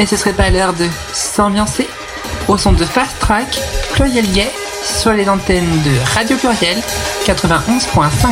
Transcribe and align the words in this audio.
Mais 0.00 0.06
ce 0.06 0.16
serait 0.16 0.32
pas 0.32 0.48
l'heure 0.48 0.72
de 0.72 0.86
s'ambiancer 1.12 1.86
au 2.48 2.56
son 2.56 2.72
de 2.72 2.86
Fast 2.86 3.18
Track, 3.18 3.60
Pluriel 3.92 4.26
Gay, 4.32 4.50
sur 4.82 5.12
les 5.12 5.28
antennes 5.28 5.82
de 5.82 5.90
Radio 6.14 6.38
Pluriel 6.38 6.78
91.5. 7.26 8.30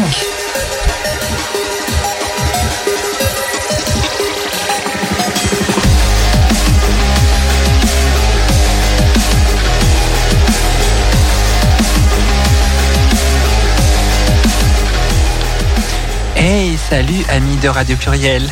Hey, 16.35 16.79
salut 16.79 17.27
amis 17.29 17.57
de 17.59 17.69
Radio 17.69 17.95
Pluriel. 17.99 18.49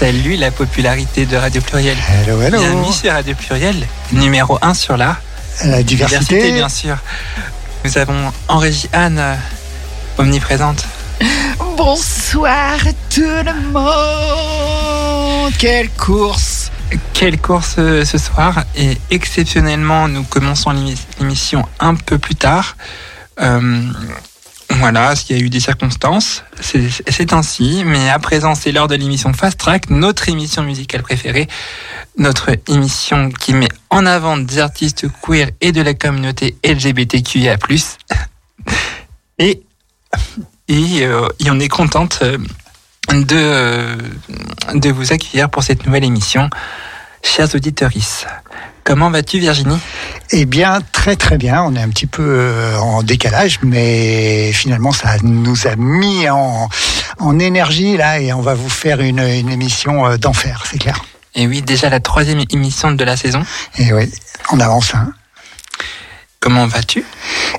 Salut 0.00 0.36
la 0.36 0.50
popularité 0.50 1.26
de 1.26 1.36
Radio 1.36 1.60
Pluriel. 1.60 1.96
Hello, 2.24 2.40
hello. 2.40 2.58
Bienvenue 2.58 2.92
sur 2.92 3.12
Radio 3.12 3.34
Pluriel, 3.34 3.76
numéro 4.12 4.58
1 4.62 4.72
sur 4.74 4.96
la 4.96 5.18
La 5.64 5.82
diversité. 5.82 6.52
bien 6.52 6.68
sûr. 6.70 6.96
Nous 7.84 7.98
avons 7.98 8.32
en 8.48 8.58
régie 8.58 8.88
Anne, 8.92 9.22
omniprésente. 10.18 10.86
Bonsoir 11.76 12.78
tout 13.14 13.20
le 13.20 13.52
monde 13.72 15.52
Quelle 15.58 15.90
course 15.90 16.70
Quelle 17.12 17.38
course 17.38 17.74
euh, 17.78 18.04
ce 18.06 18.16
soir 18.18 18.64
et 18.76 18.96
exceptionnellement 19.10 20.08
nous 20.08 20.24
commençons 20.24 20.70
l'émi- 20.70 20.96
l'émission 21.20 21.66
un 21.78 21.94
peu 21.94 22.16
plus 22.18 22.34
tard. 22.36 22.76
Euh, 23.40 23.82
voilà, 24.80 25.14
il 25.28 25.36
y 25.36 25.40
a 25.40 25.42
eu 25.42 25.50
des 25.50 25.60
circonstances, 25.60 26.42
c'est 26.60 26.88
c'est 27.08 27.32
ainsi, 27.32 27.82
mais 27.84 28.08
à 28.08 28.18
présent 28.18 28.54
c'est 28.54 28.72
l'heure 28.72 28.88
de 28.88 28.94
l'émission 28.94 29.32
Fast 29.32 29.58
Track, 29.58 29.90
notre 29.90 30.28
émission 30.28 30.62
musicale 30.62 31.02
préférée, 31.02 31.48
notre 32.16 32.50
émission 32.66 33.30
qui 33.30 33.52
met 33.52 33.68
en 33.90 34.06
avant 34.06 34.38
des 34.38 34.58
artistes 34.58 35.06
queer 35.22 35.50
et 35.60 35.72
de 35.72 35.82
la 35.82 35.94
communauté 35.94 36.56
LGBTQIA+. 36.64 37.56
Et, 39.38 39.62
et, 40.68 41.02
euh, 41.02 41.26
et 41.38 41.50
on 41.50 41.58
est 41.58 41.68
contente 41.68 42.18
euh, 42.20 42.36
de, 43.10 43.36
euh, 43.36 43.96
de 44.74 44.90
vous 44.90 45.14
accueillir 45.14 45.48
pour 45.48 45.62
cette 45.62 45.86
nouvelle 45.86 46.04
émission. 46.04 46.50
Chers 47.22 47.54
auditeurs, 47.54 47.90
comment 48.84 49.10
vas-tu 49.10 49.38
Virginie? 49.38 49.78
Eh 50.30 50.46
bien, 50.46 50.80
très 50.92 51.16
très 51.16 51.38
bien. 51.38 51.62
On 51.62 51.74
est 51.74 51.80
un 51.80 51.88
petit 51.88 52.06
peu 52.06 52.22
euh, 52.22 52.78
en 52.78 53.02
décalage, 53.02 53.58
mais 53.62 54.52
finalement, 54.52 54.92
ça 54.92 55.16
nous 55.22 55.66
a 55.66 55.76
mis 55.76 56.28
en, 56.28 56.68
en 57.18 57.38
énergie 57.38 57.96
là, 57.96 58.20
et 58.20 58.32
on 58.32 58.40
va 58.40 58.54
vous 58.54 58.68
faire 58.68 59.00
une, 59.00 59.20
une 59.20 59.50
émission 59.50 60.06
euh, 60.06 60.16
d'enfer, 60.16 60.64
c'est 60.68 60.78
clair. 60.78 61.04
Et 61.34 61.46
oui, 61.46 61.62
déjà 61.62 61.88
la 61.88 62.00
troisième 62.00 62.42
émission 62.50 62.90
de 62.92 63.04
la 63.04 63.16
saison. 63.16 63.44
Et 63.78 63.92
oui, 63.92 64.10
on 64.52 64.58
avance. 64.58 64.94
Hein. 64.94 65.12
Comment 66.40 66.66
vas-tu? 66.66 67.04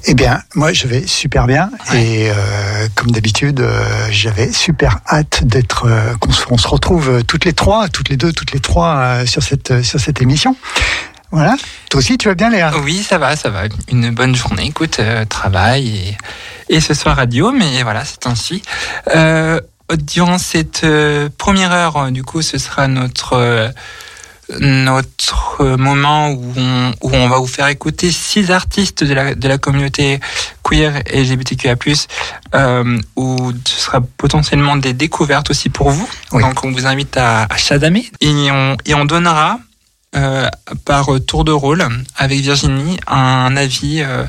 Eh 0.06 0.16
bien, 0.16 0.42
moi, 0.56 0.74
je 0.74 0.88
vais 0.88 1.06
super 1.06 1.46
bien, 1.46 1.70
Ouais. 1.92 2.04
et 2.04 2.32
euh, 2.32 2.88
comme 2.96 3.12
d'habitude, 3.12 3.60
euh, 3.60 4.08
j'avais 4.10 4.52
super 4.52 4.98
hâte 5.08 5.44
d'être, 5.44 5.86
euh, 5.86 6.16
qu'on 6.20 6.32
se, 6.32 6.46
on 6.50 6.58
se 6.58 6.68
retrouve 6.68 7.10
euh, 7.10 7.22
toutes 7.22 7.46
les 7.46 7.54
trois, 7.54 7.90
toutes 7.90 8.10
les 8.10 8.18
deux, 8.18 8.34
toutes 8.34 8.54
les 8.54 8.60
trois 8.60 8.96
euh, 8.96 9.26
sur 9.28 9.44
cette 9.44 9.84
sur 9.84 10.00
cette 10.00 10.20
émission. 10.20 10.56
Voilà. 11.30 11.56
Toi 11.92 12.00
aussi, 12.00 12.18
tu 12.18 12.28
vas 12.28 12.34
bien, 12.34 12.50
Léa? 12.50 12.72
Oui, 12.80 13.04
ça 13.08 13.20
va, 13.20 13.36
ça 13.36 13.52
va. 13.52 13.66
Une 13.88 14.10
bonne 14.10 14.36
journée. 14.36 14.66
Écoute, 14.66 14.98
euh, 15.00 15.26
travail 15.26 16.18
et, 16.70 16.76
et 16.78 16.82
ce 16.82 16.96
soir 16.96 17.16
radio, 17.18 17.52
mais 17.52 17.84
voilà, 17.84 18.04
c'est 18.04 18.26
ainsi. 18.26 18.64
Euh, 19.16 19.62
durant 20.08 20.40
cette 20.40 20.86
euh, 20.86 21.30
première 21.38 21.72
heure, 21.72 21.98
euh, 21.98 22.10
du 22.10 22.24
coup, 22.24 22.42
ce 22.42 22.58
sera 22.58 22.88
notre 22.88 23.34
euh, 23.34 23.70
notre 24.60 25.66
moment 25.78 26.30
où 26.32 26.54
on, 26.58 26.92
où 27.02 27.10
on 27.14 27.28
va 27.30 27.38
vous 27.38 27.48
faire 27.48 27.68
écouter 27.68 28.12
six 28.12 28.52
artistes 28.52 29.04
de 29.04 29.14
la, 29.14 29.36
de 29.36 29.48
la 29.48 29.58
communauté 29.58 30.20
queer 30.64 31.02
et 31.08 31.24
LGBTQIA+, 31.24 31.76
euh, 32.56 33.00
où 33.16 33.52
ce 33.66 33.80
sera 33.80 34.02
potentiellement 34.18 34.76
des 34.76 34.94
découvertes 34.94 35.50
aussi 35.52 35.70
pour 35.70 35.92
vous. 35.92 36.08
Oui. 36.32 36.42
Donc 36.44 36.64
on 36.64 36.72
vous 36.72 36.86
invite 36.86 37.18
à, 37.18 37.44
à 37.50 37.58
chasamer 37.58 38.12
et 38.22 38.52
on, 38.52 38.76
et 38.86 38.94
on 38.94 39.06
donnera 39.06 39.60
euh, 40.16 40.50
par 40.86 41.08
tour 41.26 41.46
de 41.46 41.52
rôle 41.54 41.86
avec 42.18 42.40
Virginie 42.42 43.00
un 43.08 43.56
avis 43.56 44.02
euh, 44.02 44.26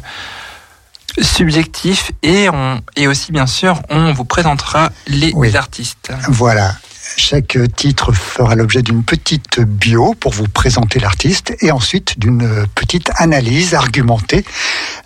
subjectif 1.21 2.13
et, 2.23 2.49
on, 2.49 2.81
et 2.97 3.07
aussi 3.09 3.33
bien 3.33 3.47
sûr 3.47 3.83
on 3.91 4.13
vous 4.13 4.25
présentera 4.25 4.91
les 5.07 5.33
Oui. 5.35 5.55
artistes. 5.57 6.13
Voilà. 6.29 6.77
Chaque 7.17 7.59
titre 7.77 8.13
fera 8.13 8.55
l'objet 8.55 8.83
d'une 8.83 9.03
petite 9.03 9.61
bio 9.61 10.15
pour 10.15 10.33
vous 10.33 10.49
présenter 10.49 10.99
l'artiste 10.99 11.55
et 11.61 11.71
ensuite 11.71 12.19
d'une 12.19 12.67
petite 12.75 13.11
analyse 13.17 13.75
argumentée 13.75 14.45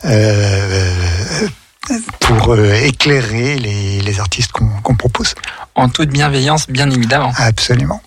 euh, 0.05 1.47
pour 2.21 2.55
euh, 2.55 2.75
éclairer 2.85 3.59
les, 3.59 4.01
les 4.01 4.21
artistes 4.21 4.53
qu'on 4.53 4.95
propose. 4.95 5.35
En 5.75 5.89
toute 5.89 6.09
bienveillance 6.11 6.69
bien 6.69 6.91
évidemment. 6.91 7.33
Absolument. 7.37 8.01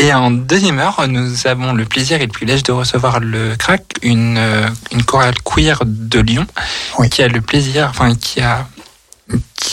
Et 0.00 0.14
en 0.14 0.30
deuxième 0.30 0.78
heure, 0.78 1.06
nous 1.08 1.46
avons 1.48 1.72
le 1.72 1.84
plaisir 1.84 2.20
et 2.20 2.26
le 2.26 2.32
privilège 2.32 2.62
de 2.62 2.70
recevoir 2.70 3.18
le 3.18 3.56
crack, 3.56 3.82
une, 4.02 4.36
euh, 4.38 4.68
une 4.92 5.02
chorale 5.02 5.34
queer 5.44 5.80
de 5.84 6.20
Lyon, 6.20 6.46
Oui. 6.98 7.10
qui 7.10 7.20
a 7.22 7.28
le 7.28 7.40
plaisir, 7.40 7.88
enfin 7.90 8.14
qui 8.14 8.40
a 8.40 8.68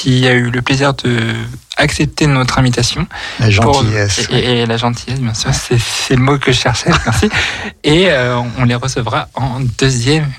qui 0.06 0.28
a 0.28 0.34
eu 0.34 0.52
le 0.52 0.62
plaisir 0.62 0.94
de 0.94 1.34
accepter 1.78 2.28
notre 2.28 2.60
invitation. 2.60 3.08
La 3.40 3.50
pour- 3.60 3.74
gentillesse. 3.82 4.28
et, 4.30 4.62
et 4.62 4.66
la 4.68 4.78
gentillesse, 4.78 5.20
bien 5.20 5.34
sûr, 5.34 5.50
c'est 5.54 6.16
le 6.16 6.22
mot 6.22 6.38
que 6.38 6.52
je 6.52 6.60
cherchais, 6.60 6.92
merci. 7.06 7.28
Et 7.84 8.12
euh, 8.12 8.40
on 8.60 8.66
les 8.66 8.76
recevra 8.76 9.30
en 9.34 9.60
deuxième, 9.80 10.30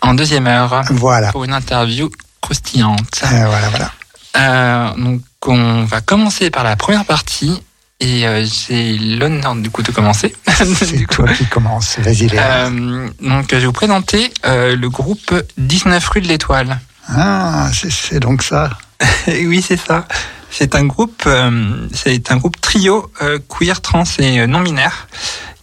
en 0.00 0.14
deuxième 0.14 0.46
heure 0.46 0.82
Voilà. 0.90 1.30
pour 1.30 1.44
une 1.44 1.52
interview 1.52 2.10
croustillante. 2.40 3.20
Euh, 3.24 3.46
voilà, 3.46 3.68
voilà. 3.68 3.90
Euh, 4.38 4.94
donc 4.96 5.20
on 5.46 5.84
va 5.84 6.00
commencer 6.00 6.48
par 6.48 6.64
la 6.64 6.74
première 6.76 7.04
partie 7.04 7.62
et 8.00 8.26
euh, 8.26 8.44
j'ai 8.46 8.96
l'honneur 8.96 9.54
du 9.56 9.68
coup 9.70 9.82
de 9.82 9.92
commencer. 9.92 10.34
C'est 10.48 11.04
coup, 11.04 11.16
toi 11.16 11.28
qui 11.34 11.44
commence. 11.46 11.98
Vas-y, 11.98 12.28
Léa. 12.28 12.66
euh, 12.66 13.08
donc 13.20 13.48
je 13.50 13.56
vais 13.56 13.66
vous 13.66 13.72
présenter 13.72 14.32
euh, 14.46 14.74
le 14.74 14.88
groupe 14.88 15.34
19 15.58 16.08
rue 16.08 16.22
de 16.22 16.28
l'Étoile. 16.28 16.80
Ah, 17.08 17.68
c'est 17.72 18.20
donc 18.20 18.42
ça. 18.44 18.70
Oui, 19.26 19.62
c'est 19.66 19.76
ça. 19.76 20.06
C'est 20.50 20.74
un 20.74 20.84
groupe, 20.84 21.22
euh, 21.26 21.88
c'est 21.94 22.30
un 22.30 22.36
groupe 22.36 22.60
trio 22.60 23.10
euh, 23.22 23.38
queer, 23.48 23.80
trans 23.80 24.04
et 24.18 24.40
euh, 24.40 24.46
non 24.46 24.60
binaire 24.60 25.08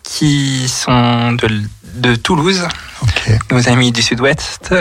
qui 0.04 0.68
sont 0.68 1.34
de, 1.34 1.62
de 1.96 2.16
Toulouse, 2.16 2.68
nos 3.52 3.70
amis 3.70 3.92
du 3.92 4.02
Sud-Ouest. 4.02 4.74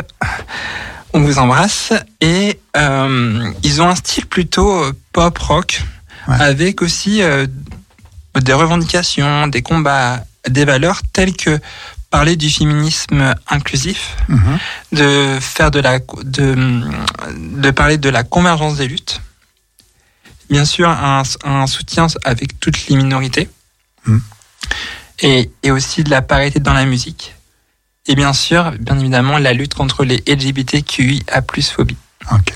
On 1.12 1.20
vous 1.20 1.38
embrasse 1.38 1.92
et 2.22 2.58
euh, 2.76 3.50
ils 3.62 3.82
ont 3.82 3.88
un 3.88 3.94
style 3.94 4.26
plutôt 4.26 4.84
pop 5.12 5.36
rock 5.38 5.82
Ouais. 6.26 6.36
avec 6.40 6.82
aussi 6.82 7.22
des 8.38 8.52
revendications, 8.52 9.46
des 9.46 9.62
combats, 9.62 10.22
des 10.46 10.66
valeurs 10.66 11.00
telles 11.10 11.34
que 11.34 11.58
parler 12.10 12.36
du 12.36 12.48
féminisme 12.50 13.34
inclusif, 13.48 14.16
Mhm. 14.28 14.58
de 14.92 15.38
faire 15.40 15.70
de 15.70 15.80
la 15.80 15.98
de, 16.22 16.56
de 17.62 17.70
parler 17.70 17.98
de 17.98 18.08
la 18.08 18.22
convergence 18.24 18.76
des 18.76 18.88
luttes. 18.88 19.20
Bien 20.50 20.64
sûr, 20.64 20.88
un, 20.88 21.22
un 21.44 21.66
soutien 21.66 22.06
avec 22.24 22.58
toutes 22.60 22.86
les 22.88 22.96
minorités. 22.96 23.48
Mm. 24.06 24.18
Et, 25.20 25.50
et 25.64 25.70
aussi 25.70 26.04
de 26.04 26.10
la 26.10 26.22
parité 26.22 26.60
dans 26.60 26.72
la 26.72 26.86
musique. 26.86 27.34
Et 28.06 28.14
bien 28.14 28.32
sûr, 28.32 28.72
bien 28.80 28.98
évidemment, 28.98 29.36
la 29.38 29.52
lutte 29.52 29.74
contre 29.74 30.04
les 30.04 30.22
LGBTQIA+ 30.26 31.42
phobie. 31.74 31.96
Ok. 32.32 32.52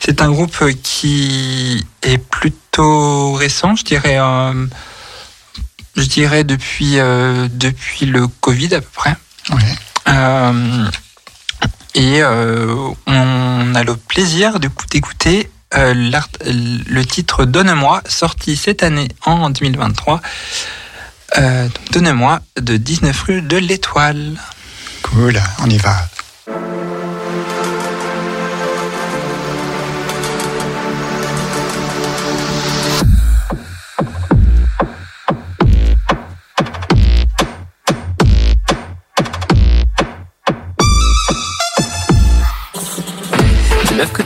C'est 0.00 0.20
un 0.22 0.30
groupe 0.32 0.64
qui 0.82 1.86
est 2.02 2.18
plutôt 2.18 3.34
récent, 3.34 3.76
je 3.76 3.84
dirais. 3.84 4.16
euh, 4.18 4.66
je 5.96 6.04
dirais 6.04 6.44
depuis 6.44 6.98
euh, 6.98 7.48
depuis 7.50 8.06
le 8.06 8.26
Covid 8.26 8.74
à 8.74 8.80
peu 8.80 8.88
près. 8.94 9.16
Euh, 10.08 10.88
et 11.94 12.22
euh, 12.22 12.74
on 13.06 13.74
a 13.74 13.82
le 13.84 13.96
plaisir 13.96 14.60
du 14.60 14.70
coup 14.70 14.86
d'écouter 14.90 15.50
le 15.76 17.02
titre 17.02 17.44
Donne-moi, 17.46 18.02
sorti 18.06 18.56
cette 18.56 18.82
année 18.82 19.08
en 19.24 19.50
2023. 19.50 20.20
Euh, 21.38 21.64
donc 21.64 21.92
Donne-moi 21.92 22.40
de 22.60 22.76
19 22.76 23.22
rue 23.22 23.42
de 23.42 23.56
l'Étoile. 23.56 24.36
Cool. 25.02 25.40
On 25.58 25.68
y 25.68 25.78
va. 25.78 26.08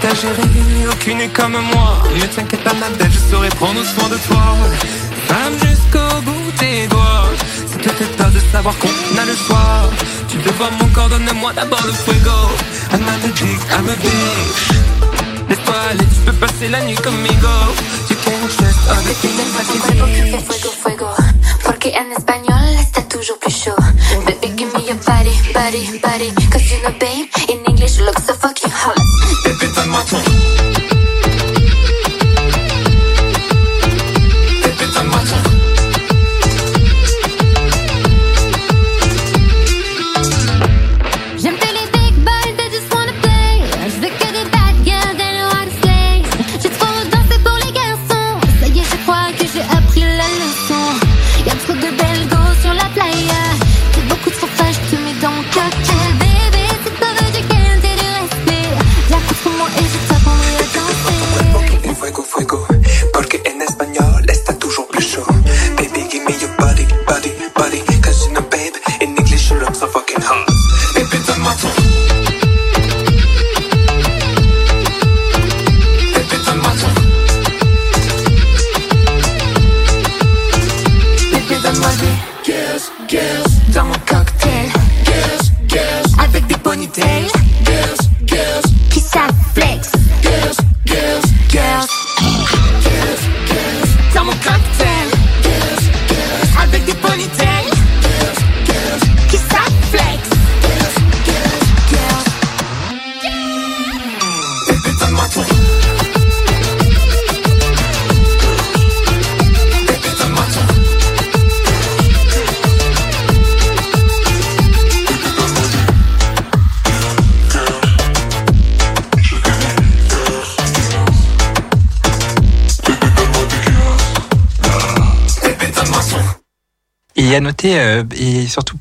Une 0.09 0.15
meuf 0.15 0.23
que 0.23 0.27
t'as 0.27 0.43
gérée, 0.43 0.89
aucune 0.91 1.21
est 1.21 1.29
comme 1.29 1.53
moi. 1.53 2.03
Ne 2.17 2.27
t'inquiète 2.27 2.65
pas, 2.65 2.73
ma 2.75 2.89
belle, 2.91 3.11
je 3.13 3.31
saurais 3.31 3.49
prendre 3.51 3.83
soin 3.85 4.09
de 4.09 4.17
toi. 4.27 4.43
Femme 5.27 5.55
jusqu'au 5.61 6.23
bout 6.23 6.53
tes 6.59 6.87
doigts. 6.87 7.29
Te 7.83 7.89
fais 7.91 8.05
peur 8.17 8.31
de 8.31 8.41
savoir 8.53 8.75
qu'on 8.79 8.89
a 8.89 9.25
le 9.27 9.37
choix. 9.37 9.91
Tu 10.29 10.39
devant 10.39 10.71
mon 10.81 10.89
corps, 10.95 11.09
donne-moi 11.11 11.53
d'abord 11.55 11.83
le 11.87 11.93
fuego. 11.93 12.39
I'm 12.93 13.01
not 13.01 13.25
a 13.25 13.29
dick, 13.29 13.61
I'm 13.71 13.89
a 13.89 13.97
bitch. 13.97 14.73
Laisse-toi 15.49 15.75
aller, 15.91 16.05
tu 16.05 16.21
peux 16.25 16.33
passer 16.33 16.69
la 16.69 16.81
nuit 16.85 16.97
conmigo. 16.97 17.55
Tu 18.09 18.15
can't 18.17 18.49
que 18.49 18.53
fait 18.53 20.41
fuego, 20.41 20.71
fuego. 20.83 21.07
Porque 21.65 21.93
en 21.95 22.11
español 22.17 22.79
está 22.81 23.03
toujours 23.03 23.39
plus 23.39 23.53
chaud. 23.53 23.77
Baby, 24.27 24.57
give 24.57 24.73
me 24.75 24.87
your 24.87 24.97
body, 25.07 25.35
body, 25.53 25.99
body. 26.03 26.33
Cause 26.51 26.71
you 26.71 26.81
know, 26.83 26.93
babe, 26.99 27.29
in 27.49 27.65
English 27.71 27.99
you 27.99 28.07
look 28.07 28.19
so 28.19 28.35
fucking 28.35 28.71
hot. 28.71 29.08
Bébé, 29.79 29.91
donne-moi 29.91 30.28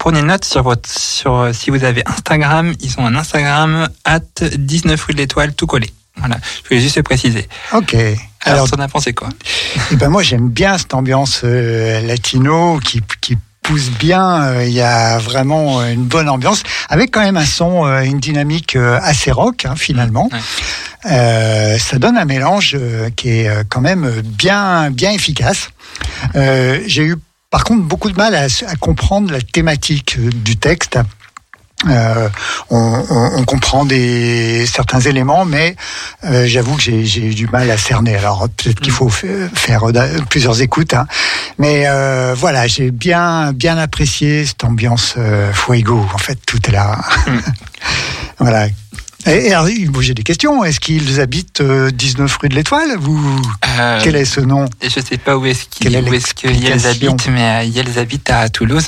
prenez 0.08 0.22
note 0.22 0.46
sur 0.46 0.64
votre, 0.64 0.88
sur, 0.90 1.36
euh, 1.36 1.52
si 1.52 1.70
vous 1.70 1.84
avez 1.84 2.02
Instagram, 2.08 2.74
ils 2.80 2.98
ont 2.98 3.06
un 3.06 3.14
Instagram 3.16 3.90
at 4.06 4.22
19 4.56 5.04
rue 5.04 5.12
de 5.12 5.18
l'étoile 5.18 5.54
tout 5.54 5.68
collé. 5.68 5.92
Voilà, 6.16 6.38
je 6.64 6.70
voulais 6.70 6.80
juste 6.80 6.96
le 6.96 7.04
préciser. 7.04 7.46
Ok. 7.74 7.94
Alors, 7.94 8.16
Alors, 8.46 8.70
t'en 8.70 8.80
as 8.82 8.88
pensé 8.88 9.12
quoi? 9.12 9.28
eh 9.92 9.98
ben 9.98 10.08
moi 10.08 10.24
j'aime 10.24 10.48
bien 10.48 10.78
cette 10.78 10.94
ambiance 10.94 11.42
euh, 11.44 12.00
latino 12.08 12.80
qui, 12.80 13.02
qui 13.20 13.38
pousse 13.62 13.90
bien. 13.90 14.44
euh, 14.44 14.64
Il 14.66 14.72
y 14.72 14.80
a 14.82 15.18
vraiment 15.18 15.82
euh, 15.82 15.92
une 15.92 16.06
bonne 16.06 16.30
ambiance, 16.30 16.64
avec 16.88 17.12
quand 17.12 17.20
même 17.24 17.36
un 17.36 17.46
son, 17.46 17.86
euh, 17.86 18.00
une 18.04 18.22
dynamique 18.22 18.78
euh, 18.78 18.98
assez 19.04 19.30
rock 19.32 19.66
hein, 19.66 19.76
finalement. 19.76 20.30
Ouais. 20.32 20.40
Euh, 21.12 21.78
ça 21.78 22.00
donne 22.00 22.18
un 22.18 22.24
mélange 22.26 22.78
euh, 22.80 23.10
qui 23.14 23.42
est 23.42 23.50
euh, 23.50 23.64
quand 23.68 23.82
même 23.82 24.10
bien 24.24 24.90
bien 24.90 25.12
efficace. 25.12 25.68
Euh, 26.36 26.80
J'ai 26.88 27.04
eu 27.04 27.18
par 27.50 27.64
contre 27.64 27.84
beaucoup 27.84 28.12
de 28.12 28.18
mal 28.18 28.36
à, 28.36 28.44
à 28.46 28.76
comprendre 28.80 29.32
la 29.32 29.42
thématique 29.42 30.18
euh, 30.20 30.30
du 30.32 30.58
texte. 30.58 31.00
Euh, 31.88 32.28
on, 32.72 33.04
on- 33.10 33.38
on 33.38 33.44
comprend 33.46 33.86
des 33.86 34.66
certains 34.66 35.00
éléments, 35.00 35.46
mais 35.46 35.76
euh, 36.24 36.48
j'avoue 36.48 36.76
que 36.76 36.82
j'ai 36.82 37.22
eu 37.28 37.36
du 37.36 37.46
mal 37.48 37.70
à 37.70 37.78
cerner. 37.78 38.16
Alors 38.16 38.48
peut-être 38.50 38.80
qu'il 38.80 38.92
faut 38.92 39.10
fa- 39.10 39.28
faire 39.54 39.84
euh, 39.84 40.18
plusieurs 40.28 40.60
écoutes, 40.64 40.96
hein. 40.96 41.06
mais 41.60 41.84
euh, 41.86 42.34
voilà, 42.36 42.66
j'ai 42.66 42.90
bien 42.90 43.54
bien 43.54 43.78
apprécié 43.78 44.44
cette 44.46 44.64
ambiance 44.64 45.14
euh, 45.18 45.54
fuego. 45.54 46.04
En 46.16 46.18
fait, 46.18 46.40
tout 46.48 46.60
est 46.68 46.72
là. 46.72 47.00
voilà. 48.40 48.68
Et, 49.28 49.54
j'ai 50.02 50.14
des 50.14 50.24
questions. 50.24 50.64
Est-ce 50.64 50.80
qu'ils 50.80 51.20
habitent 51.20 51.62
euh, 51.62 51.92
19 51.92 52.38
rue 52.42 52.50
de 52.50 52.56
l'Étoile 52.56 52.96
Vous, 53.00 53.42
Euh, 53.80 54.00
quel 54.04 54.16
est 54.16 54.26
ce 54.26 54.40
nom? 54.42 54.66
Je 54.82 54.90
sais 54.90 55.18
pas 55.18 55.38
où 55.38 55.46
est-ce 55.46 55.66
qu'ils 55.66 55.96
est 55.96 56.02
où 56.02 56.14
est-ce 56.14 56.34
que 56.34 56.48
Yels 56.48 56.72
l'explication? 56.74 57.12
habite, 57.14 57.28
mais 57.30 57.44
euh, 57.44 57.64
Yels 57.64 58.00
habite 58.00 58.30
à 58.30 58.50
Toulouse. 58.50 58.88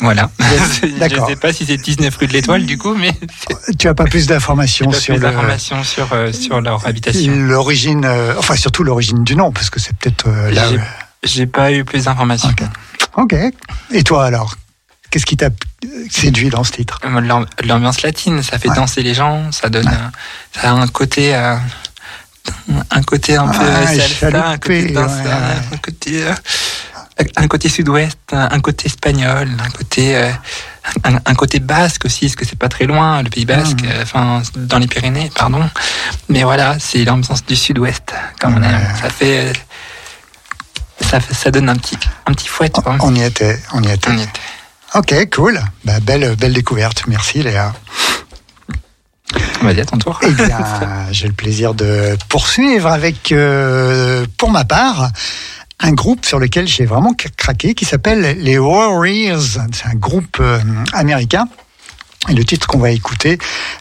Voilà. 0.00 0.30
je 0.82 0.98
D'accord. 0.98 1.26
sais 1.28 1.36
pas 1.36 1.52
si 1.52 1.64
c'est 1.64 1.78
19 1.78 2.14
rue 2.16 2.26
de 2.26 2.32
l'Étoile 2.32 2.66
du 2.66 2.76
coup, 2.76 2.94
mais 2.94 3.12
Tu 3.78 3.88
as 3.88 3.94
pas 3.94 4.04
plus 4.04 4.26
d'informations 4.26 4.92
sur 4.92 5.14
pas 5.14 5.20
plus 5.20 5.26
le- 5.26 5.32
d'informations 5.32 5.82
sur, 5.82 6.12
euh, 6.12 6.30
sur 6.32 6.60
leur 6.60 6.86
habitation. 6.86 7.34
l'origine, 7.34 8.04
euh, 8.04 8.34
enfin 8.38 8.54
surtout 8.56 8.84
l'origine 8.84 9.24
du 9.24 9.36
nom, 9.36 9.50
parce 9.50 9.70
que 9.70 9.80
c'est 9.80 9.96
peut-être 9.96 10.26
euh, 10.28 10.50
là. 10.50 10.64
J'ai- 11.22 11.46
pas 11.46 11.72
eu 11.72 11.84
plus 11.84 12.04
d'informations. 12.04 12.50
Ok. 13.16 13.34
Et 13.92 14.02
toi 14.04 14.24
alors? 14.26 14.56
Qu'est-ce 15.10 15.26
qui 15.26 15.36
t'a 15.36 15.46
euh, 15.46 15.88
séduit 16.10 16.50
dans 16.50 16.62
ce 16.64 16.72
titre 16.72 17.00
Euh, 17.04 17.20
l'am- 17.20 17.46
L'ambiance 17.64 18.02
latine, 18.02 18.42
ça 18.42 18.58
fait 18.58 18.68
Ouais. 18.68 18.76
danser 18.76 19.02
les 19.02 19.14
gens, 19.14 19.50
ça 19.52 19.68
donne, 19.68 19.90
ça 20.54 20.70
a 20.70 20.72
un 20.72 20.86
côté, 20.86 21.34
euh, 21.34 21.56
un 22.90 23.02
côté 23.02 23.36
un 23.36 23.48
peu 23.48 23.58
salsa, 23.64 24.50
un 24.50 24.58
côté 24.58 24.78
chaloupé, 24.80 24.92
danse, 24.92 25.10
ouais, 25.12 25.24
ouais. 25.24 25.32
un 25.72 25.76
côté, 25.78 26.24
euh, 26.24 26.34
un 27.36 27.48
côté 27.48 27.68
sud-ouest, 27.68 28.18
un, 28.32 28.60
côté 28.60 28.86
espagnol, 28.86 29.48
un 29.62 29.70
côté, 29.70 30.16
euh, 30.16 30.30
un, 31.04 31.16
un 31.26 31.34
côté 31.34 31.58
basque 31.58 32.04
aussi, 32.06 32.26
parce 32.26 32.36
que 32.36 32.44
c'est 32.46 32.58
pas 32.58 32.68
très 32.68 32.86
loin, 32.86 33.22
le 33.22 33.28
Pays 33.30 33.44
Basque, 33.44 33.82
euh, 33.84 34.02
enfin 34.02 34.42
dans 34.56 34.78
les 34.78 34.86
Pyrénées, 34.86 35.30
pardon. 35.34 35.68
Mais 36.28 36.44
voilà, 36.44 36.76
c'est 36.78 37.04
l'ambiance 37.04 37.44
du 37.44 37.56
sud-ouest, 37.56 38.14
comme 38.40 38.56
on 38.56 38.62
aime. 38.62 38.80
Ça 39.02 39.10
fait, 39.10 39.48
euh, 39.48 39.52
ça, 41.00 41.18
ça 41.20 41.50
donne 41.50 41.68
un 41.68 41.76
petit, 41.76 41.98
un 42.26 42.32
petit 42.32 42.48
fouet. 42.48 42.70
quoi. 42.70 42.96
On 43.00 43.14
y 43.14 43.22
était, 43.22 43.60
on 43.72 43.82
y 43.82 43.90
était. 43.90 44.10
On 44.10 44.16
y 44.16 44.22
était. 44.22 44.40
Ok, 44.94 45.14
cool. 45.32 45.60
Bah, 45.84 46.00
belle, 46.00 46.34
belle 46.36 46.52
découverte. 46.52 47.04
Merci 47.06 47.42
Léa. 47.42 47.72
Vas-y, 49.62 49.80
à 49.80 49.84
ton 49.84 49.98
tour. 49.98 50.18
Eh 50.22 50.30
bien, 50.30 50.58
j'ai 51.12 51.28
le 51.28 51.32
plaisir 51.34 51.74
de 51.74 52.16
poursuivre 52.28 52.88
avec, 52.88 53.30
euh, 53.30 54.26
pour 54.36 54.50
ma 54.50 54.64
part, 54.64 55.10
un 55.78 55.92
groupe 55.92 56.26
sur 56.26 56.38
lequel 56.38 56.66
j'ai 56.66 56.86
vraiment 56.86 57.14
craqué 57.36 57.74
qui 57.74 57.84
s'appelle 57.84 58.38
les 58.40 58.58
Warriors. 58.58 59.58
C'est 59.72 59.86
un 59.86 59.94
groupe 59.94 60.38
euh, 60.40 60.58
américain. 60.92 61.46
Et 62.28 62.34
le 62.34 62.44
titre 62.44 62.66
qu'on 62.66 62.78
va 62.78 62.90
écouter 62.90 63.38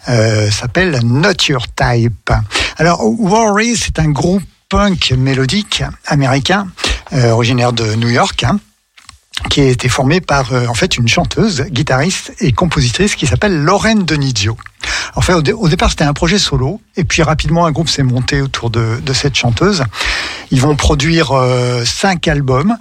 euh, 0.07 0.49
s'appelle 0.51 0.99
Not 1.03 1.33
Your 1.49 1.65
Type. 1.75 2.31
Alors, 2.77 3.01
Warriors, 3.03 3.75
c'est 3.77 3.99
un 3.99 4.09
groupe 4.09 4.43
punk 4.69 5.11
mélodique 5.17 5.83
américain, 6.05 6.67
euh, 7.13 7.31
originaire 7.31 7.73
de 7.73 7.95
New 7.95 8.07
York. 8.09 8.43
hein, 8.43 8.59
qui 9.49 9.61
a 9.61 9.65
été 9.65 9.89
formé 9.89 10.21
par 10.21 10.53
euh, 10.53 10.67
en 10.67 10.73
fait 10.73 10.97
une 10.97 11.07
chanteuse, 11.07 11.63
guitariste 11.69 12.33
et 12.39 12.51
compositrice 12.51 13.15
qui 13.15 13.27
s'appelle 13.27 13.55
Lorraine 13.55 14.03
Denizio. 14.03 14.57
En 15.15 15.21
fait, 15.21 15.33
au, 15.33 15.41
au 15.57 15.69
départ, 15.69 15.89
c'était 15.89 16.03
un 16.03 16.13
projet 16.13 16.39
solo, 16.39 16.81
et 16.95 17.03
puis 17.03 17.23
rapidement, 17.23 17.65
un 17.65 17.71
groupe 17.71 17.89
s'est 17.89 18.03
monté 18.03 18.41
autour 18.41 18.69
de, 18.69 18.99
de 19.01 19.13
cette 19.13 19.35
chanteuse. 19.35 19.83
Ils 20.51 20.61
vont 20.61 20.75
produire 20.75 21.31
euh, 21.31 21.83
cinq 21.85 22.27
albums, 22.27 22.77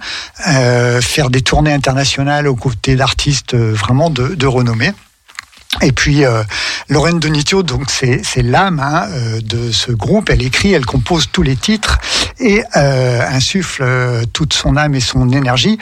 euh, 0.47 1.01
faire 1.01 1.29
des 1.29 1.41
tournées 1.41 1.73
internationales 1.73 2.47
aux 2.47 2.55
côtés 2.55 2.95
d'artistes 2.95 3.53
euh, 3.53 3.73
vraiment 3.73 4.09
de, 4.09 4.29
de 4.29 4.47
renommée. 4.47 4.91
Et 5.81 5.91
puis 5.91 6.25
euh, 6.25 6.43
Lorraine 6.89 7.19
Donitio, 7.19 7.61
donc 7.61 7.91
c'est 7.91 8.41
l'âme 8.41 8.79
hein, 8.79 9.07
euh, 9.11 9.39
de 9.41 9.71
ce 9.71 9.91
groupe. 9.91 10.29
Elle 10.31 10.41
écrit, 10.41 10.73
elle 10.73 10.85
compose 10.85 11.29
tous 11.31 11.43
les 11.43 11.55
titres 11.55 11.99
et 12.39 12.63
euh, 12.75 13.21
insuffle 13.29 13.83
euh, 13.83 14.25
toute 14.33 14.53
son 14.53 14.75
âme 14.75 14.95
et 14.95 14.99
son 14.99 15.29
énergie. 15.29 15.77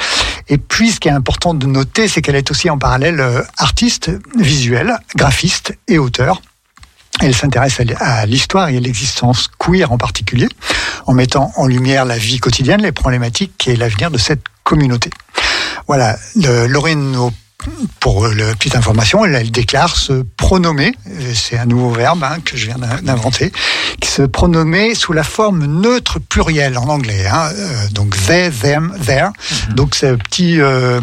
Et 0.50 0.58
puis 0.58 0.92
ce 0.92 1.00
qui 1.00 1.08
est 1.08 1.12
important 1.12 1.54
de 1.54 1.66
noter, 1.66 2.10
c'est 2.10 2.22
qu'elle 2.22 2.36
est 2.36 2.52
aussi 2.52 2.70
en 2.70 2.78
parallèle 2.78 3.24
artiste 3.58 4.12
visuel, 4.38 4.98
graphiste 5.16 5.74
et 5.88 5.98
auteur. 5.98 6.42
Elle 7.22 7.34
s'intéresse 7.34 7.80
à 8.00 8.26
l'histoire 8.26 8.70
et 8.70 8.78
à 8.78 8.80
l'existence 8.80 9.50
queer 9.58 9.92
en 9.92 9.98
particulier, 9.98 10.48
en 11.06 11.14
mettant 11.14 11.52
en 11.56 11.66
lumière 11.66 12.06
la 12.06 12.18
vie 12.18 12.40
quotidienne, 12.40 12.82
les 12.82 12.92
problématiques 12.92 13.68
et 13.68 13.76
l'avenir 13.76 14.12
de 14.12 14.18
cette 14.18 14.44
communauté. 14.64 15.10
Voilà, 15.88 16.18
le, 16.36 16.68
Lorraine, 16.68 17.16
pour 18.00 18.28
la 18.28 18.54
petite 18.54 18.76
information, 18.76 19.26
elle, 19.26 19.36
elle 19.36 19.52
déclare 19.52 19.98
se 19.98 20.24
pronommer, 20.38 20.94
euh, 21.10 21.32
c'est 21.34 21.58
un 21.58 21.66
nouveau 21.66 21.90
verbe 21.90 22.24
hein, 22.24 22.38
que 22.46 22.56
je 22.56 22.68
viens 22.68 22.78
d'in- 22.78 23.02
d'inventer, 23.02 23.52
qui 24.00 24.10
se 24.10 24.22
pronommer 24.22 24.94
sous 24.96 25.12
la 25.12 25.24
forme 25.24 25.66
neutre 25.66 26.20
plurielle 26.20 26.78
en 26.78 26.88
anglais. 26.88 27.26
Hein, 27.28 27.50
euh, 27.56 27.88
donc 27.92 28.16
they, 28.28 28.52
them, 28.52 28.96
their. 29.06 29.32
Donc 29.76 29.96
c'est 29.96 30.16
petit, 30.18 30.62
euh, 30.62 31.02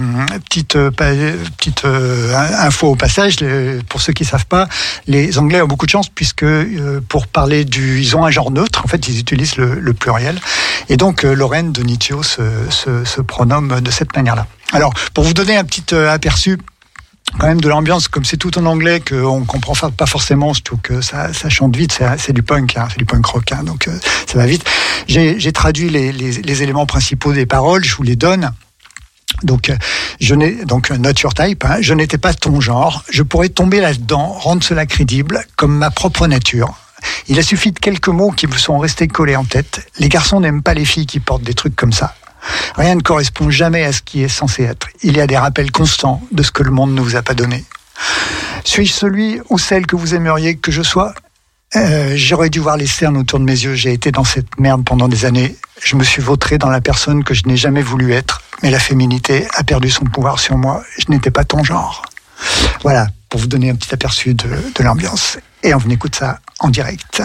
petite, 0.48 0.76
euh, 0.76 0.90
petite 0.90 1.84
euh, 1.84 2.34
info 2.60 2.88
au 2.92 2.96
passage. 2.96 3.36
Pour 3.88 4.00
ceux 4.00 4.12
qui 4.12 4.24
savent 4.24 4.46
pas, 4.46 4.68
les 5.06 5.38
Anglais 5.38 5.60
ont 5.60 5.66
beaucoup 5.66 5.86
de 5.86 5.90
chance 5.90 6.08
puisque 6.08 6.44
euh, 6.44 7.00
pour 7.08 7.26
parler 7.26 7.64
du, 7.64 8.00
ils 8.00 8.16
ont 8.16 8.24
un 8.24 8.30
genre 8.30 8.50
neutre. 8.50 8.82
En 8.84 8.88
fait, 8.88 9.08
ils 9.08 9.18
utilisent 9.18 9.56
le, 9.56 9.80
le 9.80 9.92
pluriel. 9.92 10.40
Et 10.88 10.96
donc 10.96 11.24
euh, 11.24 11.34
Lorraine 11.34 11.72
de 11.72 11.82
Nietzsche 11.82 12.14
se, 12.22 12.42
se, 12.70 13.04
se 13.04 13.20
pronomme 13.20 13.80
de 13.80 13.90
cette 13.90 14.14
manière-là. 14.16 14.46
Alors, 14.74 14.92
pour 15.14 15.22
vous 15.22 15.34
donner 15.34 15.56
un 15.56 15.62
petit 15.62 15.94
euh, 15.94 16.10
aperçu 16.10 16.58
quand 17.38 17.46
même 17.46 17.60
de 17.60 17.68
l'ambiance, 17.68 18.08
comme 18.08 18.24
c'est 18.24 18.36
tout 18.36 18.58
en 18.58 18.66
anglais, 18.66 19.00
qu'on 19.00 19.44
comprend 19.44 19.74
pas 19.90 20.06
forcément, 20.06 20.52
surtout 20.52 20.78
que 20.78 21.00
ça, 21.00 21.32
ça 21.32 21.48
chante 21.48 21.76
vite, 21.76 22.00
c'est 22.18 22.32
du 22.32 22.42
punk, 22.42 22.76
hein, 22.76 22.88
c'est 22.90 22.98
du 22.98 23.04
punk 23.04 23.24
rock, 23.24 23.52
hein, 23.52 23.62
donc 23.62 23.86
euh, 23.86 23.96
ça 24.26 24.36
va 24.36 24.46
vite. 24.46 24.64
J'ai 25.06 25.52
traduit 25.52 25.90
les, 25.90 26.62
éléments 26.62 26.86
principaux 26.86 27.32
des 27.32 27.46
paroles, 27.46 27.84
je 27.84 27.94
vous 27.94 28.02
les 28.02 28.16
donne. 28.16 28.50
Donc, 29.44 29.70
euh, 29.70 29.76
je 30.20 30.34
n'ai 30.34 30.64
donc 30.64 30.90
type. 30.90 31.64
hein, 31.64 31.76
je 31.80 31.94
n'étais 31.94 32.18
pas 32.18 32.34
ton 32.34 32.60
genre. 32.60 33.04
Je 33.10 33.22
pourrais 33.22 33.50
tomber 33.50 33.80
là-dedans, 33.80 34.26
rendre 34.26 34.64
cela 34.64 34.86
crédible, 34.86 35.44
comme 35.56 35.76
ma 35.76 35.90
propre 35.92 36.26
nature. 36.26 36.74
Il 37.28 37.38
a 37.38 37.42
suffi 37.42 37.70
de 37.70 37.78
quelques 37.78 38.08
mots 38.08 38.32
qui 38.32 38.48
me 38.48 38.56
sont 38.56 38.78
restés 38.78 39.06
collés 39.06 39.36
en 39.36 39.44
tête. 39.44 39.86
Les 40.00 40.08
garçons 40.08 40.40
n'aiment 40.40 40.62
pas 40.62 40.74
les 40.74 40.84
filles 40.84 41.06
qui 41.06 41.20
portent 41.20 41.42
des 41.44 41.54
trucs 41.54 41.76
comme 41.76 41.92
ça. 41.92 42.14
Rien 42.76 42.94
ne 42.96 43.00
correspond 43.00 43.50
jamais 43.50 43.84
à 43.84 43.92
ce 43.92 44.02
qui 44.02 44.22
est 44.22 44.28
censé 44.28 44.64
être. 44.64 44.88
Il 45.02 45.16
y 45.16 45.20
a 45.20 45.26
des 45.26 45.36
rappels 45.36 45.70
constants 45.70 46.22
de 46.32 46.42
ce 46.42 46.50
que 46.50 46.62
le 46.62 46.70
monde 46.70 46.94
ne 46.94 47.00
vous 47.00 47.16
a 47.16 47.22
pas 47.22 47.34
donné. 47.34 47.64
Suis-je 48.64 48.92
celui 48.92 49.40
ou 49.50 49.58
celle 49.58 49.86
que 49.86 49.96
vous 49.96 50.14
aimeriez 50.14 50.56
que 50.56 50.72
je 50.72 50.82
sois? 50.82 51.14
Euh, 51.76 52.12
J'aurais 52.16 52.50
dû 52.50 52.60
voir 52.60 52.76
les 52.76 52.86
cernes 52.86 53.16
autour 53.16 53.38
de 53.38 53.44
mes 53.44 53.52
yeux. 53.52 53.74
J'ai 53.74 53.92
été 53.92 54.12
dans 54.12 54.24
cette 54.24 54.58
merde 54.58 54.84
pendant 54.84 55.08
des 55.08 55.24
années. 55.24 55.56
Je 55.82 55.96
me 55.96 56.04
suis 56.04 56.22
vautré 56.22 56.58
dans 56.58 56.70
la 56.70 56.80
personne 56.80 57.24
que 57.24 57.34
je 57.34 57.42
n'ai 57.46 57.56
jamais 57.56 57.82
voulu 57.82 58.12
être. 58.12 58.42
Mais 58.62 58.70
la 58.70 58.78
féminité 58.78 59.46
a 59.54 59.64
perdu 59.64 59.90
son 59.90 60.04
pouvoir 60.04 60.38
sur 60.38 60.56
moi. 60.56 60.82
Je 60.98 61.06
n'étais 61.08 61.30
pas 61.30 61.44
ton 61.44 61.64
genre. 61.64 62.04
Voilà, 62.82 63.08
pour 63.28 63.40
vous 63.40 63.46
donner 63.46 63.70
un 63.70 63.74
petit 63.74 63.92
aperçu 63.92 64.34
de, 64.34 64.48
l'ambiance. 64.80 65.38
Et 65.62 65.74
on 65.74 65.80
écoute 65.90 66.14
ça 66.14 66.38
en 66.60 66.68
direct. 66.68 67.22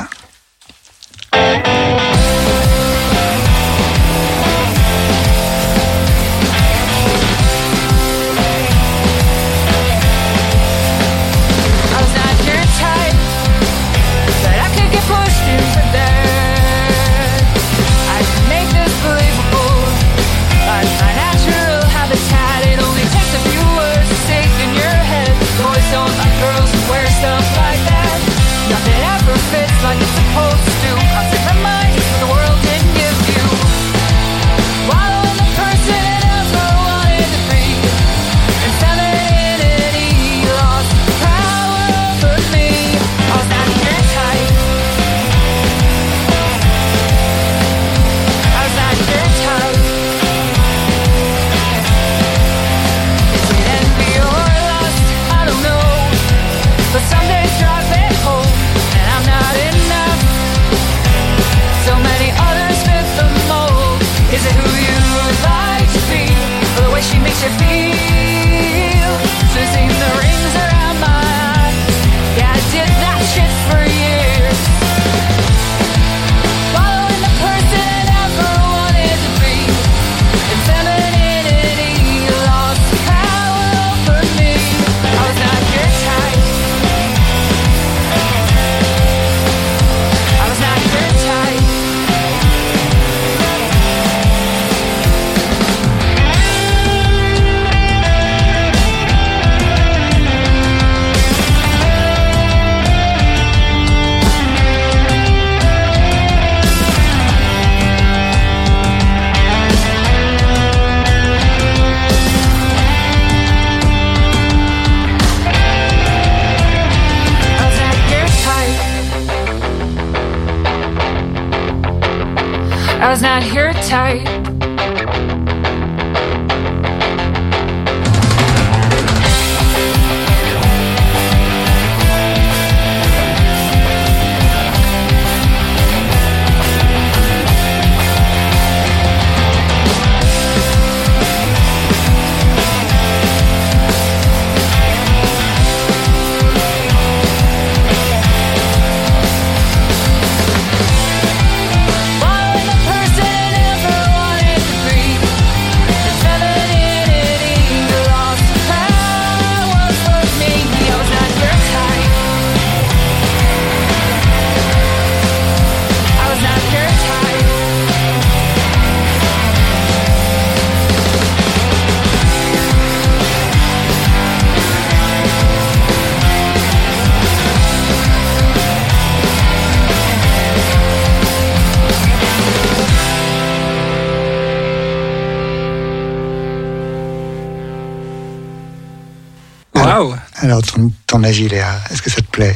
Léa, 191.31 191.79
est-ce 191.91 192.01
que 192.01 192.09
ça 192.09 192.17
te 192.21 192.27
plaît 192.27 192.55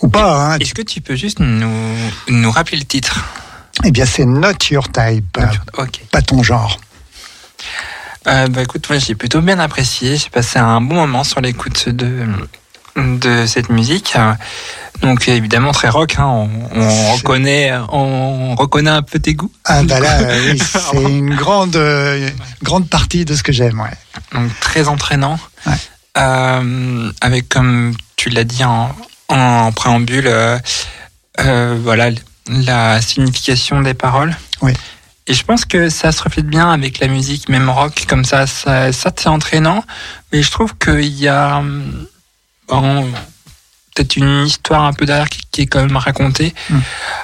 Ou 0.00 0.08
pas 0.08 0.52
hein 0.54 0.58
Est-ce 0.58 0.74
que 0.74 0.82
tu 0.82 1.00
peux 1.00 1.16
juste 1.16 1.38
nous, 1.40 1.96
nous 2.28 2.50
rappeler 2.50 2.78
le 2.78 2.84
titre? 2.84 3.24
Eh 3.84 3.90
bien, 3.90 4.04
c'est 4.06 4.24
Not 4.24 4.52
Your 4.70 4.90
Type, 4.90 5.38
Ok. 5.76 6.00
pas 6.10 6.22
ton 6.22 6.42
genre. 6.42 6.78
Euh, 8.28 8.46
bah 8.48 8.62
écoute, 8.62 8.88
moi 8.88 8.98
j'ai 8.98 9.14
plutôt 9.16 9.40
bien 9.40 9.58
apprécié. 9.58 10.16
J'ai 10.16 10.30
passé 10.30 10.58
un 10.58 10.80
bon 10.80 10.94
moment 10.94 11.24
sur 11.24 11.40
l'écoute 11.40 11.88
de, 11.88 12.24
de 12.96 13.46
cette 13.46 13.68
musique. 13.68 14.14
Donc 15.00 15.26
évidemment 15.28 15.72
très 15.72 15.88
rock, 15.88 16.14
hein, 16.18 16.26
on, 16.26 16.48
on 16.76 17.12
reconnaît, 17.14 17.72
on 17.88 18.54
reconnaît 18.54 18.90
un 18.90 19.02
peu 19.02 19.18
tes 19.18 19.34
goûts. 19.34 19.50
Ah 19.64 19.82
bah 19.82 19.98
là, 19.98 20.20
euh, 20.20 20.50
oui, 20.52 20.62
c'est 20.62 21.02
une 21.02 21.34
grande, 21.34 21.74
euh, 21.74 22.30
grande 22.62 22.88
partie 22.88 23.24
de 23.24 23.34
ce 23.34 23.42
que 23.42 23.50
j'aime. 23.52 23.80
Ouais. 23.80 23.90
Donc 24.32 24.48
très 24.60 24.86
entraînant. 24.86 25.40
Ouais. 25.66 25.72
Euh, 26.18 27.10
avec 27.20 27.48
comme 27.48 27.94
tu 28.16 28.28
l'as 28.28 28.44
dit 28.44 28.64
en, 28.64 28.94
en 29.28 29.72
préambule, 29.72 30.26
euh, 30.26 30.58
euh, 31.40 31.78
voilà 31.82 32.10
la 32.48 33.00
signification 33.00 33.80
des 33.80 33.94
paroles. 33.94 34.36
Oui. 34.60 34.72
Et 35.28 35.34
je 35.34 35.44
pense 35.44 35.64
que 35.64 35.88
ça 35.88 36.12
se 36.12 36.22
reflète 36.22 36.46
bien 36.46 36.70
avec 36.70 36.98
la 36.98 37.06
musique, 37.06 37.48
même 37.48 37.70
rock, 37.70 38.04
comme 38.08 38.24
ça, 38.24 38.46
ça, 38.46 38.92
ça 38.92 39.10
c'est 39.16 39.28
entraînant. 39.28 39.84
Mais 40.32 40.42
je 40.42 40.50
trouve 40.50 40.76
qu'il 40.76 41.14
y 41.14 41.28
a 41.28 41.62
bon, 42.68 43.10
peut-être 43.94 44.16
une 44.16 44.44
histoire 44.46 44.82
un 44.82 44.92
peu 44.92 45.06
derrière 45.06 45.28
qui, 45.28 45.40
qui 45.50 45.60
est 45.62 45.66
quand 45.66 45.80
même 45.80 45.96
racontée, 45.96 46.52
Mm. 46.68 46.78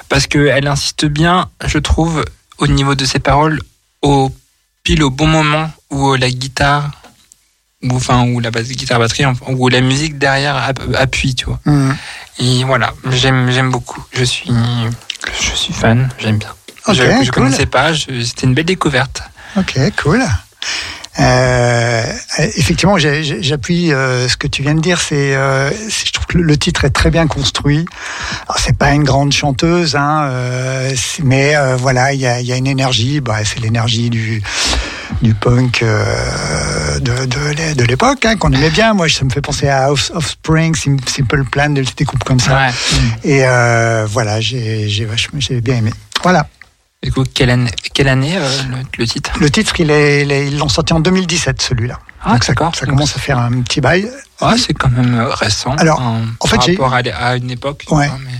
parce 0.07 0.27
qu'elle 0.27 0.67
insiste 0.67 1.05
bien, 1.05 1.49
je 1.65 1.77
trouve, 1.77 2.23
au 2.57 2.67
niveau 2.67 2.95
de 2.95 3.05
ses 3.05 3.19
paroles, 3.19 3.59
au 4.01 4.33
pile 4.83 5.03
au 5.03 5.09
bon 5.09 5.27
moment 5.27 5.69
où 5.91 6.15
la 6.15 6.29
guitare, 6.31 6.89
ou 7.83 7.95
enfin 7.95 8.23
où 8.25 8.39
la 8.39 8.51
basse 8.51 8.67
guitare 8.67 8.99
batterie, 8.99 9.23
où 9.47 9.69
la 9.69 9.81
musique 9.81 10.17
derrière 10.17 10.55
app- 10.57 10.81
appuie, 10.95 11.35
tu 11.35 11.45
vois. 11.45 11.59
Mhm. 11.65 11.95
Et 12.39 12.63
voilà, 12.63 12.93
j'aime 13.11 13.49
j'aime 13.51 13.71
beaucoup. 13.71 14.03
Je 14.11 14.23
suis 14.23 14.51
je 15.41 15.55
suis 15.55 15.73
fan, 15.73 16.09
j'aime 16.19 16.37
bien. 16.37 16.53
Je 16.87 16.93
je 16.93 17.31
cool. 17.31 17.43
connaissais 17.43 17.65
pas, 17.65 17.93
c'était 17.93 18.47
une 18.47 18.53
belle 18.53 18.65
découverte. 18.65 19.21
Ok, 19.57 19.77
cool. 20.01 20.23
Euh, 21.19 22.03
effectivement, 22.55 22.97
j'appuie 22.97 23.91
euh, 23.91 24.27
ce 24.29 24.37
que 24.37 24.47
tu 24.47 24.61
viens 24.61 24.75
de 24.75 24.79
dire. 24.79 25.01
C'est, 25.01 25.35
euh, 25.35 25.69
je 25.71 26.11
trouve 26.11 26.25
que 26.27 26.37
le, 26.37 26.57
titre 26.57 26.85
est 26.85 26.89
très 26.91 27.09
bien 27.11 27.27
construit. 27.27 27.85
Alors, 28.47 28.59
c'est 28.59 28.77
pas 28.77 28.91
une 28.91 29.03
grande 29.03 29.31
chanteuse, 29.33 29.95
hein, 29.95 30.27
euh, 30.29 30.91
mais 31.23 31.55
euh, 31.55 31.75
voilà, 31.75 32.13
il 32.13 32.21
y 32.21 32.27
a, 32.27 32.39
y 32.41 32.51
a 32.53 32.55
une 32.55 32.67
énergie. 32.67 33.19
Bah, 33.19 33.37
c'est 33.43 33.59
l'énergie 33.59 34.09
du 34.09 34.41
du 35.21 35.33
punk 35.33 35.81
euh, 35.83 36.99
de, 36.99 37.25
de, 37.25 37.49
l'é- 37.57 37.73
de 37.75 37.83
l'époque 37.83 38.23
hein, 38.25 38.37
qu'on 38.37 38.53
aimait 38.53 38.69
bien. 38.69 38.93
Moi, 38.93 39.09
ça 39.09 39.25
me 39.25 39.29
fait 39.29 39.41
penser 39.41 39.67
à 39.67 39.91
Off- 39.91 40.11
Offspring, 40.13 40.75
Sim- 40.75 40.97
Simple 41.05 41.43
Plan, 41.45 41.69
des 41.71 41.83
groupes 42.05 42.23
comme 42.23 42.39
ça. 42.39 42.55
Ouais. 42.55 42.69
Et 43.25 43.41
euh, 43.43 44.05
voilà, 44.09 44.39
j'ai 44.39 44.87
j'ai 44.87 45.05
vachement- 45.05 45.39
j'ai 45.41 45.59
bien 45.59 45.77
aimé. 45.77 45.91
Voilà. 46.23 46.47
Du 47.01 47.13
coup, 47.13 47.23
quelle 47.33 47.49
année, 47.49 47.71
quelle 47.93 48.09
année 48.09 48.35
euh, 48.35 48.49
le, 48.69 48.77
le 48.97 49.07
titre? 49.07 49.31
Le 49.39 49.49
titre, 49.49 49.79
il 49.79 49.89
est, 49.89 50.23
il 50.23 50.31
est- 50.33 50.47
ils 50.47 50.57
l'ont 50.57 50.67
sorti 50.67 50.91
en 50.91 50.99
2017, 50.99 51.61
celui-là. 51.61 51.97
Ah, 52.21 52.33
Donc 52.33 52.43
ça, 52.43 52.51
d'accord. 52.51 52.75
ça 52.75 52.85
commence 52.85 53.15
à 53.15 53.19
faire 53.19 53.39
un 53.39 53.61
petit 53.61 53.79
bail. 53.79 54.09
Ouais, 54.41 54.57
c'est 54.57 54.73
quand 54.73 54.89
même 54.89 55.15
euh, 55.17 55.29
récent. 55.33 55.73
Alors, 55.77 56.01
hein, 56.01 56.23
en 56.41 56.47
fait, 56.47 56.57
par 56.57 56.65
j'ai- 56.65 56.71
rapport 56.73 56.93
à, 56.93 56.97
à 56.99 57.35
une 57.37 57.51
époque. 57.51 57.85
Ouais. 57.89 58.09
mais- 58.25 58.31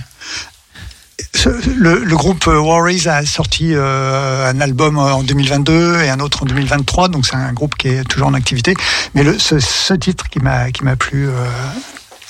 le, 1.78 2.04
le 2.04 2.16
groupe 2.16 2.46
euh, 2.48 2.58
Worries 2.58 3.08
a 3.08 3.24
sorti 3.24 3.70
euh, 3.74 4.50
un 4.50 4.60
album 4.60 4.98
en 4.98 5.22
2022 5.22 6.02
et 6.02 6.10
un 6.10 6.20
autre 6.20 6.42
en 6.42 6.46
2023, 6.46 7.08
donc 7.08 7.24
c'est 7.26 7.36
un 7.36 7.52
groupe 7.54 7.76
qui 7.76 7.88
est 7.88 8.04
toujours 8.04 8.28
en 8.28 8.34
activité. 8.34 8.74
Mais 9.14 9.22
le, 9.22 9.38
ce, 9.38 9.58
ce 9.58 9.94
titre 9.94 10.28
qui 10.28 10.38
m'a 10.40 10.70
qui 10.70 10.84
m'a 10.84 10.96
plu 10.96 11.28
euh, 11.28 11.32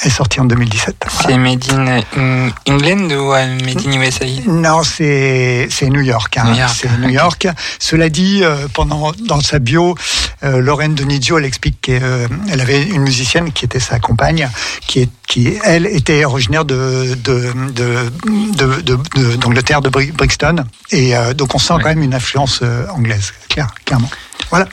est 0.04 0.10
sorti 0.10 0.40
en 0.40 0.44
2017. 0.44 0.96
Voilà. 1.10 1.28
C'est 1.28 1.38
Made 1.38 1.64
in 1.72 1.86
euh, 2.18 2.50
England 2.68 3.10
ou 3.10 3.34
euh, 3.34 3.58
Made 3.64 3.86
in 3.86 4.00
USA 4.00 4.24
Non, 4.46 4.82
c'est 4.82 5.68
c'est 5.70 5.88
New 5.88 6.00
York. 6.00 6.36
hein. 6.38 6.44
New 6.50 6.56
York, 6.58 6.76
C'est 6.80 6.98
New 6.98 7.08
York. 7.10 7.48
Cela 7.78 8.08
dit, 8.08 8.40
euh, 8.42 8.66
pendant 8.72 9.12
dans 9.26 9.40
sa 9.40 9.58
bio, 9.58 9.94
euh, 10.42 10.60
Lorraine 10.60 10.94
Donidio, 10.94 11.38
elle 11.38 11.44
explique 11.44 11.80
qu'elle 11.80 12.60
avait 12.60 12.82
une 12.82 13.02
musicienne 13.02 13.52
qui 13.52 13.64
était 13.64 13.80
sa 13.80 13.98
compagne, 13.98 14.48
qui 14.86 15.00
est 15.00 15.08
qui 15.26 15.54
elle 15.64 15.86
était 15.86 16.24
originaire 16.24 16.64
de 16.64 17.14
de 17.22 17.52
de 17.72 18.10
de- 18.56 18.80
de- 18.80 18.98
de- 19.16 19.36
d'Angleterre, 19.36 19.80
de, 19.80 19.88
Bri- 19.90 20.12
Brixton, 20.12 20.64
et 20.90 21.14
donc 21.36 21.54
on 21.54 21.58
sent 21.58 21.74
quand 21.82 21.88
même 21.88 22.02
une 22.02 22.14
influence 22.14 22.62
anglaise, 22.92 23.32
clair, 23.48 23.68
clairement. 23.84 24.10
Voilà. 24.50 24.66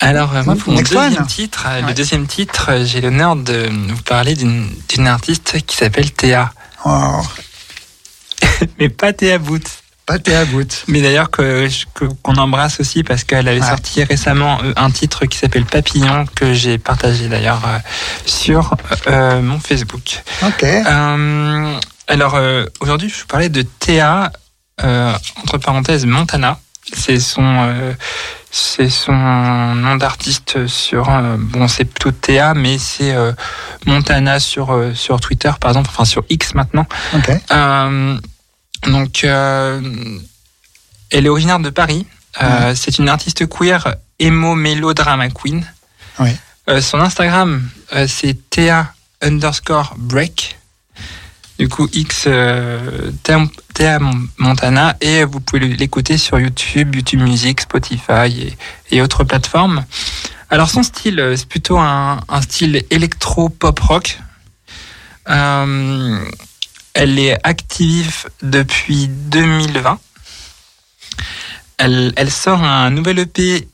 Alors, 0.00 0.34
euh, 0.36 0.42
moi, 0.44 0.56
pour 0.56 0.72
mon 0.72 0.80
deuxième 0.82 1.26
titre, 1.26 1.64
euh, 1.68 1.80
Ouais. 1.80 1.88
le 1.88 1.94
deuxième 1.94 2.26
titre, 2.26 2.66
euh, 2.70 2.84
j'ai 2.84 3.00
l'honneur 3.00 3.34
de 3.36 3.68
vous 3.88 4.02
parler 4.02 4.34
d'une 4.34 4.68
d'une 4.88 5.06
artiste 5.06 5.64
qui 5.66 5.76
s'appelle 5.76 6.12
Théa. 6.12 6.52
Oh, 6.84 7.22
Mais 8.78 8.88
pas 8.88 9.12
Théa 9.12 9.38
Boots. 9.38 9.68
pâté 10.06 10.36
à 10.36 10.44
bout. 10.44 10.84
Mais 10.86 11.02
d'ailleurs, 11.02 11.30
que 11.32 11.66
je- 11.66 11.84
que- 11.92 12.04
qu'on 12.22 12.36
embrasse 12.36 12.78
aussi 12.78 13.02
parce 13.02 13.24
qu'elle 13.24 13.48
avait 13.48 13.60
Ouais. 13.60 13.66
sorti 13.68 14.04
récemment 14.04 14.60
un 14.76 14.90
titre 14.92 15.26
qui 15.26 15.36
s'appelle 15.36 15.64
Papillon 15.64 16.26
que 16.32 16.54
j'ai 16.54 16.78
partagé 16.78 17.26
d'ailleurs 17.26 17.60
sur 18.24 18.76
euh, 19.08 19.42
mon 19.42 19.58
Facebook. 19.58 20.22
Ok. 20.46 20.62
Euh, 20.62 21.80
alors 22.06 22.36
euh, 22.36 22.66
aujourd'hui, 22.78 23.08
je 23.08 23.18
vous 23.18 23.26
parlais 23.26 23.48
de 23.48 23.62
Théa, 23.62 24.30
entre 24.80 25.58
parenthèses 25.58 26.06
Montana. 26.06 26.60
C'est 26.96 27.18
son, 27.18 27.66
c'est 28.56 28.88
son 28.88 29.12
nom 29.74 29.96
d'artiste 29.96 30.66
sur. 30.66 31.10
euh, 31.10 31.36
bon, 31.38 31.68
c'est 31.68 31.84
plutôt 31.84 32.10
Théa, 32.10 32.54
mais 32.54 32.78
c'est 32.78 33.14
euh, 33.14 33.32
Montana 33.84 34.40
sur 34.40 34.72
euh, 34.72 34.94
sur 34.94 35.20
Twitter, 35.20 35.50
par 35.60 35.72
exemple, 35.72 35.90
enfin 35.92 36.06
sur 36.06 36.24
X 36.30 36.54
maintenant. 36.54 36.86
Donc, 38.86 39.24
elle 39.24 39.82
est 41.10 41.28
originaire 41.28 41.60
de 41.60 41.70
Paris. 41.70 42.06
C'est 42.74 42.98
une 42.98 43.08
artiste 43.08 43.46
queer 43.48 43.96
emo 44.18 44.54
mélodrama 44.54 45.28
queen. 45.28 45.64
Son 46.80 47.00
Instagram, 47.00 47.68
c'est 48.06 48.36
Théa 48.50 48.92
underscore 49.22 49.94
break. 49.96 50.55
Du 51.58 51.68
coup, 51.68 51.88
X 51.92 52.24
euh, 52.26 53.10
Montana. 54.38 54.96
Et 55.00 55.24
vous 55.24 55.40
pouvez 55.40 55.60
l'écouter 55.60 56.18
sur 56.18 56.38
YouTube, 56.38 56.94
YouTube 56.94 57.20
Music, 57.20 57.60
Spotify 57.60 58.54
et, 58.90 59.02
autres 59.02 59.24
plateformes. 59.24 59.84
Alors, 60.50 60.70
son 60.70 60.82
style, 60.82 61.18
euh, 61.18 61.36
c'est 61.36 61.48
plutôt 61.48 61.78
un, 61.78 62.20
style 62.42 62.84
électro-pop 62.90 63.78
rock. 63.80 64.18
Euh, 65.28 66.18
elle 66.94 67.18
est 67.18 67.36
active 67.42 68.28
depuis 68.42 69.08
2020. 69.08 69.98
Elle, 71.78 72.30
sort 72.30 72.62
un 72.62 72.90
nouvel 72.90 73.18
EP 73.18 73.68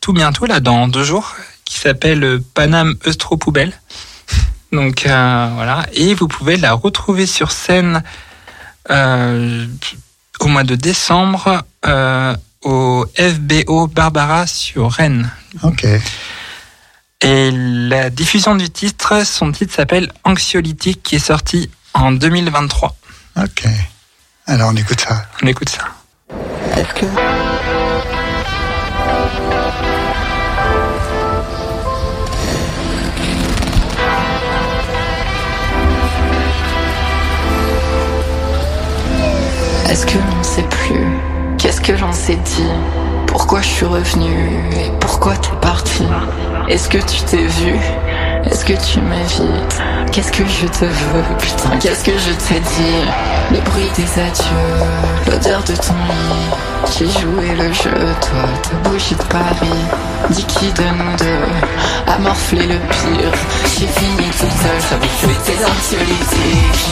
tout 0.00 0.12
bientôt, 0.12 0.46
là, 0.46 0.60
dans 0.60 0.86
deux 0.86 1.02
jours, 1.02 1.34
qui 1.70 1.78
s'appelle 1.78 2.24
euh, 2.24 2.44
Paname 2.54 2.96
Eustro 3.06 3.36
Poubelle. 3.36 3.72
Donc 4.72 5.06
euh, 5.06 5.50
voilà, 5.54 5.86
et 5.92 6.14
vous 6.14 6.28
pouvez 6.28 6.56
la 6.56 6.72
retrouver 6.72 7.26
sur 7.26 7.50
scène 7.50 8.02
euh, 8.90 9.66
au 10.38 10.46
mois 10.46 10.64
de 10.64 10.76
décembre 10.76 11.64
euh, 11.86 12.36
au 12.62 13.04
FBO 13.16 13.88
Barbara 13.88 14.46
sur 14.46 14.90
Rennes. 14.92 15.30
Ok. 15.62 15.86
Et 17.22 17.50
la 17.52 18.08
diffusion 18.10 18.54
du 18.54 18.70
titre, 18.70 19.26
son 19.26 19.52
titre 19.52 19.74
s'appelle 19.74 20.10
Anxiolytique, 20.24 21.02
qui 21.02 21.16
est 21.16 21.18
sorti 21.18 21.68
en 21.92 22.12
2023. 22.12 22.96
Ok. 23.42 23.66
Alors 24.46 24.70
on 24.72 24.76
écoute 24.76 25.00
ça. 25.00 25.26
On 25.42 25.46
écoute 25.46 25.68
ça. 25.68 25.84
Est-ce 26.76 26.94
que 26.94 27.59
Est-ce 39.90 40.06
que 40.06 40.18
l'on 40.18 40.42
sait 40.44 40.62
plus? 40.62 41.04
Qu'est-ce 41.58 41.80
que 41.80 41.90
l'on 41.90 42.12
s'est 42.12 42.36
dit? 42.36 42.70
Pourquoi 43.26 43.60
je 43.60 43.66
suis 43.66 43.86
revenu 43.86 44.30
Et 44.76 44.92
pourquoi 45.00 45.34
t'es 45.34 45.50
parti 45.60 46.04
Est-ce 46.68 46.88
que 46.88 46.98
tu 46.98 47.20
t'es 47.22 47.44
vu 47.44 47.74
Est-ce 48.44 48.64
que 48.64 48.74
tu 48.74 49.00
m'évites? 49.00 49.82
Qu'est-ce 50.12 50.30
que 50.30 50.44
je 50.46 50.66
te 50.68 50.84
veux 50.84 51.24
Putain, 51.40 51.76
qu'est-ce 51.80 52.04
que 52.04 52.12
je 52.12 52.30
t'ai 52.30 52.60
dit? 52.60 53.04
Le 53.50 53.58
bruit 53.68 53.90
des 53.96 54.20
adieux 54.22 54.86
L'odeur 55.26 55.64
de 55.64 55.74
ton 55.74 55.94
lit. 55.94 56.54
J'ai 56.96 57.08
joué 57.20 57.56
le 57.58 57.72
jeu, 57.72 58.14
toi, 58.20 58.46
ta 58.62 58.88
bougie 58.88 59.16
de 59.16 59.24
Paris. 59.24 59.84
Dis 60.30 60.44
qui 60.44 60.72
de 60.72 60.82
nous 60.84 61.16
deux 61.18 61.48
a 62.06 62.16
morflé 62.18 62.62
le 62.62 62.78
pire? 62.78 63.32
J'ai 63.64 63.88
fini 63.88 64.30
toute 64.38 64.52
seule, 64.52 64.82
ça 64.88 64.96
vous 65.00 65.08
fait 65.18 65.52
tes 65.52 65.64
anxiolytiques 65.64 66.90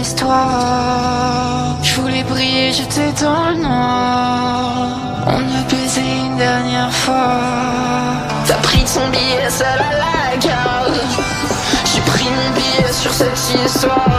histoire. 0.00 1.76
Je 1.82 2.00
voulais 2.00 2.22
briller, 2.24 2.72
j'étais 2.72 3.12
dans 3.22 3.50
le 3.50 3.56
noir. 3.56 4.88
On 5.26 5.40
a 5.40 5.62
baisé 5.68 6.00
une 6.00 6.36
dernière 6.38 6.92
fois. 6.92 7.34
T'as 8.46 8.54
pris 8.62 8.84
ton 8.84 9.06
billet, 9.10 9.50
seul 9.50 9.66
à 9.66 9.98
la 9.98 10.36
gare. 10.38 10.86
J'ai 11.84 12.00
pris 12.00 12.24
mon 12.24 12.50
billet 12.54 12.92
sur 12.92 13.12
cette 13.12 13.54
histoire. 13.66 14.17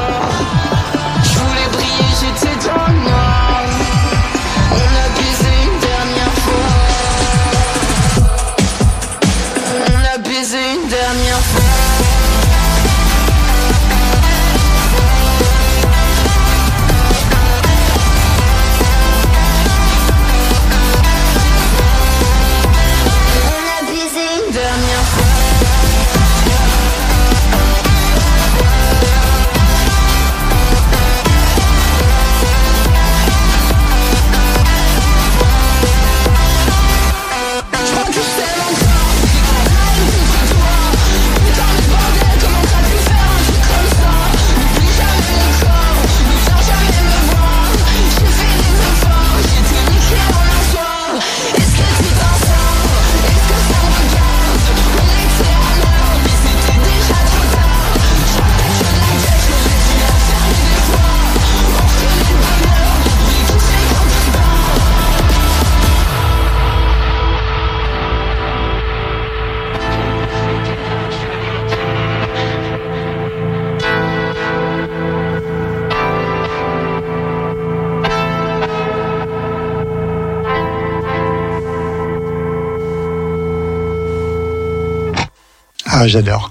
Ah, 86.02 86.08
j'adore. 86.08 86.50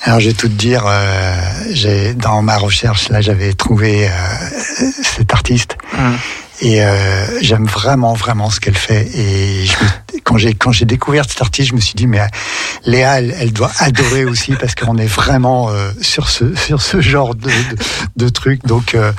Alors, 0.00 0.18
je 0.18 0.26
vais 0.26 0.32
tout 0.34 0.48
te 0.48 0.54
dire, 0.54 0.82
euh, 0.88 1.34
j'ai 1.70 2.14
dans 2.14 2.42
ma 2.42 2.56
recherche, 2.58 3.08
là, 3.10 3.20
j'avais 3.20 3.52
trouvé 3.54 4.08
euh, 4.08 4.10
cet 5.04 5.32
artiste. 5.32 5.76
Hum. 5.96 6.18
Et 6.60 6.82
euh, 6.84 7.40
j'aime 7.42 7.66
vraiment, 7.66 8.14
vraiment 8.14 8.48
ce 8.50 8.58
qu'elle 8.60 8.76
fait. 8.76 9.08
Et 9.14 9.66
je 9.66 9.72
quand 10.22 10.38
j'ai 10.38 10.54
quand 10.54 10.70
j'ai 10.72 10.84
découvert 10.84 11.24
cet 11.28 11.42
artiste, 11.42 11.70
je 11.70 11.74
me 11.74 11.80
suis 11.80 11.94
dit 11.94 12.06
mais 12.06 12.20
Léa, 12.86 13.18
elle, 13.18 13.34
elle 13.38 13.52
doit 13.52 13.72
adorer 13.80 14.24
aussi 14.24 14.52
parce 14.52 14.74
qu'on 14.76 14.96
est 14.96 15.06
vraiment 15.06 15.68
euh, 15.70 15.90
sur 16.00 16.28
ce 16.30 16.54
sur 16.54 16.80
ce 16.80 17.00
genre 17.00 17.34
de 17.34 17.48
de, 17.50 17.76
de 18.16 18.28
truc. 18.28 18.64
Donc 18.66 18.94
euh, 18.94 19.12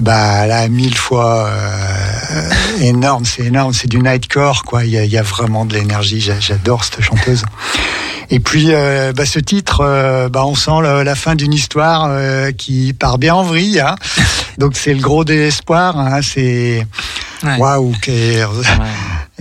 bah 0.00 0.46
là 0.46 0.68
mille 0.68 0.96
fois 0.96 1.46
euh, 1.48 2.50
énorme, 2.82 3.24
c'est 3.24 3.44
énorme, 3.44 3.72
c'est 3.72 3.88
du 3.88 3.98
nightcore 3.98 4.62
quoi. 4.64 4.84
Il 4.84 4.90
y 4.90 4.98
a, 4.98 5.04
il 5.04 5.10
y 5.10 5.18
a 5.18 5.22
vraiment 5.22 5.64
de 5.64 5.74
l'énergie. 5.74 6.20
J'a- 6.20 6.38
J'adore 6.38 6.84
cette 6.84 7.00
chanteuse. 7.00 7.44
Et 8.30 8.40
puis 8.40 8.68
euh, 8.70 9.12
bah, 9.12 9.26
ce 9.26 9.38
titre, 9.38 9.80
euh, 9.82 10.28
bah, 10.28 10.44
on 10.46 10.54
sent 10.54 10.80
le- 10.82 11.02
la 11.02 11.14
fin 11.14 11.34
d'une 11.34 11.52
histoire 11.52 12.06
euh, 12.08 12.52
qui 12.52 12.92
part 12.92 13.18
bien 13.18 13.34
en 13.34 13.42
vrille. 13.42 13.80
hein. 13.80 13.96
Donc 14.58 14.76
c'est 14.76 14.94
le 14.94 15.00
gros 15.00 15.24
désespoir. 15.24 15.98
hein. 15.98 16.20
C'est 16.22 16.86
waouh. 17.58 17.92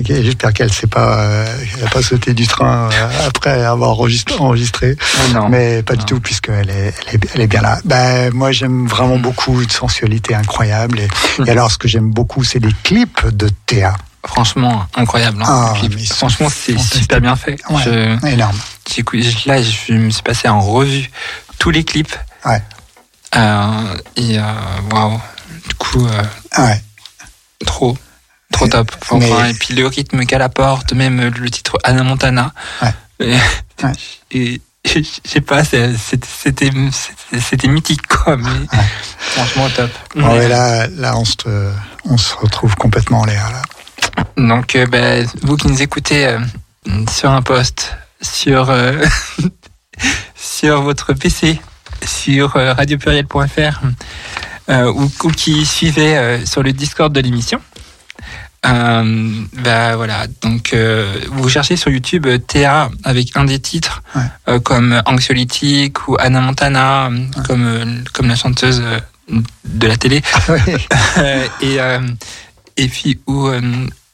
J'espère 0.04 0.54
qu'elle 0.54 0.74
s'est 0.74 0.88
pas, 0.88 1.43
a 1.43 1.89
pas 1.91 2.02
sauté 2.02 2.34
du 2.34 2.48
train 2.48 2.89
après 3.28 3.63
avoir 3.63 3.91
enregistré. 3.91 4.36
enregistré. 4.39 4.96
Non. 5.34 5.50
Mais 5.50 5.84
pas 5.84 5.96
du 5.96 6.04
tout, 6.06 6.19
puisqu'elle 6.19 6.69
est, 6.69 6.93
elle 7.08 7.15
est, 7.15 7.19
elle 7.36 7.41
est 7.41 7.48
bien 7.48 7.62
là. 7.62 7.80
Ben, 7.86 8.34
moi, 8.34 8.52
j'aime 8.52 8.88
vraiment 8.88 9.17
beaucoup 9.19 9.62
une 9.62 9.69
sensualité 9.69 10.34
incroyable. 10.34 11.00
Et, 11.00 11.08
et 11.46 11.50
alors, 11.52 11.72
ce 11.72 11.78
que 11.78 11.88
j'aime 11.88 12.10
beaucoup, 12.12 12.43
c'est 12.43 12.58
les 12.60 12.74
clips 12.84 13.28
de 13.28 13.50
Théa. 13.67 13.93
Franchement, 14.26 14.86
incroyable. 14.96 15.43
hein, 15.46 15.74
Ah, 15.74 15.74
Franchement, 16.15 16.48
c'est 16.50 16.80
super 16.80 17.22
bien 17.22 17.36
fait. 17.36 17.58
Ouais, 17.69 17.82
Je- 17.86 18.28
énorme. 18.28 18.58
Là, 19.46 19.62
je 19.62 19.93
me 19.93 20.10
suis 20.10 20.24
passé 20.24 20.48
en 20.50 20.62
revue 20.62 21.10
tous 21.60 21.69
les 21.72 21.84
clips. 21.84 22.15
Ouais. 22.46 22.62
Euh, 23.36 23.98
et 24.15 24.38
euh, 24.39 24.43
waouh. 24.91 25.19
Du 25.67 25.76
coup, 25.76 26.06
euh, 26.08 26.24
Ouais. 26.63 26.82
trop. 27.65 27.98
Trop 28.52 28.67
top. 28.67 28.91
Enfin, 29.02 29.17
Mais- 29.17 29.32
enfin, 29.32 29.46
et 29.46 29.54
puis 29.54 29.74
le 29.74 29.88
rythme 29.88 30.26
qu'elle 30.26 30.41
apporte, 30.41 30.93
même 30.93 31.19
le 31.22 31.50
titre 31.50 31.78
Anna 31.84 32.04
Montana. 32.04 32.54
Ouais. 32.82 32.93
Et, 34.32 34.62
je 34.86 35.00
sais 35.26 35.41
pas, 35.41 35.63
c'était 35.63 36.69
mythique 37.67 38.06
quoi. 38.08 38.38
Mais 38.38 38.50
franchement 39.17 39.69
top. 39.69 39.89
Bon, 40.15 40.38
ouais, 40.38 40.48
là, 40.48 40.88
là, 40.88 41.17
on 41.17 41.26
se, 41.26 41.72
on 42.06 42.17
se 42.17 42.36
retrouve 42.36 42.76
complètement, 42.76 43.26
Léa. 43.26 43.50
Là. 43.50 43.62
Donc, 44.38 44.76
euh, 44.76 44.86
ben, 44.86 45.28
vous 45.41 45.56
qui 45.58 45.67
nous 45.67 45.82
écoutez 45.82 46.28
euh, 46.28 46.39
sur 47.10 47.32
un 47.32 47.41
poste, 47.41 47.96
sur, 48.24 48.70
euh, 48.70 49.04
sur 50.36 50.82
votre 50.82 51.14
PC, 51.14 51.60
sur 52.06 52.56
euh, 52.56 52.74
radiopluriel.fr, 52.74 53.82
euh, 54.70 54.92
ou, 54.92 55.12
ou 55.24 55.30
qui 55.32 55.66
suivez 55.66 56.18
euh, 56.18 56.46
sur 56.46 56.64
le 56.64 56.74
Discord 56.74 57.14
de 57.14 57.20
l'émission, 57.20 57.62
bah 58.64 59.98
voilà, 59.98 60.26
donc 60.42 60.74
vous 61.32 61.50
cherchez 61.50 61.76
sur 61.76 61.92
YouTube 61.92 62.26
Théa 62.48 62.90
avec 63.04 63.36
un 63.36 63.44
des 63.44 63.60
titres 63.60 64.02
Ouais. 64.16 64.60
comme 64.62 65.02
Anxiolytique 65.06 66.08
ou 66.08 66.16
Anna 66.18 66.40
Montana, 66.40 67.10
comme, 67.46 68.04
comme 68.14 68.28
la 68.30 68.38
chanteuse 68.38 68.82
de 69.66 69.88
la 69.88 69.98
télé. 69.98 70.22
Ouais. 70.48 70.78
Euh, 71.18 71.46
et, 71.62 71.78
et 72.78 72.88
puis 72.88 73.20
ou, 73.28 73.50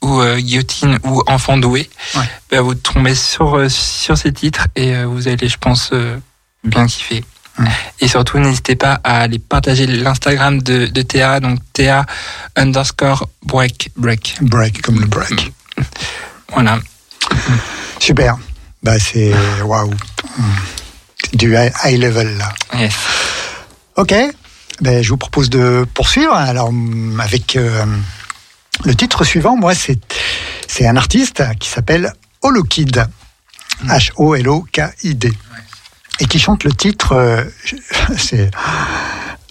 ou 0.02 0.22
euh, 0.22 0.38
Guillotine 0.40 0.98
ou 1.04 1.22
Enfant 1.28 1.58
doué, 1.58 1.90
Ouais. 2.16 2.24
bah, 2.52 2.62
vous 2.62 2.76
tombez 2.76 3.16
sur, 3.16 3.56
euh, 3.58 3.70
sur 3.70 4.18
ces 4.18 4.32
titres 4.34 4.68
et 4.76 4.96
euh, 4.96 5.06
vous 5.06 5.28
allez, 5.28 5.48
je 5.50 5.58
pense, 5.58 5.90
euh, 5.94 6.18
bien 6.64 6.86
kiffer. 6.88 7.24
Ouais. 7.60 7.66
Et 8.00 8.08
surtout, 8.08 8.40
n'hésitez 8.40 8.76
pas 8.78 9.02
à 9.04 9.20
aller 9.22 9.40
partager 9.40 9.86
l'Instagram 9.86 10.62
de, 10.62 10.86
de 10.86 11.02
Théa, 11.02 11.40
donc 11.42 11.60
Théa 11.74 12.06
underscore 12.56 13.28
break 13.44 13.92
break. 13.98 14.38
Break, 14.42 14.82
comme 14.82 15.00
le 15.02 15.08
break. 15.08 15.52
Voilà. 16.54 16.80
Super. 18.00 18.38
Bah, 18.82 18.98
c'est 19.00 19.34
waouh. 19.64 19.94
Du 21.34 21.56
high 21.84 22.00
level, 22.00 22.38
là. 22.38 22.54
Yes. 22.78 22.94
Ok, 23.98 24.14
ben, 24.82 25.04
je 25.04 25.10
vous 25.10 25.18
propose 25.18 25.50
de 25.50 25.86
poursuivre. 25.94 26.34
Alors, 26.34 26.72
avec 27.22 27.58
le 28.86 28.96
titre 28.96 29.24
suivant, 29.24 29.56
moi, 29.56 29.74
c'est 29.76 30.00
c'est 30.68 30.88
un 30.88 30.96
artiste 30.96 31.44
qui 31.60 31.70
s'appelle 31.70 32.14
Holokid. 32.42 33.06
H-O-L-O-K-I-D. 33.86 35.34
Et 36.20 36.26
qui 36.26 36.38
chante 36.38 36.66
le 36.66 36.74
titre, 36.74 37.14
euh, 37.14 37.44
c'est, 38.18 38.52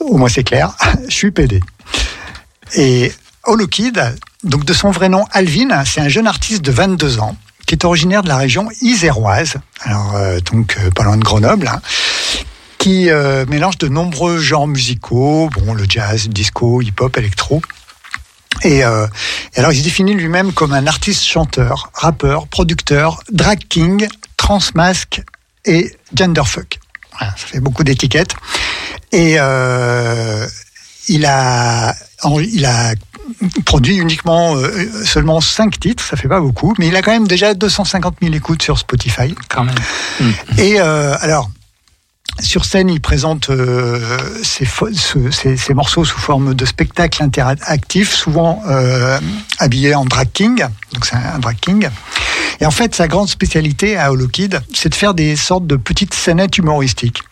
au 0.00 0.18
moins 0.18 0.28
c'est 0.28 0.44
clair, 0.44 0.74
je 1.08 1.14
suis 1.14 1.30
PD. 1.30 1.60
Et 2.74 3.12
Holokid, 3.44 4.14
donc 4.44 4.64
de 4.66 4.72
son 4.74 4.90
vrai 4.90 5.08
nom 5.08 5.24
Alvin, 5.32 5.84
c'est 5.86 6.00
un 6.00 6.08
jeune 6.08 6.26
artiste 6.26 6.60
de 6.62 6.70
22 6.70 7.20
ans 7.20 7.36
qui 7.66 7.74
est 7.74 7.84
originaire 7.84 8.22
de 8.22 8.28
la 8.28 8.38
région 8.38 8.68
iséroise, 8.80 9.56
alors 9.82 10.16
euh, 10.16 10.40
donc 10.40 10.78
euh, 10.78 10.90
pas 10.90 11.04
loin 11.04 11.18
de 11.18 11.22
Grenoble, 11.22 11.68
hein, 11.68 11.82
qui 12.78 13.10
euh, 13.10 13.44
mélange 13.46 13.76
de 13.76 13.88
nombreux 13.88 14.38
genres 14.38 14.66
musicaux, 14.66 15.50
bon 15.52 15.74
le 15.74 15.84
jazz, 15.86 16.26
le 16.26 16.32
disco, 16.32 16.80
hip-hop, 16.80 17.16
électro. 17.18 17.60
Et, 18.62 18.84
euh, 18.84 19.06
et 19.54 19.60
alors 19.60 19.72
il 19.72 19.78
se 19.78 19.84
définit 19.84 20.14
lui-même 20.14 20.52
comme 20.52 20.72
un 20.72 20.86
artiste 20.86 21.24
chanteur, 21.24 21.90
rappeur, 21.94 22.48
producteur, 22.48 23.20
drag 23.30 23.60
king, 23.68 24.08
transmasque 24.36 25.22
et 25.64 25.94
genderfuck. 26.14 26.78
Voilà, 27.18 27.32
ça 27.36 27.46
fait 27.46 27.60
beaucoup 27.60 27.84
d'étiquettes. 27.84 28.34
Et 29.12 29.36
euh, 29.38 30.46
il 31.08 31.24
a 31.26 31.94
il 32.24 32.66
a 32.66 32.94
produit 33.64 33.96
uniquement 33.96 34.56
euh, 34.56 35.04
seulement 35.04 35.40
5 35.40 35.78
titres, 35.78 36.04
ça 36.04 36.16
fait 36.16 36.28
pas 36.28 36.40
beaucoup, 36.40 36.74
mais 36.78 36.88
il 36.88 36.96
a 36.96 37.02
quand 37.02 37.12
même 37.12 37.28
déjà 37.28 37.54
250 37.54 38.16
000 38.22 38.34
écoutes 38.34 38.62
sur 38.62 38.78
Spotify. 38.78 39.34
Quand 39.48 39.64
même. 39.64 39.76
Et 40.56 40.80
euh, 40.80 41.14
alors, 41.20 41.50
Sur 42.40 42.64
scène, 42.64 42.88
il 42.88 43.00
présente 43.00 43.50
euh, 43.50 44.18
ses, 44.42 45.74
morceaux 45.74 46.04
sous 46.04 46.18
forme 46.18 46.54
de 46.54 46.64
spectacle 46.64 47.22
interactif, 47.22 48.14
souvent 48.14 48.62
euh, 48.68 49.18
habillé 49.58 49.94
en 49.94 50.04
drag 50.04 50.28
king. 50.32 50.64
Donc 50.92 51.04
c'est 51.04 51.16
un, 51.16 51.38
drag 51.38 51.56
king. 51.60 51.88
Et 52.60 52.66
en 52.66 52.70
fait, 52.70 52.94
sa 52.94 53.08
grande 53.08 53.28
spécialité 53.28 53.96
à 53.96 54.12
Holokid, 54.12 54.60
c'est 54.72 54.88
de 54.88 54.94
faire 54.94 55.14
des 55.14 55.36
sortes 55.36 55.66
de 55.66 55.76
petites 55.76 56.14
scénettes 56.14 56.58
humoristiques 56.58 57.22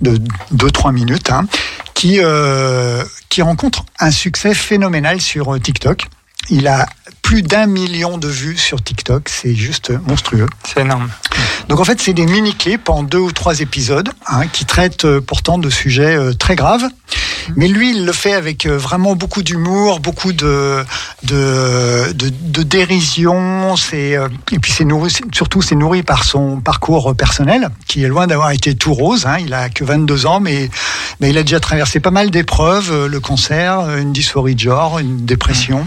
de 0.00 0.18
2-3 0.54 0.92
minutes, 0.92 1.30
hein, 1.30 1.46
qui, 1.94 2.18
euh, 2.20 3.02
qui 3.28 3.42
rencontrent 3.42 3.84
un 3.98 4.10
succès 4.10 4.54
phénoménal 4.54 5.20
sur 5.20 5.54
euh, 5.54 5.58
TikTok. 5.58 6.06
Il 6.50 6.68
a 6.68 6.86
plus 7.28 7.42
d'un 7.42 7.66
million 7.66 8.16
de 8.16 8.26
vues 8.26 8.56
sur 8.56 8.82
TikTok, 8.82 9.28
c'est 9.28 9.54
juste 9.54 9.92
monstrueux. 10.06 10.46
C'est 10.64 10.80
énorme. 10.80 11.10
Donc 11.68 11.78
en 11.78 11.84
fait, 11.84 12.00
c'est 12.00 12.14
des 12.14 12.24
mini-clips 12.24 12.88
en 12.88 13.02
deux 13.02 13.18
ou 13.18 13.32
trois 13.32 13.60
épisodes 13.60 14.08
hein, 14.28 14.46
qui 14.46 14.64
traitent 14.64 15.04
euh, 15.04 15.20
pourtant 15.20 15.58
de 15.58 15.68
sujets 15.68 16.16
euh, 16.16 16.32
très 16.32 16.56
graves. 16.56 16.88
Mais 17.54 17.68
lui, 17.68 17.94
il 17.94 18.06
le 18.06 18.12
fait 18.12 18.32
avec 18.32 18.64
euh, 18.64 18.78
vraiment 18.78 19.14
beaucoup 19.14 19.42
d'humour, 19.42 20.00
beaucoup 20.00 20.32
de, 20.32 20.82
de, 21.24 22.14
de, 22.14 22.30
de 22.30 22.62
dérision. 22.62 23.76
C'est, 23.76 24.16
et 24.50 24.58
puis 24.58 24.72
c'est 24.72 24.86
nourri, 24.86 25.12
surtout, 25.30 25.60
c'est 25.60 25.76
nourri 25.76 26.02
par 26.02 26.24
son 26.24 26.62
parcours 26.62 27.14
personnel, 27.14 27.68
qui 27.88 28.04
est 28.04 28.08
loin 28.08 28.26
d'avoir 28.26 28.52
été 28.52 28.74
tout 28.74 28.94
rose. 28.94 29.26
Hein. 29.26 29.36
Il 29.40 29.52
a 29.52 29.68
que 29.68 29.84
22 29.84 30.24
ans, 30.24 30.40
mais, 30.40 30.70
mais 31.20 31.28
il 31.28 31.36
a 31.36 31.42
déjà 31.42 31.60
traversé 31.60 32.00
pas 32.00 32.10
mal 32.10 32.30
d'épreuves, 32.30 33.04
le 33.04 33.20
cancer, 33.20 33.98
une 33.98 34.14
dysphorie 34.14 34.54
de 34.54 34.60
genre, 34.60 34.98
une 34.98 35.26
dépression. 35.26 35.86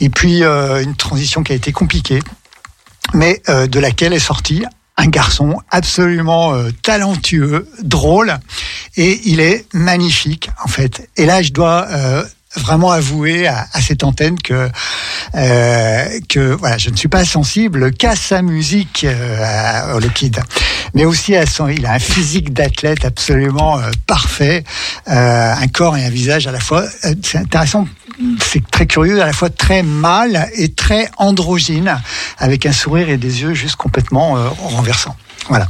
Et 0.00 0.08
puis 0.10 0.44
euh, 0.44 0.82
une 0.82 0.96
transition 0.96 1.42
qui 1.42 1.52
a 1.52 1.54
été 1.56 1.72
compliquée 1.72 2.20
mais 3.14 3.40
euh, 3.48 3.66
de 3.66 3.80
laquelle 3.80 4.12
est 4.12 4.18
sorti 4.18 4.64
un 4.96 5.06
garçon 5.06 5.56
absolument 5.70 6.54
euh, 6.54 6.70
talentueux, 6.82 7.68
drôle, 7.82 8.36
et 8.96 9.20
il 9.24 9.38
est 9.38 9.64
magnifique 9.72 10.50
en 10.64 10.68
fait. 10.68 11.08
Et 11.16 11.24
là, 11.24 11.40
je 11.40 11.52
dois 11.52 11.86
euh, 11.88 12.24
vraiment 12.56 12.90
avouer 12.90 13.46
à, 13.46 13.68
à 13.72 13.80
cette 13.80 14.02
antenne 14.02 14.36
que 14.40 14.68
euh, 15.36 16.20
que 16.28 16.52
voilà, 16.52 16.78
je 16.78 16.90
ne 16.90 16.96
suis 16.96 17.06
pas 17.06 17.24
sensible 17.24 17.92
qu'à 17.92 18.16
sa 18.16 18.42
musique, 18.42 19.04
euh, 19.04 19.40
à 19.44 19.94
Holokid, 19.94 20.42
mais 20.94 21.04
aussi 21.04 21.36
à 21.36 21.46
son. 21.46 21.68
Il 21.68 21.86
a 21.86 21.92
un 21.92 22.00
physique 22.00 22.52
d'athlète 22.52 23.04
absolument 23.04 23.80
parfait, 24.08 24.64
un 25.06 25.68
corps 25.68 25.96
et 25.96 26.04
un 26.04 26.10
visage 26.10 26.48
à 26.48 26.50
la 26.52 26.60
fois. 26.60 26.84
c'est 27.22 27.38
intéressant 27.38 27.86
c'est 28.40 28.68
très 28.70 28.86
curieux, 28.86 29.22
à 29.22 29.26
la 29.26 29.32
fois 29.32 29.50
très 29.50 29.82
mâle 29.82 30.48
et 30.54 30.72
très 30.72 31.10
androgyne, 31.16 32.00
avec 32.38 32.66
un 32.66 32.72
sourire 32.72 33.08
et 33.10 33.16
des 33.16 33.42
yeux 33.42 33.54
juste 33.54 33.76
complètement 33.76 34.36
euh, 34.36 34.48
renversants. 34.58 35.16
Voilà. 35.48 35.68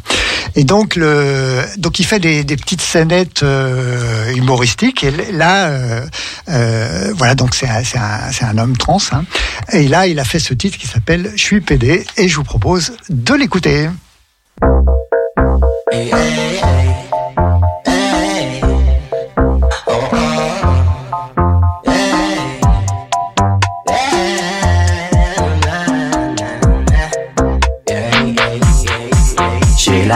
Et 0.56 0.64
donc, 0.64 0.96
le, 0.96 1.62
donc 1.76 2.00
il 2.00 2.04
fait 2.04 2.18
des, 2.18 2.42
des 2.42 2.56
petites 2.56 2.80
scénettes 2.80 3.42
euh, 3.42 4.32
humoristiques. 4.34 5.04
Et 5.04 5.12
là, 5.32 5.66
euh, 5.68 6.06
euh, 6.48 7.12
voilà, 7.16 7.34
donc 7.34 7.54
c'est 7.54 7.68
un, 7.68 7.82
un, 8.00 8.48
un 8.48 8.58
homme 8.58 8.76
trans. 8.76 8.98
hein. 9.12 9.24
Et 9.72 9.86
là, 9.86 10.06
il 10.06 10.18
a 10.18 10.24
fait 10.24 10.40
ce 10.40 10.54
titre 10.54 10.78
qui 10.78 10.86
s'appelle 10.86 11.32
Je 11.36 11.42
suis 11.42 11.60
PD, 11.60 12.04
et 12.16 12.28
je 12.28 12.36
vous 12.36 12.44
propose 12.44 12.92
de 13.08 13.34
l'écouter. 13.34 13.88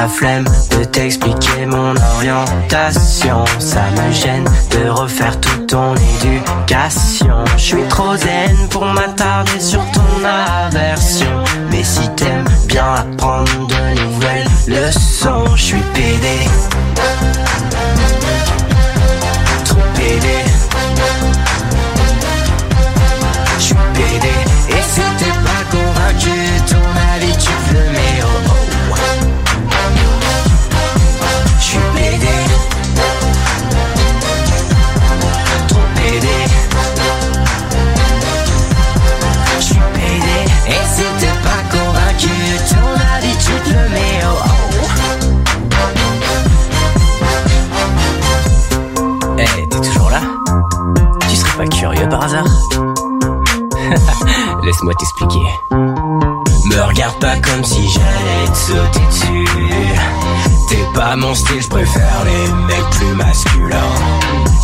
La 0.03 0.09
flemme 0.09 0.45
de 0.71 0.83
t'expliquer 0.83 1.65
mon 1.67 1.95
orientation. 2.17 3.45
Ça 3.61 3.85
me 3.97 4.13
gêne 4.13 4.49
de 4.73 4.89
refaire 4.89 5.39
toute 5.41 5.69
ton 5.69 5.95
éducation. 5.95 7.45
Je 7.57 7.63
suis 7.63 7.89
trop 7.89 8.17
zen 8.17 8.57
pour 8.71 8.85
m'attarder 8.85 9.61
sur 9.61 9.81
ton 9.93 10.25
aversion. 10.25 11.45
Mais 11.71 11.85
si 11.85 12.09
t'aimes 12.17 12.49
bien 12.67 12.95
apprendre 12.95 13.69
de 13.69 14.01
nouvelles 14.01 14.49
leçons, 14.67 15.55
je 15.55 15.63
suis 15.63 15.83
pédé. 15.95 16.49
Laisse-moi 54.63 54.95
t'expliquer. 54.95 55.45
Me 55.73 56.81
regarde 56.87 57.19
pas 57.19 57.35
comme 57.41 57.65
si 57.65 57.89
j'allais 57.89 58.47
te 58.47 58.57
sauter 58.57 59.01
dessus. 59.11 59.45
T'es 60.69 60.85
pas 60.95 61.17
mon 61.17 61.35
style, 61.35 61.61
je 61.61 61.67
préfère 61.69 62.23
les 62.25 62.47
mecs 62.69 62.91
plus 62.91 63.13
masculins. 63.17 63.77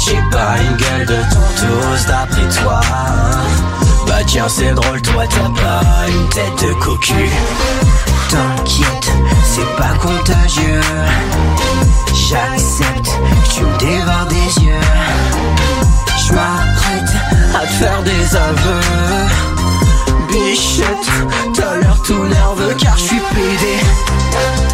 J'ai 0.06 0.22
pas 0.30 0.54
une 0.60 0.76
gueule 0.76 1.06
de 1.06 1.16
tontos 1.16 2.06
d'après 2.06 2.48
toi. 2.62 2.80
Bah 4.06 4.22
tiens, 4.24 4.46
c'est 4.48 4.74
drôle, 4.74 5.02
toi 5.02 5.24
t'as 5.28 5.50
pas 5.60 5.82
une 6.08 6.28
tête 6.28 6.62
de 6.64 6.72
cocu. 6.74 7.28
T'inquiète, 8.30 9.10
c'est 9.42 9.76
pas 9.76 9.94
contagieux. 10.00 10.80
J'accepte 12.14 13.10
tu 13.52 13.64
me 13.64 13.76
dévores 13.78 14.26
des 14.28 14.60
yeux. 14.64 14.78
Faire 17.68 18.02
des 18.02 18.36
aveux. 18.36 18.80
Bichette, 20.28 21.08
t'as 21.54 21.76
l'air 21.76 21.96
tout 22.02 22.24
nerveux 22.24 22.74
car 22.78 22.96
je 22.96 23.02
suis 23.04 23.20
pédé. 23.34 24.67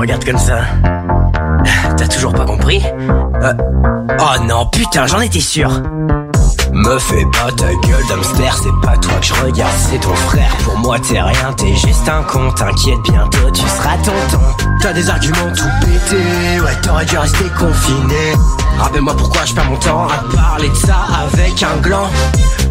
Regardes 0.00 0.24
comme 0.24 0.38
ça 0.38 0.60
T'as 1.96 2.08
toujours 2.08 2.32
pas 2.32 2.44
compris 2.44 2.82
Euh, 3.42 3.52
Oh 4.18 4.42
non, 4.44 4.66
putain, 4.66 5.06
j'en 5.06 5.20
étais 5.20 5.40
sûr. 5.40 5.70
Me 6.72 6.98
fais 6.98 7.24
pas 7.32 7.50
ta 7.52 7.66
gueule 7.68 8.06
d'hamster, 8.08 8.52
c'est 8.62 8.86
pas 8.86 8.96
toi 8.98 9.12
que 9.20 9.26
je 9.26 9.34
regarde, 9.34 9.72
c'est 9.90 9.98
ton 10.00 10.14
frère. 10.14 10.50
Pour 10.64 10.78
moi, 10.78 10.98
t'es 10.98 11.20
rien, 11.20 11.52
t'es 11.56 11.74
juste 11.74 12.08
un 12.08 12.22
con. 12.22 12.50
T'inquiète, 12.52 12.98
bientôt 13.04 13.50
tu 13.52 13.62
seras 13.62 13.96
tonton. 14.04 14.42
T'as 14.80 14.92
des 14.92 15.08
arguments 15.08 15.52
tout 15.56 15.64
pétés, 15.80 16.60
ouais, 16.60 16.74
t'aurais 16.82 17.04
dû 17.06 17.18
rester 17.18 17.44
confiné. 17.58 18.34
Rappelle-moi 18.78 19.14
pourquoi 19.16 19.44
je 19.44 19.54
perds 19.54 19.70
mon 19.70 19.76
temps 19.76 20.06
à 20.08 20.34
parler 20.36 20.68
de 20.68 20.74
ça 20.74 20.96
avec 21.32 21.62
un 21.62 21.76
gland. 21.80 22.08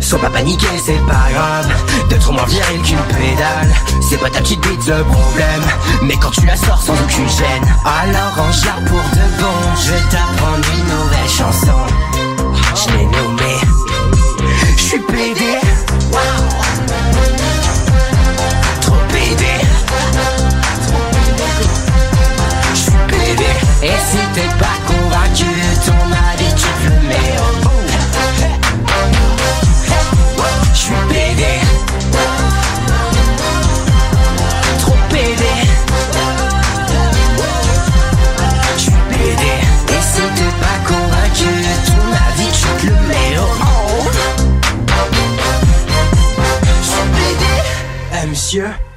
Sois 0.09 0.17
pas 0.17 0.31
paniqué, 0.31 0.65
c'est 0.83 1.05
pas 1.05 1.29
grave. 1.31 1.67
D'être 2.09 2.31
moins 2.31 2.45
viril 2.45 2.81
qu'une 2.81 2.97
pédale. 3.15 3.71
C'est 4.01 4.17
pas 4.17 4.31
ta 4.31 4.39
petite 4.39 4.59
bite 4.67 4.87
le 4.87 5.03
problème. 5.03 5.61
Mais 6.01 6.15
quand 6.17 6.31
tu 6.31 6.47
la 6.47 6.55
sors 6.55 6.81
sans 6.81 6.93
aucune 6.93 7.29
gêne, 7.29 7.63
alors 7.85 8.33
range-la 8.35 8.71
pour 8.87 9.03
de 9.03 9.39
bon. 9.39 9.75
Je 9.75 9.91
vais 9.91 10.01
t'apprendre 10.09 10.67
une 10.73 10.85
nouvelle 10.87 11.29
chanson. 11.29 11.77
Je 12.73 12.97
l'ai 12.97 13.05
nommée. 13.05 13.61
Je 14.77 14.81
suis 14.81 14.99
pédé. 14.99 15.59
Trop 16.11 16.78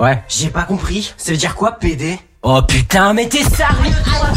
Ouais. 0.02 0.22
J'ai 0.28 0.48
pas 0.50 0.64
compris. 0.64 1.14
Ça 1.16 1.30
veut 1.30 1.36
dire 1.38 1.54
quoi, 1.54 1.78
PD 1.78 2.18
Oh 2.42 2.60
putain, 2.62 3.14
mais 3.14 3.28
t'es 3.28 3.44
sérieux 3.44 3.94
toi? 4.04 4.28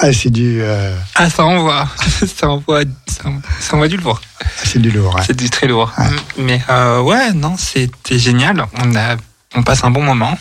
Ah, 0.00 0.12
c'est 0.12 0.30
du, 0.30 0.60
euh, 0.60 0.96
Ah, 1.14 1.30
ça 1.30 1.44
envoie. 1.44 1.88
ça 2.36 2.48
envoie, 2.48 2.82
ça, 3.06 3.22
ça 3.60 3.74
envoie 3.74 3.88
du 3.88 3.96
lourd. 3.96 4.20
c'est 4.64 4.80
du 4.80 4.90
lourd. 4.90 5.16
hein. 5.18 5.22
C'est 5.26 5.36
du 5.36 5.48
très 5.48 5.68
lourd. 5.68 5.92
Mais 6.36 6.60
euh, 6.68 7.00
ouais, 7.02 7.32
non, 7.32 7.56
c'était 7.56 8.18
génial. 8.18 8.66
On 8.82 8.94
a, 8.96 9.16
on 9.54 9.62
passe 9.62 9.84
un 9.84 9.90
bon 9.90 10.02
moment. 10.02 10.36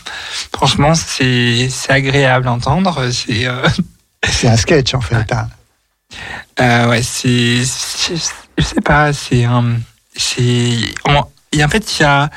Franchement, 0.56 0.96
c'est, 0.96 1.70
c'est 1.70 1.92
agréable 1.92 2.48
à 2.48 2.52
entendre. 2.54 3.10
C'est, 3.12 3.46
euh, 3.46 3.68
C'est 4.30 4.48
un 4.48 4.58
sketch 4.58 4.94
en 4.94 5.02
fait. 5.02 5.32
hein. 5.34 5.50
euh, 6.62 6.88
ouais, 6.90 7.04
c'est, 7.04 7.58
je, 7.58 8.16
je 8.58 8.64
sais 8.64 8.80
pas, 8.82 9.12
c'est 9.12 9.44
un, 9.44 9.76
c'est, 10.16 10.78
on- 11.06 11.26
et 11.52 11.64
en 11.64 11.68
fait, 11.68 12.00
il 12.00 12.02
y 12.02 12.06
a, 12.06 12.30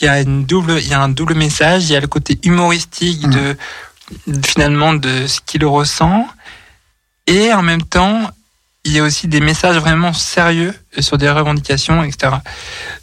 il 0.00 0.04
y 0.04 0.08
a 0.08 0.20
une 0.20 0.44
double, 0.44 0.78
il 0.80 0.88
y 0.88 0.94
a 0.94 1.00
un 1.00 1.08
double 1.08 1.34
message. 1.34 1.84
Il 1.84 1.92
y 1.92 1.96
a 1.96 2.00
le 2.00 2.06
côté 2.06 2.38
humoristique 2.44 3.28
de, 3.28 3.56
finalement, 4.44 4.94
de 4.94 5.26
ce 5.26 5.40
qu'il 5.44 5.64
ressent. 5.64 6.26
Et 7.26 7.52
en 7.52 7.62
même 7.62 7.82
temps, 7.82 8.30
il 8.84 8.92
y 8.92 8.98
a 8.98 9.02
aussi 9.02 9.28
des 9.28 9.40
messages 9.40 9.76
vraiment 9.76 10.12
sérieux 10.12 10.74
sur 11.00 11.18
des 11.18 11.28
revendications, 11.30 12.02
etc. 12.02 12.36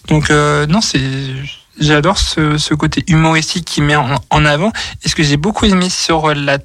Donc, 0.07 0.29
euh, 0.31 0.65
non, 0.65 0.81
c'est, 0.81 1.01
j'adore 1.79 2.17
ce, 2.17 2.57
ce 2.57 2.73
côté 2.73 3.03
humoristique 3.07 3.65
qui 3.65 3.81
met 3.81 3.95
en, 3.95 4.15
en 4.29 4.45
avant. 4.45 4.71
Et 5.03 5.09
ce 5.09 5.15
que 5.15 5.23
j'ai 5.23 5.37
beaucoup 5.37 5.65
aimé 5.65 5.89
sur 5.89 6.33
la 6.33 6.57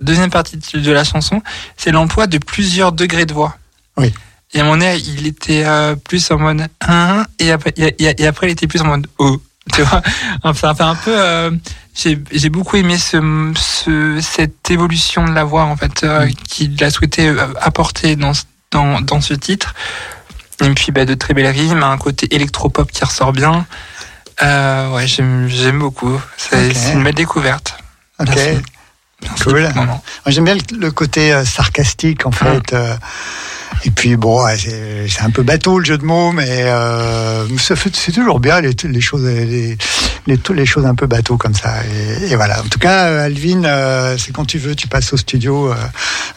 deuxième 0.00 0.30
partie 0.30 0.56
de 0.56 0.92
la 0.92 1.04
chanson, 1.04 1.42
c'est 1.76 1.90
l'emploi 1.90 2.26
de 2.26 2.38
plusieurs 2.38 2.92
degrés 2.92 3.26
de 3.26 3.34
voix. 3.34 3.56
Oui. 3.96 4.14
Et 4.52 4.60
à 4.60 4.64
mon 4.64 4.80
avis, 4.80 5.14
il 5.18 5.26
était 5.26 5.64
euh, 5.64 5.94
plus 5.96 6.30
en 6.30 6.38
mode 6.38 6.66
1 6.80 7.24
et 7.38 7.52
après, 7.52 7.72
et, 7.76 7.94
et- 8.04 8.22
et 8.22 8.26
après 8.26 8.48
il 8.48 8.52
était 8.52 8.66
plus 8.66 8.80
en 8.80 8.86
mode 8.86 9.06
O. 9.18 9.40
Tu 9.74 9.82
vois 9.82 10.02
Enfin, 10.42 10.74
un 10.80 10.94
peu. 10.94 11.12
euh, 11.14 11.50
j'ai 11.94 12.48
beaucoup 12.50 12.76
aimé 12.76 12.96
ce, 12.96 13.52
ce, 13.56 14.18
cette 14.22 14.70
évolution 14.70 15.24
de 15.26 15.32
la 15.32 15.44
voix 15.44 15.64
en 15.64 15.76
fait 15.76 16.02
euh, 16.04 16.28
qu'il 16.48 16.82
a 16.82 16.90
souhaité 16.90 17.28
euh, 17.28 17.46
apporter 17.60 18.16
dans, 18.16 18.32
ce- 18.34 18.44
dans, 18.70 19.00
dans 19.00 19.20
ce 19.20 19.34
titre. 19.34 19.74
Et 20.62 20.70
puis 20.70 20.92
bah, 20.92 21.04
de 21.04 21.14
très 21.14 21.34
belles 21.34 21.46
rimes, 21.48 21.82
un 21.82 21.96
côté 21.98 22.34
électropop 22.34 22.90
qui 22.92 23.04
ressort 23.04 23.32
bien. 23.32 23.66
Euh, 24.42 24.90
ouais, 24.94 25.06
j'aime 25.06 25.78
beaucoup. 25.78 26.18
C'est 26.36 26.92
une 26.92 27.04
belle 27.04 27.14
découverte. 27.14 27.76
Ok. 28.18 28.28
Merci. 28.34 28.62
Cool. 29.42 29.68
j'aime 30.26 30.44
bien 30.44 30.54
le, 30.54 30.76
le 30.78 30.90
côté 30.90 31.32
euh, 31.32 31.44
sarcastique 31.44 32.26
en 32.26 32.30
fait. 32.32 32.72
euh, 32.72 32.94
et 33.84 33.90
puis 33.90 34.16
bon, 34.16 34.46
c'est 34.56 35.22
un 35.22 35.30
peu 35.30 35.42
bateau 35.42 35.78
le 35.78 35.84
jeu 35.84 35.96
de 35.96 36.04
mots, 36.04 36.32
mais 36.32 36.64
euh, 36.64 37.46
c'est 37.58 38.12
toujours 38.12 38.38
bien 38.40 38.60
les, 38.60 38.74
les 38.84 39.00
choses, 39.00 39.24
les, 39.24 39.76
les, 40.26 40.38
les 40.54 40.66
choses 40.66 40.84
un 40.84 40.94
peu 40.94 41.06
bateau 41.06 41.38
comme 41.38 41.54
ça. 41.54 41.76
Et, 41.84 42.32
et 42.32 42.36
voilà. 42.36 42.60
En 42.60 42.68
tout 42.68 42.78
cas, 42.78 43.06
euh, 43.06 43.24
Alvin, 43.26 43.64
euh, 43.64 44.18
c'est 44.18 44.32
quand 44.32 44.44
tu 44.44 44.58
veux, 44.58 44.74
tu 44.74 44.86
passes 44.86 45.12
au 45.14 45.16
studio, 45.16 45.72
euh, 45.72 45.76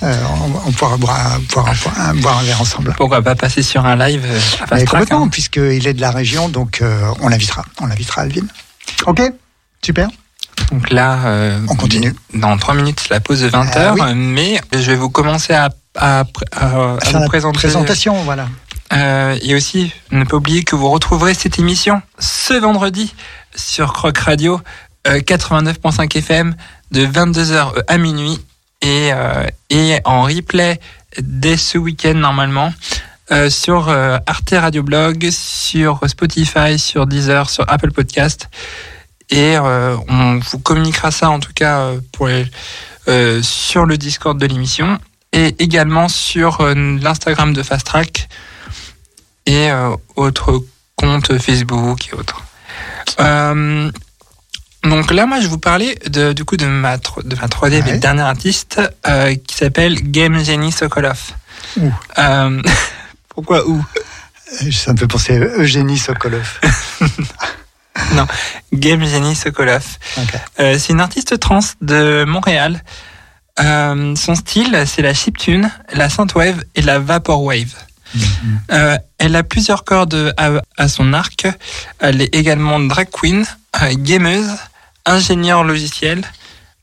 on, 0.02 0.69
on 0.69 0.72
pourra 0.72 0.96
boire, 0.96 1.34
un- 1.36 1.39
boire, 1.54 1.67
un- 1.98 2.02
un- 2.12 2.15
boire 2.15 2.38
un 2.38 2.43
verre 2.43 2.62
ensemble. 2.62 2.93
Pourquoi 2.96 3.22
pas 3.22 3.36
passer 3.36 3.62
sur 3.63 3.86
un 3.86 3.98
live 3.98 4.24
à 4.69 4.76
Mais 4.76 4.86
complètement, 4.86 5.24
hein. 5.24 5.30
puisqu'il 5.30 5.86
est 5.88 5.93
de 5.93 6.02
la 6.02 6.12
région, 6.12 6.48
donc 6.48 6.82
on 7.22 7.28
l'invitera. 7.28 7.65
On 7.82 7.88
l'invitera, 7.88 8.22
Alvin. 8.22 8.46
Ok, 9.06 9.22
super. 9.84 10.08
Donc 10.71 10.89
là, 10.89 11.19
euh, 11.26 11.60
On 11.69 11.76
continue. 11.76 12.13
Dans 12.34 12.58
trois 12.58 12.73
minutes, 12.73 13.10
la 13.10 13.19
pause 13.19 13.41
de 13.41 13.47
20 13.47 13.67
Ah 13.73 13.80
heures, 13.80 13.95
oui. 13.99 14.13
mais 14.15 14.62
je 14.71 14.80
vais 14.91 14.95
vous 14.95 15.10
commencer 15.10 15.54
à, 15.54 15.69
à, 15.95 16.19
à, 16.19 16.23
à 16.23 16.97
Faire 16.99 17.13
vous 17.13 17.19
la 17.19 17.28
présenter. 17.28 17.58
présentation, 17.58 18.15
voilà. 18.23 18.47
Euh, 18.93 19.38
et 19.41 19.56
aussi, 19.56 19.91
ne 20.12 20.23
pas 20.23 20.38
oublier 20.38 20.63
que 20.63 20.76
vous 20.76 20.89
retrouverez 20.89 21.34
cette 21.34 21.58
émission 21.60 22.02
ce 22.19 22.54
vendredi 22.54 23.13
sur 23.56 23.93
Croc 23.93 24.17
Radio 24.17 24.60
euh, 25.08 25.19
89.5 25.19 26.17
FM 26.17 26.56
de 26.91 27.06
22h 27.06 27.71
à 27.88 27.97
minuit 27.97 28.39
et, 28.82 29.10
euh, 29.13 29.45
et 29.69 29.99
en 30.06 30.23
replay 30.23 30.80
dès 31.19 31.58
ce 31.58 31.78
week-end 31.78 32.13
normalement 32.15 32.73
euh, 33.32 33.49
sur 33.49 33.89
euh, 33.89 34.17
Arte 34.28 34.54
Radio 34.54 34.84
Blog, 34.84 35.30
sur 35.32 35.99
Spotify, 36.08 36.78
sur 36.78 37.08
Deezer, 37.08 37.49
sur 37.49 37.65
Apple 37.67 37.91
Podcast. 37.91 38.49
Et 39.36 39.58
euh, 39.58 39.98
on 40.08 40.39
vous 40.39 40.60
communiquera 40.60 41.12
ça 41.12 41.30
en 41.30 41.39
tout 41.39 41.54
cas 41.54 41.80
euh, 41.80 42.00
pour 42.12 42.28
les- 42.28 42.46
euh, 43.08 43.41
sur 43.41 43.86
le 43.86 43.98
Discord 43.98 44.38
de 44.39 44.46
l'émission 44.46 45.00
et 45.34 45.56
également 45.60 46.08
sur 46.08 46.63
l'Instagram 46.76 47.54
de 47.54 47.63
Fast 47.63 47.86
Track 47.88 48.30
et 49.46 49.69
autres 50.15 50.63
comptes 50.96 51.38
Facebook 51.39 52.08
et 52.10 52.13
autres. 52.15 52.43
Euh, 53.19 53.91
donc 54.84 55.12
là, 55.12 55.26
moi, 55.26 55.38
je 55.39 55.43
vais 55.43 55.50
vous 55.50 55.58
parler 55.58 55.98
de, 56.08 56.34
du 56.34 56.46
coup 56.46 56.56
de 56.56 56.65
ma, 56.67 56.98
de 56.98 57.36
ma 57.36 57.48
troisième 57.48 57.86
Ouais. 57.86 57.96
et 57.96 58.00
dernière 58.00 58.28
artiste 58.28 58.80
euh, 59.08 59.34
qui 59.36 59.56
s'appelle 59.56 59.96
Game 60.12 60.38
Jenny 60.43 60.72
Sokolov. 60.72 61.19
Ouh. 61.78 61.91
Euh, 62.19 62.62
pourquoi 63.30 63.67
où 63.67 63.84
Ça 64.72 64.93
me 64.93 64.98
fait 64.98 65.08
penser 65.08 65.36
à 65.36 65.39
Eugénie 65.58 65.98
Sokolov. 65.98 66.60
Game 68.74 69.06
Jenny 69.06 69.36
Sokolov. 69.36 69.84
Ok. 70.18 70.34
Euh, 70.60 70.78
c'est 70.80 70.94
une 70.94 71.02
artiste 71.02 71.39
trans 71.39 71.60
de 71.82 72.24
Montréal. 72.26 72.84
Euh, 73.60 74.16
son 74.16 74.36
style, 74.36 74.84
c'est 74.88 75.02
la 75.02 75.13
chiptune, 75.13 75.70
la 75.94 76.10
synthwave 76.10 76.63
et 76.76 76.82
la 76.82 77.00
vaporwave. 77.00 77.74
Euh, 78.72 78.98
elle 79.18 79.36
a 79.36 79.44
plusieurs 79.44 79.84
cordes 79.84 80.34
à, 80.38 80.52
à 80.78 80.88
son 80.88 81.13
arc. 81.13 81.48
Elle 82.00 82.22
est 82.22 82.34
également 82.36 82.80
drag 82.80 83.10
queen, 83.12 83.46
gameuse, 83.94 84.52
ingénieure 85.06 85.63
logiciel, 85.63 86.22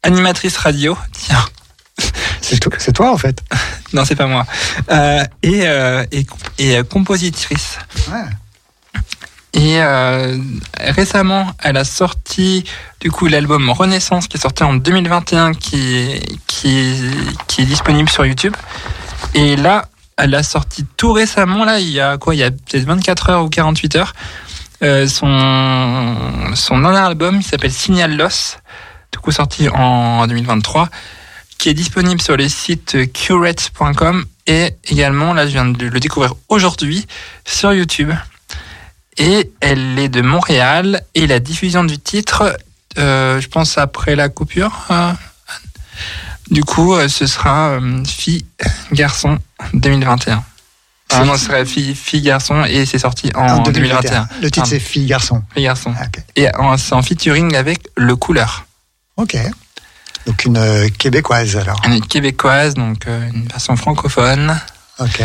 animatrice 0.03 0.57
radio. 0.57 0.97
Tiens, 1.13 1.45
C'est 2.41 2.59
to- 2.59 2.71
c'est 2.79 2.93
toi 2.93 3.13
en 3.13 3.19
fait. 3.19 3.41
non, 3.93 4.05
c'est 4.05 4.17
pas 4.17 4.27
moi. 4.27 4.47
Euh, 4.91 5.23
et, 5.43 5.61
euh, 5.69 6.05
et, 6.11 6.27
et, 6.59 6.83
compositrice. 6.85 7.79
Ouais. 8.11 8.25
Et 9.53 9.83
euh, 9.83 10.39
récemment, 10.79 11.51
elle 11.63 11.77
a 11.77 11.85
sorti 11.85 12.65
du 13.01 13.11
coup 13.11 13.27
l'album 13.27 13.69
Renaissance 13.71 14.29
qui 14.29 14.37
est 14.37 14.41
sorti 14.41 14.63
en 14.63 14.75
2021, 14.75 15.55
qui 15.55 16.21
qui 16.47 16.95
qui 17.49 17.63
est 17.63 17.65
disponible 17.65 18.09
sur 18.09 18.25
YouTube. 18.25 18.55
Et 19.35 19.57
là, 19.57 19.89
elle 20.17 20.35
a 20.35 20.43
sorti 20.43 20.87
tout 20.97 21.13
récemment 21.13 21.65
là, 21.65 21.81
il 21.81 21.91
y 21.91 22.01
a 22.01 22.17
quoi 22.17 22.35
Il 22.35 22.39
y 22.39 22.45
a 22.45 22.51
peut-être 22.51 22.85
24 22.85 23.31
heures 23.31 23.45
ou 23.45 23.49
48 23.49 23.97
heures. 23.97 24.13
euh, 24.83 25.07
son 25.09 26.55
son 26.55 26.79
dernier 26.81 26.99
album, 26.99 27.37
il 27.37 27.45
s'appelle 27.45 27.73
Signal 27.73 28.17
Loss, 28.17 28.59
du 29.13 29.19
coup 29.19 29.33
sorti 29.33 29.69
en 29.69 30.27
2023, 30.29 30.89
qui 31.59 31.71
est 31.71 31.75
disponible 31.75 32.21
sur 32.23 32.37
les 32.37 32.49
sites 32.49 33.13
curate.com 33.13 34.25
et 34.47 34.71
également 34.85 35.35
là, 35.35 35.47
je 35.47 35.53
viens 35.53 35.67
de 35.67 35.87
le 35.87 36.01
découvrir 36.01 36.35
aujourd'hui 36.49 37.07
sur 37.45 37.73
YouTube 37.73 38.13
et 39.19 39.51
elle 39.61 39.99
est 39.99 40.09
de 40.09 40.23
Montréal 40.23 41.03
et 41.15 41.27
la 41.27 41.41
diffusion 41.41 41.85
du 41.85 41.99
titre, 41.99 42.57
euh, 42.99 43.41
je 43.41 43.49
pense 43.49 43.79
après 43.79 44.17
la 44.17 44.29
coupure. 44.29 44.87
euh, 44.91 45.13
du 46.51 46.65
coup, 46.65 46.95
euh, 46.95 47.09
ce 47.09 47.27
sera 47.27 47.79
fille 48.07 48.45
garçon 48.93 49.39
2021. 49.75 50.45
Ah 51.13 51.25
non, 51.25 51.37
ce 51.37 51.47
serait 51.47 51.67
fille 51.67 51.95
fille 51.97 52.23
garçon 52.23 52.65
et 52.65 52.87
c'est 52.87 52.99
sorti 52.99 53.31
en, 53.35 53.63
2021. 53.63 54.29
Le 54.43 54.51
titre 54.51 54.67
c'est 54.67 54.79
Fille 54.79 55.07
Garçon. 55.07 55.43
Fille 55.55 55.65
garçon. 55.65 55.93
Ah. 55.99 56.07
Et 56.37 56.47
c'est 56.79 56.95
en 56.95 57.03
featuring 57.03 57.57
avec 57.57 57.89
le 57.97 58.15
couleur. 58.15 58.65
Ok. 59.17 59.37
Donc 60.27 60.45
une 60.45 60.89
québécoise 60.99 61.57
alors. 61.57 61.81
Est 61.85 62.07
québécoise, 62.07 62.75
donc 62.75 63.07
une 63.07 63.49
version 63.49 63.75
francophone. 63.75 64.57
Ok. 65.01 65.21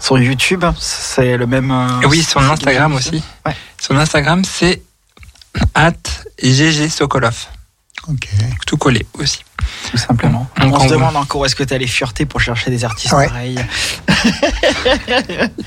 Sur 0.00 0.18
YouTube, 0.18 0.64
c'est 0.78 1.36
le 1.36 1.46
même. 1.46 1.70
euh, 1.70 2.06
oui, 2.08 2.22
sur 2.22 2.40
c'est 2.40 2.46
Instagram 2.46 2.94
aussi. 2.94 3.22
Ouais. 3.44 3.56
Son 3.80 3.96
Instagram, 3.96 4.44
c'est 4.44 4.82
at 5.74 5.92
GG 6.42 6.88
Sokolov. 6.88 7.46
Ok. 8.08 8.28
Tout 8.66 8.76
collé 8.76 9.06
aussi. 9.14 9.40
Tout 9.90 9.96
simplement. 9.96 10.48
Donc, 10.60 10.74
on 10.76 10.80
se 10.80 10.88
demande 10.88 11.16
encore 11.16 11.40
où 11.40 11.44
est-ce 11.44 11.56
que 11.56 11.64
tu 11.64 11.74
allé 11.74 11.86
fureter 11.86 12.26
pour 12.26 12.40
chercher 12.40 12.70
des 12.70 12.84
artistes 12.84 13.12
Ouais. 13.14 13.26
pareils. 13.26 13.58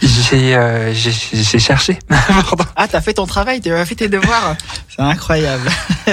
J'ai 0.01 0.55
euh, 0.55 0.93
j'ai- 0.93 1.11
j'ai 1.33 1.59
cherché. 1.59 1.97
Ah, 2.75 2.87
t'as 2.87 3.01
fait 3.01 3.13
ton 3.13 3.25
travail, 3.25 3.61
tu 3.61 3.71
as 3.71 3.85
fait 3.85 3.95
tes 3.95 4.07
devoirs. 4.09 4.55
C'est 4.89 5.01
incroyable. 5.01 5.69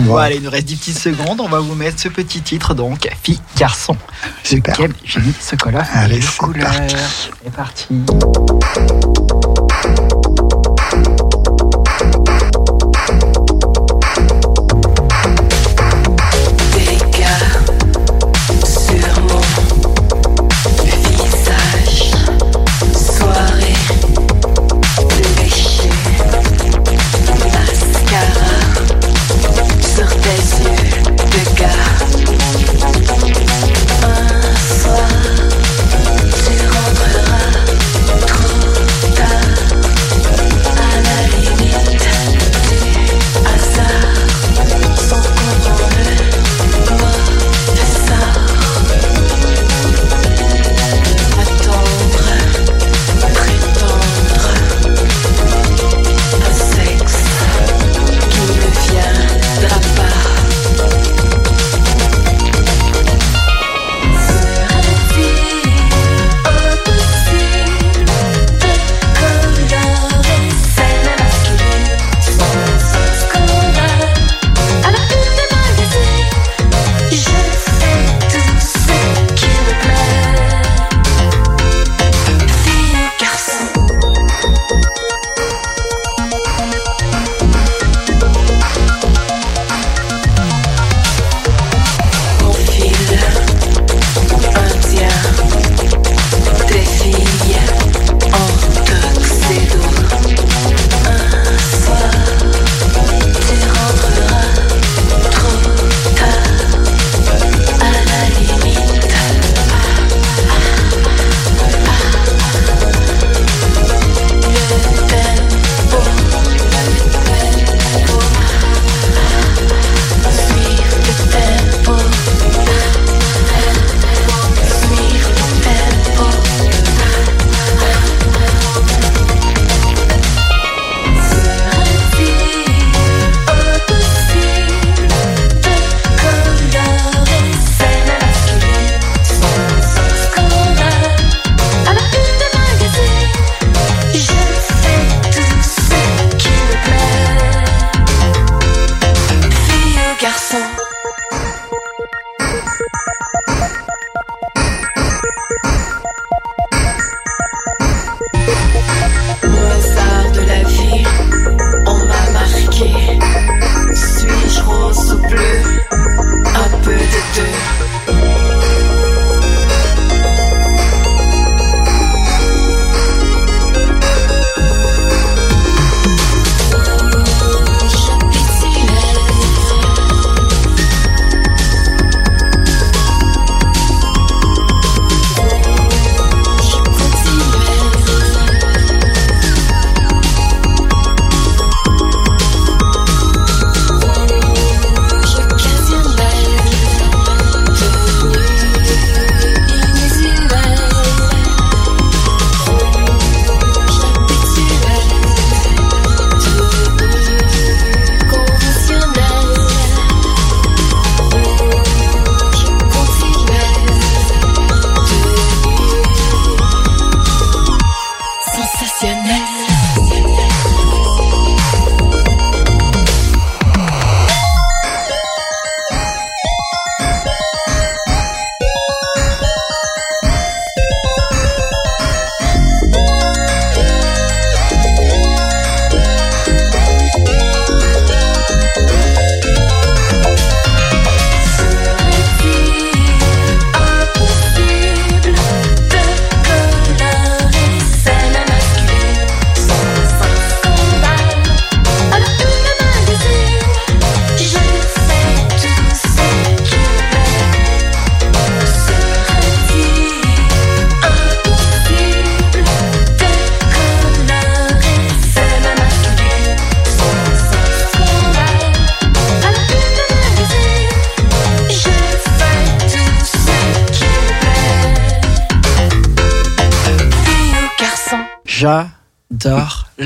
Bon, 0.00 0.16
allez, 0.16 0.36
il 0.36 0.42
nous 0.42 0.50
reste 0.50 0.66
10 0.66 0.76
petites 0.76 0.98
secondes. 0.98 1.40
On 1.40 1.48
va 1.48 1.58
vous 1.58 1.74
mettre 1.74 1.98
ce 2.00 2.08
petit 2.08 2.40
titre, 2.40 2.72
donc, 2.72 3.08
fille, 3.24 3.40
garçon. 3.56 3.96
super. 4.44 4.76
Quel 4.76 4.92
génie, 5.04 5.34
ce 5.40 5.56
collant. 5.56 5.82
Allez, 5.92 6.16
le 6.16 6.22
c'est 6.22 6.36
couleur. 6.36 6.70
parti. 6.70 6.96
C'est 7.42 7.52
parti. 7.52 7.86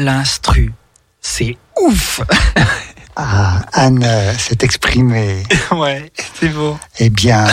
L'instru. 0.05 0.73
C'est 1.21 1.57
ouf. 1.81 2.21
Ah, 3.15 3.61
Anne 3.75 4.03
euh, 4.03 4.33
s'est 4.39 4.57
exprimée. 4.63 5.43
ouais, 5.71 6.11
c'est 6.41 6.49
beau. 6.49 6.79
Eh 6.99 7.11
bien, 7.11 7.47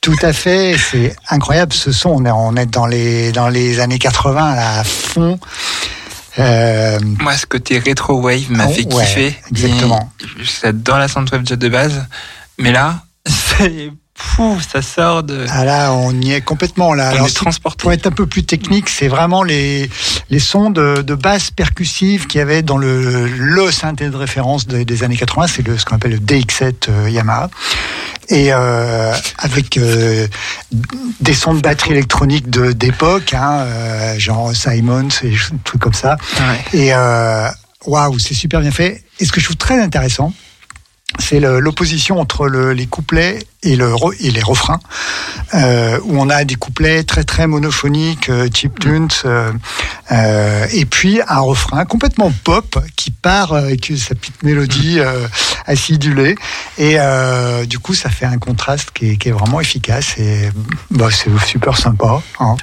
tout 0.00 0.16
à 0.22 0.32
fait, 0.32 0.76
c'est 0.76 1.14
incroyable 1.30 1.72
ce 1.72 1.92
son. 1.92 2.10
On 2.10 2.24
est, 2.24 2.32
on 2.32 2.56
est 2.56 2.66
dans 2.66 2.86
les 2.86 3.30
dans 3.30 3.48
les 3.48 3.78
années 3.78 4.00
80 4.00 4.56
là, 4.56 4.80
à 4.80 4.82
fond. 4.82 5.38
Euh, 6.40 6.98
Moi, 7.20 7.36
ce 7.36 7.46
côté 7.46 7.78
rétro 7.78 8.20
wave 8.20 8.50
m'a 8.50 8.66
Oh, 8.66 8.72
fait 8.72 8.92
ouais, 8.92 9.04
kiffer. 9.04 9.36
exactement. 9.52 10.10
Et 10.20 10.42
J'adore 10.42 10.98
la 10.98 11.06
soundtrack 11.06 11.44
de 11.44 11.68
base, 11.68 12.04
mais 12.58 12.72
là, 12.72 13.04
c'est 13.24 13.92
fou, 14.24 14.58
ça 14.72 14.82
sort 14.82 15.22
de. 15.22 15.46
ah 15.50 15.64
là, 15.64 15.92
on 15.92 16.12
y 16.20 16.32
est 16.32 16.40
complètement 16.40 16.94
là. 16.94 17.10
on 17.12 17.14
Alors, 17.16 17.26
est 17.28 17.32
transporté. 17.34 17.82
pour 17.82 17.92
être 17.92 18.06
un 18.06 18.10
peu 18.10 18.26
plus 18.26 18.44
technique, 18.44 18.88
c'est 18.88 19.08
vraiment 19.08 19.42
les, 19.42 19.88
les 20.30 20.38
sons 20.38 20.70
de, 20.70 21.02
de 21.02 21.14
basse 21.14 21.50
percussive 21.50 22.26
qu'il 22.26 22.38
y 22.38 22.42
avait 22.42 22.62
dans 22.62 22.78
le, 22.78 23.26
le 23.28 23.70
synthé 23.70 24.08
de 24.10 24.16
référence 24.16 24.66
des, 24.66 24.84
des 24.84 25.02
années 25.04 25.16
80, 25.16 25.46
c'est 25.46 25.66
le, 25.66 25.78
ce 25.78 25.84
qu'on 25.84 25.96
appelle 25.96 26.12
le 26.12 26.18
DX7 26.18 26.74
euh, 26.88 27.10
Yamaha. 27.10 27.50
Et 28.30 28.48
euh, 28.52 29.12
avec 29.38 29.76
euh, 29.76 30.26
des 31.20 31.34
sons 31.34 31.52
de 31.54 31.60
batterie 31.60 31.90
électronique 31.90 32.48
de 32.48 32.72
d'époque, 32.72 33.34
hein, 33.34 33.66
genre 34.18 34.54
Simons 34.56 35.08
et 35.22 35.28
des 35.30 35.36
trucs 35.62 35.82
comme 35.82 35.92
ça. 35.92 36.16
Ouais. 36.72 36.78
Et 36.78 36.92
waouh, 37.86 38.18
c'est 38.18 38.32
super 38.32 38.60
bien 38.60 38.70
fait. 38.70 39.04
Et 39.20 39.26
ce 39.26 39.32
que 39.32 39.40
je 39.40 39.44
trouve 39.44 39.56
très 39.58 39.78
intéressant, 39.78 40.32
c'est 41.18 41.40
le- 41.40 41.60
l'opposition 41.60 42.18
entre 42.20 42.48
le- 42.48 42.72
les 42.72 42.86
couplets 42.86 43.38
et, 43.62 43.76
le, 43.76 43.92
re- 43.92 44.14
et 44.20 44.30
les 44.30 44.42
refrains, 44.42 44.80
euh, 45.54 45.98
où 46.04 46.18
on 46.20 46.28
a 46.28 46.44
des 46.44 46.54
couplets 46.56 47.04
très 47.04 47.24
très 47.24 47.46
monophoniques, 47.46 48.28
euh, 48.28 48.48
chiptunes, 48.52 49.08
euh, 49.24 49.52
euh, 50.12 50.66
et 50.72 50.84
puis 50.84 51.20
un 51.28 51.40
refrain 51.40 51.84
complètement 51.84 52.32
pop 52.44 52.78
qui 52.96 53.10
part 53.10 53.52
avec 53.54 53.92
sa 53.96 54.14
petite 54.14 54.42
mélodie 54.42 54.98
euh, 55.00 55.26
acidulée, 55.66 56.34
et 56.78 56.96
du 57.66 57.78
coup 57.78 57.94
ça 57.94 58.10
fait 58.10 58.26
un 58.26 58.38
contraste 58.38 58.90
qui 58.92 59.10
est, 59.12 59.16
qui 59.16 59.28
est 59.28 59.32
vraiment 59.32 59.60
efficace 59.60 60.18
et 60.18 60.50
bah, 60.90 61.08
c'est 61.10 61.30
super 61.46 61.76
sympa. 61.78 62.20
hein. 62.40 62.56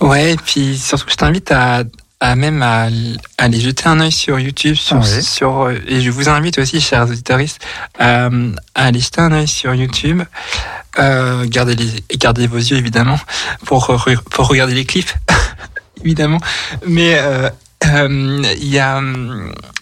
Ouais, 0.00 0.32
et 0.32 0.36
puis 0.36 0.76
surtout, 0.76 1.06
je 1.08 1.14
t'invite 1.14 1.50
à, 1.52 1.82
à 2.24 2.36
même 2.36 2.62
à, 2.62 2.88
aller 3.38 3.60
jeter 3.60 3.86
un 3.86 4.00
œil 4.00 4.10
sur 4.12 4.40
YouTube, 4.40 4.76
sur, 5.22 5.70
et 5.70 6.00
je 6.00 6.10
vous 6.10 6.28
invite 6.30 6.58
aussi, 6.58 6.80
chers 6.80 7.04
auditeurs, 7.08 7.38
à, 7.98 8.26
à 8.74 8.84
aller 8.86 9.00
jeter 9.00 9.20
un 9.20 9.32
œil 9.32 9.46
sur 9.48 9.74
YouTube. 9.74 10.22
Euh, 10.98 11.44
gardez, 11.46 11.74
les, 11.74 11.92
gardez 12.16 12.46
vos 12.46 12.56
yeux 12.56 12.76
évidemment 12.78 13.18
pour, 13.66 13.94
pour 14.30 14.46
regarder 14.48 14.74
les 14.74 14.84
clips, 14.86 15.12
évidemment. 16.04 16.40
Mais 16.86 17.16
euh, 17.18 17.50
euh, 17.84 18.42
il 18.58 18.68
y, 18.68 18.78
a, 18.78 19.02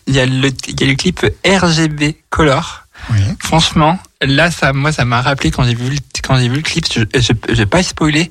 il 0.09 0.15
y, 0.15 0.19
a 0.21 0.27
le- 0.27 0.51
il 0.67 0.81
y 0.81 0.85
a 0.85 0.87
le 0.87 0.95
clip 0.95 1.25
RGB 1.47 2.17
Color. 2.31 2.87
Oui. 3.11 3.19
Franchement, 3.41 3.99
là, 4.21 4.51
ça, 4.51 4.73
moi, 4.73 4.91
ça 4.91 5.05
m'a 5.05 5.21
rappelé 5.23 5.51
quand 5.53 5.65
j'ai 5.65 5.75
vu, 5.75 5.91
le- 5.91 5.97
quand 6.25 6.37
j'ai 6.39 6.49
vu 6.49 6.57
le 6.57 6.63
clip, 6.63 6.87
je, 6.93 7.01
je, 7.21 7.33
je 7.49 7.55
vais 7.55 7.67
pas 7.67 7.83
spoiler, 7.85 8.31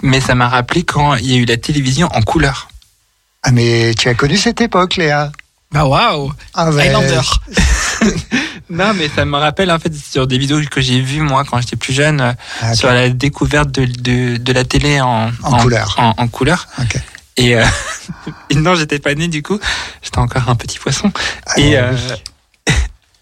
mais 0.00 0.20
ça 0.22 0.34
m'a 0.34 0.48
rappelé 0.48 0.84
quand 0.84 1.16
il 1.16 1.30
y 1.30 1.34
a 1.34 1.36
eu 1.38 1.44
la 1.44 1.56
télévision 1.58 2.08
en 2.14 2.22
couleur. 2.22 2.68
Ah 3.42 3.50
mais 3.50 3.94
tu 3.98 4.08
as 4.08 4.14
connu 4.14 4.36
cette 4.36 4.60
époque, 4.60 4.96
Léa 4.96 5.32
Bah 5.72 5.84
waouh. 5.84 6.32
ah, 6.54 6.70
ben, 6.70 6.78
Highlander. 6.80 7.20
Non, 8.70 8.94
mais 8.94 9.08
ça 9.14 9.24
me 9.26 9.36
rappelle 9.36 9.70
en 9.70 9.78
fait 9.78 9.94
sur 9.94 10.26
des 10.26 10.38
vidéos 10.38 10.58
que 10.70 10.80
j'ai 10.80 11.00
vues 11.02 11.20
moi 11.20 11.44
quand 11.44 11.60
j'étais 11.60 11.76
plus 11.76 11.92
jeune, 11.92 12.20
euh, 12.22 12.32
Ah, 12.62 12.74
sur 12.74 12.88
la 12.88 13.10
découverte 13.10 13.70
de, 13.70 13.84
de, 13.84 14.38
de 14.38 14.52
la 14.52 14.64
télé 14.64 14.98
en, 15.00 15.30
En 15.42 15.58
couleur. 15.58 15.94
En, 15.98 16.14
en 16.16 16.28
couleur. 16.28 16.66
Ok. 16.80 16.96
Et, 17.36 17.54
euh, 17.56 17.64
et 18.50 18.54
non, 18.54 18.74
j'étais 18.74 18.98
pas 18.98 19.14
né 19.14 19.28
du 19.28 19.42
coup, 19.42 19.58
j'étais 20.02 20.18
encore 20.18 20.48
un 20.48 20.54
petit 20.54 20.78
poisson. 20.78 21.12
Ah, 21.46 21.58
et, 21.58 21.62
oui. 21.70 21.74
euh, 21.76 21.92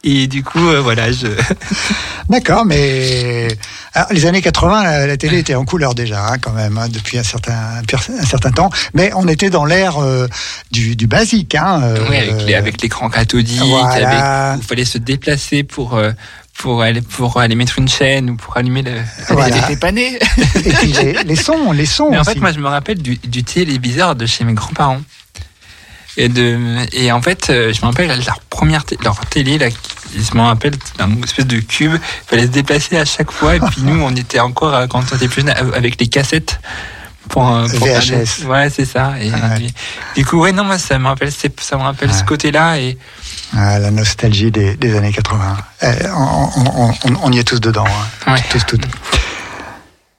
et 0.03 0.27
du 0.27 0.43
coup, 0.43 0.67
euh, 0.69 0.81
voilà, 0.81 1.13
je. 1.13 1.27
D'accord, 2.29 2.65
mais 2.65 3.49
alors, 3.93 4.09
les 4.13 4.25
années 4.27 4.41
80, 4.41 4.83
la, 4.85 5.07
la 5.07 5.17
télé 5.17 5.39
était 5.41 5.55
en 5.57 5.65
couleur 5.65 5.95
déjà, 5.95 6.29
hein, 6.29 6.39
quand 6.39 6.53
même, 6.53 6.79
hein, 6.79 6.89
depuis 6.89 7.19
un 7.19 7.23
certain, 7.23 7.83
un 7.83 8.25
certain 8.25 8.51
temps. 8.53 8.71
Mais 8.95 9.11
on 9.17 9.27
était 9.29 9.51
dans 9.51 9.65
l'ère 9.65 9.99
euh, 9.99 10.29
du, 10.71 10.95
du 10.97 11.07
basique. 11.07 11.55
Hein, 11.55 11.81
euh, 11.83 12.07
Oui, 12.47 12.55
avec 12.55 12.81
l'écran 12.83 13.11
cathodique, 13.11 13.61
Voilà. 13.65 14.53
avec, 14.53 14.59
où 14.59 14.63
il 14.63 14.67
fallait 14.69 14.85
se 14.85 14.99
déplacer 14.99 15.65
pour, 15.65 16.01
pour, 16.57 16.83
aller, 16.83 17.03
pour 17.03 17.41
aller 17.41 17.55
mettre 17.57 17.79
une 17.79 17.89
chaîne 17.89 18.31
ou 18.31 18.37
pour 18.37 18.57
allumer 18.57 18.83
le. 18.83 18.93
Voilà. 19.31 19.57
Et 19.59 20.71
puis 20.73 20.93
les, 20.93 21.25
les 21.25 21.37
sons, 21.37 21.73
les 21.73 21.87
sons 21.97 22.11
Mais 22.11 22.19
en 22.19 22.21
aussi. 22.21 22.35
fait, 22.35 22.41
moi, 22.41 22.53
je 22.53 22.61
me 22.61 22.69
rappelle 22.69 23.03
du, 23.03 23.17
du 23.17 23.43
téléviseur 23.43 24.15
de 24.15 24.25
chez 24.27 24.45
mes 24.45 24.55
grands-parents. 24.55 25.01
Et, 26.17 26.29
de, 26.29 26.59
et 26.93 27.13
en 27.13 27.23
fait, 27.23 27.51
euh, 27.51 27.73
je 27.73 27.81
me 27.83 27.87
rappelle 27.87 28.09
leur 28.27 28.41
première 28.51 28.85
leur 29.05 29.19
télé, 29.27 29.59
là, 29.59 29.69
je 30.15 30.37
me 30.37 30.43
rappelle, 30.43 30.75
une 30.99 31.23
espèce 31.25 31.47
de 31.47 31.61
cube. 31.61 31.95
Il 31.95 32.29
fallait 32.29 32.43
se 32.43 32.49
déplacer 32.49 32.97
à 32.99 33.05
chaque 33.05 33.31
fois. 33.31 33.57
Et 33.57 33.61
puis 33.61 33.83
nous, 33.83 34.01
on 34.03 34.15
était 34.17 34.41
encore, 34.41 34.75
euh, 34.75 34.87
quand 34.87 35.03
on 35.13 35.17
était 35.17 35.29
plus 35.29 35.43
jeune, 35.43 35.51
avec 35.51 36.01
les 36.01 36.09
cassettes. 36.09 36.61
Pour, 37.29 37.49
euh, 37.49 37.69
pour 37.69 37.87
VHS. 37.87 38.45
Ouais, 38.47 38.71
c'est 38.71 38.87
ça. 38.87 39.13
Et, 39.21 39.31
Ah 39.33 39.55
ouais. 39.55 39.67
du 40.17 40.25
coup, 40.25 40.41
ouais, 40.41 40.51
non, 40.53 40.65
moi, 40.65 40.79
ça 40.79 40.99
me 40.99 41.07
rappelle, 41.07 41.31
ça 41.31 41.77
me 41.77 41.83
rappelle 41.83 42.13
ce 42.13 42.25
côté-là. 42.25 42.79
Et 42.81 42.99
Ah, 43.57 43.79
la 43.79 43.91
nostalgie 43.93 44.51
des, 44.51 44.75
des 44.75 44.97
années 44.97 45.13
80. 45.13 45.57
Eh, 45.83 45.87
on, 46.09 46.51
on- 46.57 46.89
on- 47.05 47.17
on 47.23 47.33
y 47.33 47.39
est 47.39 47.45
tous 47.45 47.61
dedans. 47.61 47.85
hein. 48.27 48.33
Ouais. 48.33 48.43
Tous, 48.51 48.65
toutes. 48.67 48.85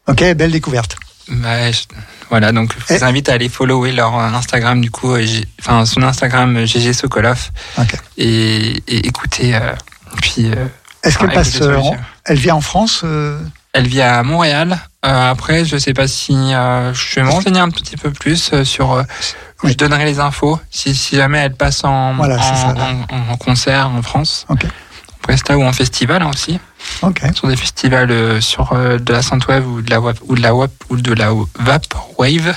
Ok, 0.07 0.23
belle 0.35 0.51
découverte. 0.51 0.95
bah, 1.27 1.71
je- 1.71 1.83
voilà, 2.31 2.51
donc 2.51 2.73
je 2.89 2.95
vous 2.95 3.03
invite 3.03 3.29
à 3.29 3.33
aller 3.33 3.49
follower 3.49 3.91
leur 3.91 4.17
euh, 4.17 4.23
Instagram, 4.29 4.81
du 4.81 4.89
coup, 4.89 5.13
euh, 5.13 5.25
enfin, 5.59 5.85
son 5.85 6.01
Instagram, 6.01 6.57
euh, 6.57 6.65
GG 6.65 6.93
Sokolov. 6.93 7.51
Ok. 7.77 7.93
Et, 8.17 8.81
euh, 8.89 9.73
puis. 10.21 10.45
euh, 10.49 10.65
Est-ce 11.03 11.17
qu'elle 11.19 11.31
passe 11.31 11.61
euh, 11.61 11.75
en-. 11.77 11.95
Elle 12.25 12.37
vient 12.39 12.55
en 12.55 12.61
France 12.61 13.01
euh, 13.03 13.39
Elle 13.73 13.87
vit 13.87 14.01
à 14.01 14.23
Montréal. 14.23 14.79
Euh, 15.05 15.31
après, 15.31 15.65
je 15.65 15.77
sais 15.77 15.93
pas 15.93 16.07
si 16.07 16.33
euh, 16.35 16.93
je 16.93 17.15
vais 17.15 17.23
me 17.23 17.29
renseigner 17.31 17.59
un 17.59 17.69
petit 17.69 17.97
peu 17.97 18.11
plus 18.11 18.51
euh, 18.53 18.63
sur. 18.63 18.93
euh, 18.93 19.03
Oui. 19.63 19.71
Je 19.71 19.77
donnerai 19.77 20.05
les 20.05 20.19
infos 20.19 20.59
si, 20.71 20.95
si 20.95 21.15
jamais 21.15 21.39
elle 21.39 21.53
passe 21.55 21.83
en, 21.83 22.13
Voilà, 22.15 22.37
c'est 22.41 22.55
ça, 22.55 22.73
en, 23.11 23.37
concert 23.37 23.89
en 23.89 24.01
France. 24.01 24.45
Ok. 24.49 24.65
Presta 25.21 25.57
ou 25.57 25.63
en 25.63 25.73
festival 25.73 26.21
hein, 26.21 26.31
aussi. 26.33 26.59
Ok. 27.01 27.21
Sur 27.35 27.47
des 27.47 27.55
festivals 27.55 28.11
euh, 28.11 28.41
sur 28.41 28.73
euh, 28.73 28.97
de 28.97 29.13
la 29.13 29.21
synthwave 29.21 29.67
ou 29.67 29.81
de 29.81 29.89
la 29.89 29.99
wap, 29.99 30.17
ou 30.27 30.35
de 30.35 30.41
la 30.41 30.53
wap 30.53 30.71
ou 30.89 30.97
de 30.97 31.13
la 31.13 31.31
vaporwave. 31.59 32.55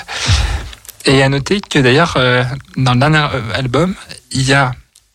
Et 1.05 1.21
à 1.21 1.29
noter 1.29 1.61
que 1.61 1.79
d'ailleurs 1.79 2.15
euh, 2.17 2.43
dans 2.75 2.93
le 2.93 2.99
dernier 2.99 3.27
album, 3.53 3.95
il 4.31 4.43
y 4.43 4.53
a 4.53 4.71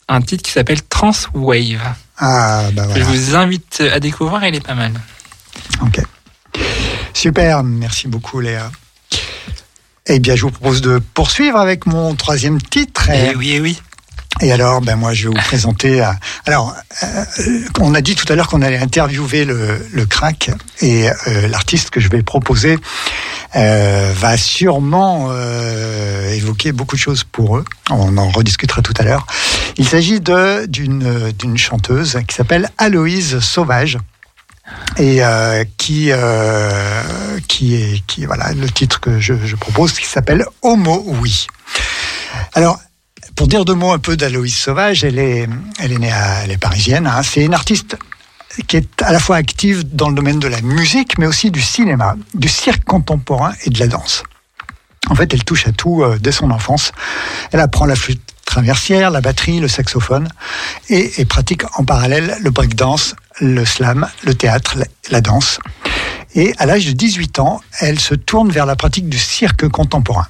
un 0.09 0.21
titre 0.21 0.45
qui 0.45 0.53
s'appelle 0.53 0.83
Transwave. 0.83 1.81
Ah, 2.19 2.69
bah 2.73 2.87
voilà. 2.87 3.01
Je 3.01 3.05
vous 3.05 3.35
invite 3.35 3.83
à 3.93 3.99
découvrir, 3.99 4.45
il 4.45 4.55
est 4.55 4.67
pas 4.67 4.75
mal. 4.75 4.93
Ok. 5.83 6.01
Super, 7.15 7.63
merci 7.65 8.09
beaucoup 8.09 8.41
Léa. 8.41 8.71
Eh 10.07 10.19
bien, 10.19 10.35
je 10.35 10.43
vous 10.43 10.51
propose 10.51 10.81
de 10.81 10.99
poursuivre 10.99 11.59
avec 11.59 11.87
mon 11.87 12.15
troisième 12.15 12.61
titre. 12.61 13.11
Et 13.11 13.35
oui, 13.37 13.53
et 13.53 13.61
oui. 13.61 13.81
Et 14.41 14.53
alors, 14.53 14.81
ben 14.81 14.97
moi, 14.97 15.13
je 15.13 15.29
vais 15.29 15.35
vous 15.35 15.43
présenter. 15.43 16.03
Alors, 16.47 16.75
euh, 17.03 17.25
on 17.81 17.95
a 17.95 18.01
dit 18.01 18.15
tout 18.15 18.31
à 18.33 18.37
l'heure 18.37 18.49
qu'on 18.49 18.63
allait 18.63 18.79
interviewer 18.79 19.45
le, 19.45 19.87
le 19.93 20.07
crack 20.07 20.51
et 20.81 21.11
euh, 21.11 21.49
l'artiste 21.49 21.91
que 21.91 22.01
je 22.01 22.09
vais 22.09 22.23
proposer 22.23 22.79
euh, 23.57 24.13
va 24.17 24.37
sûrement 24.37 25.29
euh, 25.31 26.33
évoquer 26.33 26.73
beaucoup 26.73 26.97
de 26.97 27.01
choses 27.01 27.25
pour 27.25 27.59
eux. 27.59 27.65
On 27.91 28.17
en 28.17 28.31
rediscutera 28.31 28.81
tout 28.83 28.95
à 28.99 29.03
l'heure. 29.03 29.27
Il 29.77 29.87
s'agit 29.87 30.21
de 30.21 30.67
d'une 30.67 31.33
d'une 31.33 31.59
chanteuse 31.59 32.19
qui 32.27 32.35
s'appelle 32.35 32.71
Aloïse 32.79 33.41
Sauvage 33.41 33.99
et 34.97 35.25
euh, 35.25 35.65
qui 35.77 36.09
euh, 36.13 37.03
qui 37.49 37.75
est 37.75 38.07
qui 38.07 38.25
voilà 38.27 38.53
le 38.53 38.69
titre 38.71 39.01
que 39.01 39.19
je, 39.19 39.35
je 39.45 39.57
propose 39.57 39.93
qui 39.93 40.07
s'appelle 40.07 40.47
Homo 40.63 41.03
oui. 41.07 41.47
Alors 42.55 42.79
pour 43.41 43.49
dire 43.49 43.65
deux 43.65 43.75
mots 43.75 43.93
un 43.93 43.99
peu 43.99 44.19
d'Aloïse 44.19 44.55
Sauvage, 44.55 45.03
elle 45.03 45.19
est, 45.19 45.49
elle 45.79 45.93
est 45.93 45.99
née 45.99 46.13
à, 46.13 46.45
elle 46.45 46.51
est 46.51 46.59
parisienne. 46.59 47.07
hein. 47.07 47.23
C'est 47.23 47.43
une 47.43 47.55
artiste 47.55 47.97
qui 48.67 48.77
est 48.77 49.01
à 49.01 49.13
la 49.13 49.19
fois 49.19 49.37
active 49.37 49.83
dans 49.97 50.11
le 50.11 50.15
domaine 50.15 50.39
de 50.39 50.47
la 50.47 50.61
musique, 50.61 51.17
mais 51.17 51.27
aussi 51.27 51.51
du 51.51 51.63
cinéma, 51.63 52.17
du 52.35 52.49
cirque 52.49 52.85
contemporain 52.85 53.55
et 53.65 53.71
de 53.71 53.79
la 53.79 53.87
danse. 53.87 54.25
En 55.09 55.15
fait, 55.15 55.33
elle 55.33 55.43
touche 55.43 55.67
à 55.67 55.73
tout 55.73 56.03
euh, 56.03 56.19
dès 56.21 56.33
son 56.33 56.51
enfance. 56.51 56.93
Elle 57.51 57.61
apprend 57.61 57.87
la 57.87 57.97
flûte 57.97 58.21
traversière, 58.45 59.11
la 59.11 59.23
batterie, 59.23 59.59
le 59.59 59.69
saxophone, 59.69 60.29
et, 60.91 61.25
pratique 61.25 61.63
en 61.79 61.85
parallèle 61.87 62.37
le 62.43 62.51
breakdance, 62.51 63.15
le 63.41 63.65
slam, 63.65 64.07
le 64.23 64.35
théâtre, 64.35 64.77
la 65.11 65.23
danse. 65.23 65.61
Et 66.35 66.53
à 66.59 66.67
l'âge 66.67 66.85
de 66.85 66.93
18 66.93 67.39
ans, 67.39 67.63
elle 67.79 68.01
se 68.01 68.15
tourne 68.15 68.51
vers 68.51 68.67
la 68.67 68.77
pratique 68.77 69.09
du 69.09 69.19
cirque 69.19 69.67
contemporain 69.69 70.27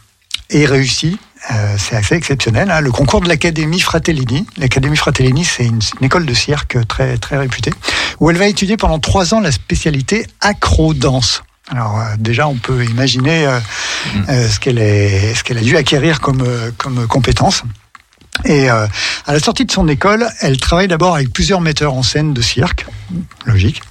et 0.48 0.64
réussit. 0.64 1.18
Euh, 1.50 1.76
c'est 1.78 1.96
assez 1.96 2.14
exceptionnel. 2.14 2.70
hein, 2.70 2.80
le 2.80 2.92
concours 2.92 3.20
de 3.22 3.28
l'Académie 3.28 3.80
Fratellini. 3.80 4.46
L'Académie 4.58 4.96
Fratellini, 4.96 5.44
c'est 5.44 5.64
une, 5.64 5.80
une 6.00 6.06
école 6.06 6.26
de 6.26 6.34
cirque 6.34 6.76
très 6.86 7.16
très 7.16 7.38
réputée, 7.38 7.72
où 8.20 8.30
elle 8.30 8.36
va 8.36 8.46
étudier 8.46 8.76
pendant 8.76 8.98
trois 8.98 9.32
ans 9.32 9.40
la 9.40 9.50
spécialité 9.52 10.26
acro-danse. 10.40 11.42
Alors 11.70 11.98
euh, 11.98 12.04
déjà, 12.18 12.46
on 12.48 12.56
peut 12.56 12.84
imaginer 12.84 13.46
euh, 13.46 13.58
euh, 14.28 14.48
ce 14.48 14.60
qu'elle 14.60 15.58
a 15.58 15.62
dû 15.62 15.76
acquérir 15.76 16.20
comme 16.20 16.42
euh, 16.42 16.70
comme 16.76 17.06
compétence. 17.06 17.62
Et 18.44 18.70
euh, 18.70 18.86
à 19.26 19.32
la 19.32 19.40
sortie 19.40 19.64
de 19.64 19.72
son 19.72 19.88
école, 19.88 20.26
elle 20.40 20.56
travaille 20.58 20.88
d'abord 20.88 21.14
avec 21.14 21.32
plusieurs 21.32 21.60
metteurs 21.60 21.94
en 21.94 22.02
scène 22.02 22.32
de 22.32 22.42
cirque, 22.42 22.86
logique. 23.44 23.82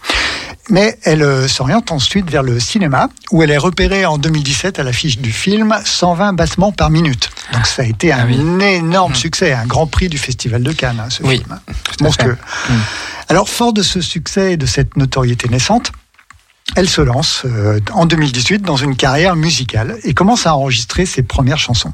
Mais 0.70 0.98
elle 1.04 1.24
euh, 1.24 1.48
s'oriente 1.48 1.92
ensuite 1.92 2.30
vers 2.30 2.44
le 2.44 2.60
cinéma, 2.60 3.10
où 3.32 3.42
elle 3.44 3.52
est 3.52 3.58
repérée 3.58 4.06
en 4.06 4.18
2017 4.18 4.80
à 4.80 4.84
l'affiche 4.84 5.18
du 5.18 5.32
film 5.32 5.76
120 5.84 6.34
battements 6.34 6.72
par 6.72 6.90
minute. 6.90 7.30
Donc 7.54 7.66
ça 7.66 7.82
a 7.82 7.86
été 7.86 8.12
un 8.14 8.20
Ah 8.22 8.26
oui. 8.28 8.40
énorme 8.76 9.16
succès, 9.16 9.54
un 9.54 9.66
grand 9.66 9.88
prix 9.88 10.08
du 10.10 10.18
Festival 10.18 10.62
de 10.64 10.72
Cannes, 10.72 11.00
hein, 11.04 11.10
ce 11.10 11.24
Oui, 11.24 11.38
film. 11.40 11.52
à 11.54 12.04
Monstrueux. 12.04 12.38
fait. 12.68 12.74
Mm. 12.74 12.78
Alors, 13.30 13.50
fort 13.50 13.74
de 13.74 13.82
ce 13.84 14.02
succès 14.02 14.54
et 14.54 14.58
de 14.58 14.66
cette 14.66 14.98
notoriété 14.98 15.50
naissante, 15.50 15.92
elle 16.76 16.90
se 16.90 17.02
lance 17.02 17.44
euh, 17.46 17.80
en 17.94 18.06
2018 18.06 18.62
dans 18.62 18.76
une 18.76 18.96
carrière 18.96 19.36
musicale 19.36 19.98
et 20.04 20.14
commence 20.14 20.46
à 20.46 20.56
enregistrer 20.56 21.06
ses 21.06 21.24
premières 21.24 21.58
chansons. 21.60 21.94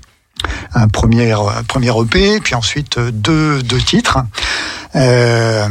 Un 0.74 0.88
premier, 0.90 1.32
un 1.32 1.64
premier 1.66 1.92
EP, 1.98 2.40
puis 2.42 2.56
ensuite 2.56 2.98
euh, 2.98 3.12
deux, 3.12 3.64
deux 3.64 3.80
titres, 3.82 4.20
euh, 4.96 5.68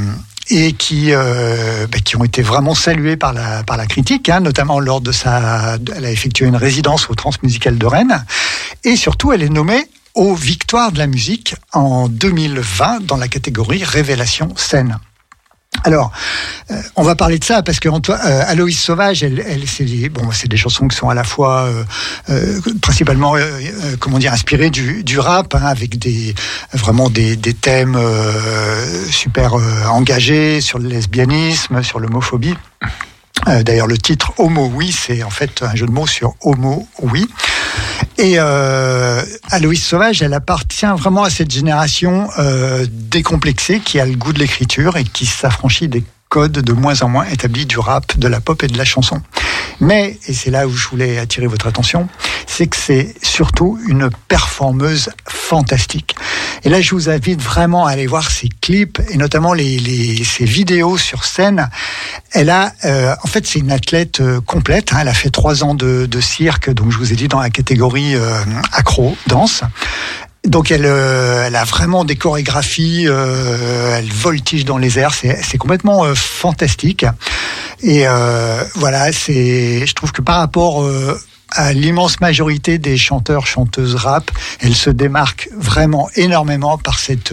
et 0.50 0.72
qui, 0.72 1.12
euh, 1.12 1.86
bah, 1.90 1.98
qui 2.04 2.16
ont 2.16 2.24
été 2.24 2.42
vraiment 2.42 2.74
salués 2.74 3.16
par 3.16 3.32
la, 3.32 3.62
par 3.64 3.76
la 3.76 3.86
critique, 3.86 4.28
hein, 4.28 4.40
notamment 4.40 4.80
lors 4.80 5.00
de 5.00 5.12
sa... 5.12 5.76
Elle 5.96 6.04
a 6.04 6.10
effectué 6.10 6.46
une 6.46 6.56
résidence 6.56 7.08
au 7.10 7.14
Transmusical 7.14 7.78
de 7.78 7.86
Rennes, 7.86 8.24
et 8.84 8.96
surtout 8.96 9.32
elle 9.32 9.42
est 9.42 9.48
nommée 9.48 9.86
aux 10.14 10.34
Victoires 10.34 10.92
de 10.92 10.98
la 10.98 11.06
musique 11.06 11.56
en 11.72 12.08
2020 12.08 13.04
dans 13.04 13.16
la 13.16 13.28
catégorie 13.28 13.82
Révélation 13.82 14.52
scène. 14.56 14.98
Alors, 15.82 16.12
euh, 16.70 16.80
on 16.96 17.02
va 17.02 17.14
parler 17.14 17.38
de 17.38 17.44
ça 17.44 17.62
parce 17.62 17.80
que 17.80 17.88
Antoine, 17.88 18.20
euh, 18.24 18.42
Aloïs 18.46 18.78
Sauvage, 18.78 19.22
elle, 19.22 19.44
elle 19.46 19.66
c'est 19.66 19.84
des, 19.84 20.08
bon, 20.08 20.30
c'est 20.32 20.48
des 20.48 20.56
chansons 20.56 20.88
qui 20.88 20.96
sont 20.96 21.08
à 21.08 21.14
la 21.14 21.24
fois 21.24 21.64
euh, 21.64 21.84
euh, 22.30 22.60
principalement, 22.80 23.34
comment 23.98 24.18
dire, 24.18 24.32
inspirées 24.32 24.70
du, 24.70 25.18
rap, 25.18 25.54
hein, 25.54 25.64
avec 25.64 25.98
des 25.98 26.34
vraiment 26.72 27.10
des, 27.10 27.36
des 27.36 27.54
thèmes 27.54 27.98
super 29.10 29.54
engagés 29.90 30.60
sur 30.60 30.78
le 30.78 30.88
lesbianisme, 30.88 31.82
sur 31.82 31.98
l'homophobie. 31.98 32.54
Euh, 33.48 33.62
D'ailleurs, 33.62 33.86
le 33.86 33.98
titre 33.98 34.32
Homo 34.38 34.70
oui, 34.74 34.92
c'est 34.92 35.22
en 35.22 35.30
fait 35.30 35.62
un 35.62 35.74
jeu 35.74 35.86
de 35.86 35.92
mots 35.92 36.06
sur 36.06 36.34
Homo 36.42 36.86
oui. 37.02 37.28
Et 38.16 38.34
euh, 38.38 39.22
Sauvage, 39.74 40.22
elle 40.22 40.34
appartient 40.34 40.86
vraiment 40.86 41.24
à 41.24 41.30
cette 41.30 41.50
génération 41.50 42.28
euh, 42.38 42.86
décomplexée 42.90 43.80
qui 43.80 43.98
a 44.00 44.06
le 44.06 44.14
goût 44.14 44.32
de 44.32 44.38
l'écriture 44.38 44.96
et 44.96 45.04
qui 45.04 45.26
s'affranchit 45.26 45.88
des 45.88 46.04
codes 46.34 46.58
de 46.70 46.72
moins 46.72 47.00
en 47.02 47.08
moins 47.08 47.26
établis 47.26 47.64
du 47.64 47.78
rap, 47.78 48.18
de 48.18 48.26
la 48.26 48.40
pop 48.40 48.60
et 48.64 48.66
de 48.66 48.76
la 48.76 48.84
chanson. 48.84 49.22
Mais, 49.78 50.18
et 50.26 50.32
c'est 50.32 50.50
là 50.50 50.66
où 50.66 50.72
je 50.72 50.88
voulais 50.88 51.18
attirer 51.18 51.46
votre 51.46 51.68
attention, 51.68 52.08
c'est 52.48 52.66
que 52.66 52.76
c'est 52.76 53.14
surtout 53.22 53.78
une 53.86 54.10
performeuse 54.26 55.10
fantastique. 55.28 56.16
Et 56.64 56.70
là, 56.70 56.80
je 56.80 56.92
vous 56.92 57.08
invite 57.08 57.40
vraiment 57.40 57.86
à 57.86 57.92
aller 57.92 58.08
voir 58.08 58.32
ses 58.32 58.48
clips 58.48 59.00
et 59.12 59.16
notamment 59.16 59.52
les, 59.54 60.24
ses 60.24 60.44
vidéos 60.44 60.98
sur 60.98 61.24
scène. 61.24 61.70
Elle 62.32 62.50
a, 62.50 62.72
euh, 62.84 63.14
en 63.22 63.28
fait, 63.28 63.46
c'est 63.46 63.60
une 63.60 63.70
athlète 63.70 64.20
euh, 64.20 64.40
complète. 64.40 64.92
hein. 64.92 64.98
Elle 65.02 65.08
a 65.08 65.14
fait 65.14 65.30
trois 65.30 65.62
ans 65.62 65.76
de, 65.76 66.06
de 66.10 66.20
cirque, 66.20 66.68
donc 66.70 66.90
je 66.90 66.98
vous 66.98 67.12
ai 67.12 67.16
dit 67.16 67.28
dans 67.28 67.40
la 67.40 67.50
catégorie 67.50 68.16
euh, 68.16 68.40
accro, 68.72 69.16
danse. 69.28 69.62
Donc 70.44 70.70
elle, 70.70 70.84
euh, 70.84 71.46
elle 71.46 71.56
a 71.56 71.64
vraiment 71.64 72.04
des 72.04 72.16
chorégraphies, 72.16 73.06
euh, 73.08 73.96
elle 73.96 74.12
voltige 74.12 74.64
dans 74.64 74.76
les 74.76 74.98
airs, 74.98 75.14
c'est 75.14 75.58
complètement 75.58 76.04
euh, 76.04 76.14
fantastique. 76.14 77.06
Et 77.82 78.06
euh, 78.06 78.62
voilà, 78.74 79.10
c'est, 79.12 79.86
je 79.86 79.94
trouve 79.94 80.12
que 80.12 80.20
par 80.20 80.36
rapport 80.36 80.82
euh, 80.82 81.18
à 81.50 81.72
l'immense 81.72 82.20
majorité 82.20 82.78
des 82.78 82.96
chanteurs, 82.98 83.46
chanteuses 83.46 83.94
rap, 83.94 84.30
elle 84.60 84.74
se 84.74 84.90
démarque 84.90 85.48
vraiment 85.56 86.08
énormément 86.14 86.76
par 86.76 86.98
cette, 86.98 87.32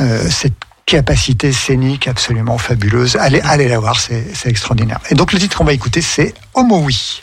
euh, 0.00 0.28
cette 0.28 0.54
capacité 0.86 1.52
scénique 1.52 2.08
absolument 2.08 2.58
fabuleuse. 2.58 3.16
Allez, 3.16 3.40
allez 3.42 3.68
la 3.68 3.78
voir, 3.78 3.98
c'est 4.00 4.24
extraordinaire. 4.46 5.00
Et 5.10 5.14
donc 5.14 5.32
le 5.32 5.38
titre 5.38 5.56
qu'on 5.56 5.64
va 5.64 5.72
écouter, 5.72 6.02
c'est 6.02 6.34
Homo 6.54 6.78
Oui. 6.78 7.20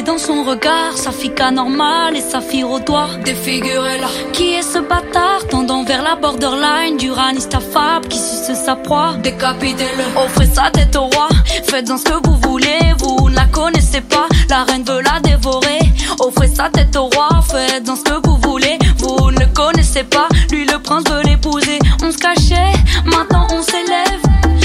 Trafiquée 0.00 0.02
dans 0.02 0.18
son 0.18 0.44
regard 0.44 0.96
Sa 0.96 1.10
fille 1.10 1.32
anormale 1.40 2.16
et 2.16 2.20
sa 2.20 2.40
fille 2.40 2.64
au 2.64 2.78
doigt. 2.80 3.08
Défigurez-la 3.24 4.08
Qui 4.32 4.54
est 4.54 4.62
ce 4.62 4.78
bâtard 4.78 5.46
tendant 5.50 5.84
vers 5.84 6.02
la 6.02 6.16
borderline 6.16 6.96
Du 6.98 7.10
raniste 7.10 7.54
affable 7.54 8.08
qui 8.08 8.18
suce 8.18 8.56
sa 8.64 8.76
proie? 8.76 9.14
Décapitez-le 9.22 10.04
Offrez 10.16 10.46
sa 10.46 10.70
tête 10.70 10.96
au 10.96 11.04
roi. 11.04 11.28
Faites-en 11.64 11.98
ce 11.98 12.04
que 12.04 12.28
vous 12.28 12.36
voulez 12.48 12.94
Vous 12.98 13.28
ne 13.28 13.36
la 13.36 13.46
connaissez 13.46 14.00
pas. 14.00 14.26
La 14.48 14.64
reine 14.64 14.84
veut 14.84 15.00
la 15.00 15.20
dévorer. 15.20 15.80
Offrez 16.18 16.48
sa 16.48 16.68
tête 16.68 16.96
au 16.96 17.04
roi. 17.04 17.28
Faites-en 17.48 17.96
ce 17.96 18.02
que 18.02 18.26
vous 18.26 18.36
voulez 18.48 18.78
Vous 18.98 19.30
ne 19.30 19.40
le 19.40 19.46
connaissez 19.54 20.04
pas. 20.04 20.28
Lui 20.50 20.64
le 20.64 20.78
prince 20.78 21.04
veut 21.10 21.22
l'épouser. 21.22 21.78
On 22.02 22.10
se 22.10 22.18
cachait 22.18 22.72
Maintenant 23.04 23.46
on 23.52 23.62
s'élève. 23.62 24.20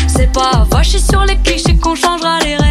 C'est 0.07 0.31
pas 0.31 0.65
vacher 0.69 0.99
sur 0.99 1.23
les 1.25 1.37
clichés 1.37 1.77
qu'on 1.77 1.95
changera 1.95 2.39
les 2.39 2.55
règles. 2.55 2.64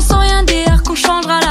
Sans 0.00 0.18
rien 0.18 0.42
dire 0.42 0.82
qu'on 0.82 0.94
changera 0.94 1.45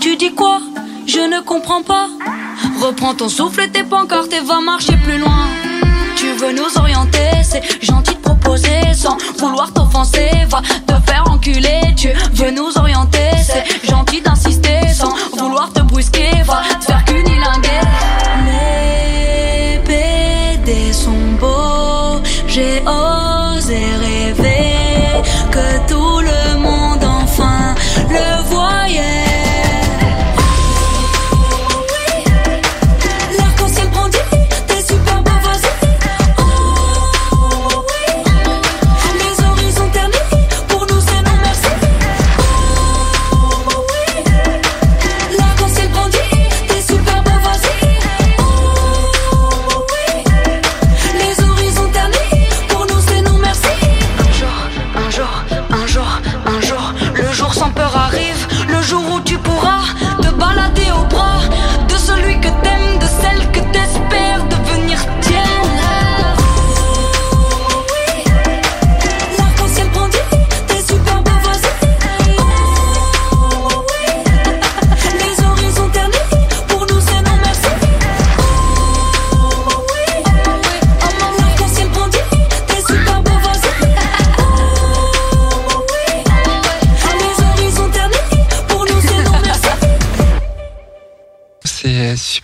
Tu 0.00 0.16
dis 0.16 0.34
quoi? 0.34 0.58
Je 1.06 1.18
ne 1.18 1.42
comprends 1.42 1.82
pas. 1.82 2.08
Reprends 2.80 3.14
ton 3.14 3.28
souffle 3.28 3.60
et 3.60 3.70
tes 3.70 3.82
pancartes 3.82 4.32
et 4.32 4.40
va 4.40 4.60
marcher 4.60 4.96
plus 5.04 5.18
loin. 5.18 5.46
Tu 6.16 6.32
veux 6.32 6.52
nous 6.52 6.78
orienter, 6.78 7.42
c'est 7.42 7.62
gentil 7.84 8.14
de 8.14 8.20
proposer 8.20 8.94
sans 8.94 9.18
vouloir 9.38 9.72
t'offenser. 9.74 10.30
Va 10.48 10.62
te 10.86 10.94
faire 11.06 11.24
enculer, 11.30 11.80
tu 11.96 12.08
veux 12.32 12.50
nous 12.50 12.70
orienter, 12.78 13.30
c'est 13.44 13.86
gentil 13.86 14.22
d'insister 14.22 14.80
sans 14.94 15.14
vouloir 15.36 15.70
te 15.72 15.80
brusquer. 15.80 16.42
Va 16.46 16.62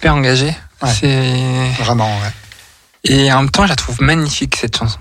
super 0.08 0.14
engagé. 0.14 0.56
Ouais. 0.82 0.92
C'est 0.92 1.82
Vraiment, 1.82 2.08
ouais. 2.20 2.32
et 3.04 3.32
en 3.32 3.42
même 3.42 3.50
temps, 3.50 3.64
je 3.64 3.70
la 3.70 3.76
trouve 3.76 4.00
magnifique 4.00 4.56
cette 4.56 4.76
chanson. 4.76 4.98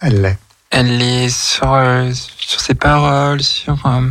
Elle 0.00 0.22
l'est. 0.22 0.38
Elle 0.70 1.02
est 1.02 1.28
sur 1.28 1.72
euh, 1.74 2.10
sur 2.38 2.60
ses 2.60 2.74
paroles, 2.74 3.42
sur 3.42 3.84
euh, 3.86 4.08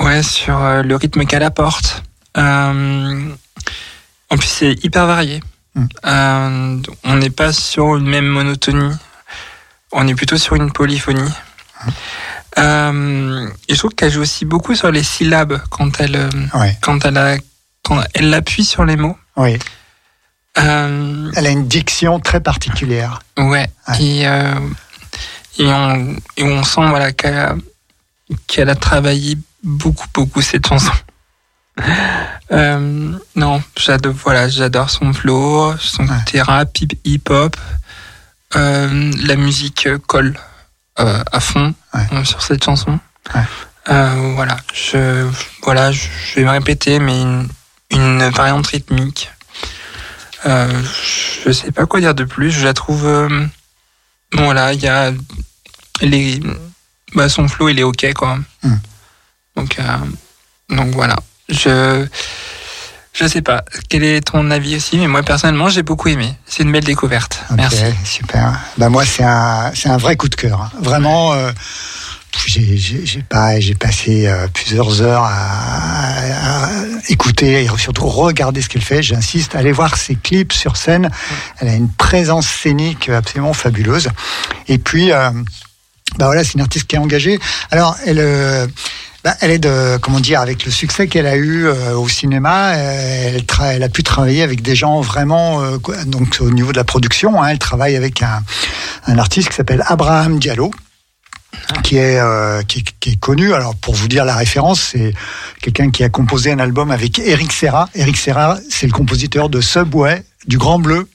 ouais, 0.00 0.22
sur 0.22 0.62
euh, 0.62 0.82
le 0.82 0.96
rythme 0.96 1.24
qu'elle 1.26 1.42
apporte. 1.42 2.02
En 2.36 4.36
plus, 4.36 4.48
c'est 4.48 4.72
hyper 4.84 5.06
varié. 5.06 5.42
Mm. 5.74 6.82
On 7.04 7.14
n'est 7.16 7.30
pas 7.30 7.52
sur 7.52 7.96
une 7.96 8.06
même 8.06 8.26
monotonie. 8.26 8.94
On 9.92 10.06
est 10.08 10.14
plutôt 10.14 10.36
sur 10.36 10.54
une 10.56 10.72
polyphonie. 10.72 11.32
Euh, 12.58 13.48
et 13.68 13.74
je 13.74 13.78
trouve 13.78 13.94
qu'elle 13.94 14.10
joue 14.10 14.22
aussi 14.22 14.44
beaucoup 14.44 14.74
sur 14.74 14.90
les 14.90 15.02
syllabes 15.02 15.60
quand 15.70 16.00
elle 16.00 16.28
Ouais. 16.54 16.76
quand 16.80 17.04
elle 17.04 17.18
a 17.18 17.36
quand 17.86 18.02
elle 18.14 18.34
appuie 18.34 18.64
sur 18.64 18.84
les 18.84 18.96
mots. 18.96 19.16
Oui. 19.36 19.58
Euh, 20.58 21.30
Elle 21.36 21.46
a 21.46 21.50
une 21.50 21.68
diction 21.68 22.18
très 22.18 22.40
particulière. 22.40 23.20
Ouais. 23.38 23.68
Ouais. 23.88 24.00
Et, 24.00 24.26
euh, 24.26 24.58
et, 25.58 25.66
on, 25.66 26.16
et 26.36 26.42
on 26.42 26.64
sent 26.64 26.88
voilà, 26.88 27.12
qu'elle 27.12 28.68
a, 28.70 28.74
travaillé 28.74 29.38
beaucoup, 29.62 30.06
beaucoup 30.12 30.42
cette 30.42 30.66
chanson. 30.66 30.92
Euh, 32.52 33.12
non, 33.34 33.60
j'adore, 33.76 34.14
voilà, 34.14 34.48
j'adore 34.48 34.88
son 34.88 35.12
flow, 35.12 35.76
son 35.78 36.04
Ouais. 36.04 36.16
côté 36.24 36.40
rap, 36.40 36.70
hip- 36.80 36.98
hip-hop. 37.04 37.56
La 38.54 39.36
musique 39.36 39.88
colle 40.06 40.38
à 40.96 41.40
fond 41.40 41.74
Ouais. 41.92 42.24
sur 42.24 42.40
cette 42.40 42.64
chanson. 42.64 42.98
Voilà, 43.86 44.56
je, 44.72 45.28
voilà, 45.64 45.90
je, 45.92 46.06
je 46.28 46.34
vais 46.36 46.44
me 46.44 46.50
répéter, 46.50 46.98
mais 47.00 47.20
une, 47.20 47.48
une 47.96 48.28
variante 48.30 48.66
rythmique. 48.68 49.30
Euh, 50.46 50.82
je 51.44 51.50
sais 51.52 51.72
pas 51.72 51.86
quoi 51.86 52.00
dire 52.00 52.14
de 52.14 52.24
plus. 52.24 52.50
Je 52.50 52.64
la 52.64 52.74
trouve. 52.74 53.06
euh, 53.06 53.28
bon, 54.32 54.44
voilà, 54.44 54.72
il 54.72 54.80
y 54.82 54.88
a 54.88 55.12
les. 56.00 56.40
Bah, 57.14 57.28
son 57.28 57.48
flow, 57.48 57.68
il 57.68 57.78
est 57.78 57.82
ok, 57.84 58.12
quoi. 58.14 58.38
Mm. 58.62 58.74
Donc, 59.56 59.78
euh, 59.78 59.96
donc 60.70 60.88
voilà. 60.94 61.16
Je. 61.48 62.06
Je 63.18 63.26
sais 63.26 63.40
pas. 63.40 63.64
Quel 63.88 64.04
est 64.04 64.20
ton 64.20 64.50
avis 64.50 64.76
aussi 64.76 64.98
Mais 64.98 65.06
moi, 65.08 65.22
personnellement, 65.22 65.70
j'ai 65.70 65.82
beaucoup 65.82 66.08
aimé. 66.08 66.36
C'est 66.44 66.64
une 66.64 66.70
belle 66.72 66.84
découverte. 66.84 67.42
Ok, 67.50 67.56
Merci. 67.56 67.84
super. 68.04 68.60
Bah 68.76 68.90
moi, 68.90 69.06
c'est 69.06 69.24
un, 69.24 69.72
c'est 69.74 69.88
un 69.88 69.96
vrai 69.96 70.16
coup 70.16 70.28
de 70.28 70.34
cœur. 70.34 70.60
hein. 70.60 70.70
Vraiment, 70.82 71.32
euh, 71.32 71.50
j'ai, 72.44 73.22
pas, 73.22 73.58
j'ai 73.60 73.74
passé 73.74 74.26
euh, 74.26 74.46
plusieurs 74.52 75.02
heures 75.02 75.24
à, 75.24 76.70
écouter 77.08 77.64
et 77.64 77.68
surtout 77.78 78.06
regarder 78.06 78.62
ce 78.62 78.68
qu'elle 78.68 78.82
fait. 78.82 79.02
J'insiste, 79.02 79.54
allez 79.54 79.72
voir 79.72 79.96
ses 79.96 80.14
clips 80.14 80.52
sur 80.52 80.76
scène. 80.76 81.10
Elle 81.58 81.68
a 81.68 81.74
une 81.74 81.90
présence 81.90 82.46
scénique 82.46 83.08
absolument 83.08 83.52
fabuleuse. 83.52 84.08
Et 84.68 84.78
puis, 84.78 85.12
euh, 85.12 85.30
bah 86.18 86.26
voilà, 86.26 86.44
c'est 86.44 86.54
une 86.54 86.60
artiste 86.60 86.86
qui 86.86 86.96
est 86.96 87.00
engagée. 87.00 87.38
Alors, 87.70 87.96
elle. 88.06 88.18
euh, 88.18 88.66
bah, 89.24 89.34
elle 89.40 89.50
est 89.50 89.58
de, 89.58 89.96
comment 89.96 90.20
dire, 90.20 90.40
avec 90.40 90.64
le 90.64 90.70
succès 90.70 91.08
qu'elle 91.08 91.26
a 91.26 91.34
eu 91.34 91.66
euh, 91.66 91.96
au 91.96 92.08
cinéma, 92.08 92.74
elle, 92.74 93.82
a 93.82 93.88
pu 93.88 94.04
travailler 94.04 94.44
avec 94.44 94.62
des 94.62 94.76
gens 94.76 95.00
vraiment, 95.00 95.60
donc 96.06 96.36
au 96.38 96.50
niveau 96.52 96.70
de 96.70 96.76
la 96.76 96.84
production, 96.84 97.42
hein, 97.42 97.48
elle 97.48 97.58
travaille 97.58 97.96
avec 97.96 98.22
un 98.22 99.18
artiste 99.18 99.48
qui 99.48 99.56
s'appelle 99.56 99.82
Abraham 99.88 100.38
Diallo, 100.38 100.70
qui 101.82 101.96
est, 101.96 102.18
euh, 102.18 102.62
qui, 102.62 102.80
est- 102.80 102.94
qui 103.00 103.10
est 103.12 103.20
connu. 103.20 103.54
Alors 103.54 103.74
pour 103.76 103.94
vous 103.94 104.08
dire 104.08 104.24
la 104.24 104.36
référence, 104.36 104.80
c'est 104.92 105.12
quelqu'un 105.62 105.90
qui 105.90 106.04
a 106.04 106.08
composé 106.08 106.52
un 106.52 106.58
album 106.58 106.90
avec 106.90 107.18
Eric 107.18 107.52
Serra. 107.52 107.88
Eric 107.94 108.16
Serra, 108.16 108.58
c'est 108.70 108.86
le 108.86 108.92
compositeur 108.92 109.48
de 109.48 109.60
Subway, 109.60 110.22
du 110.46 110.58
Grand 110.58 110.78
Bleu. 110.78 111.08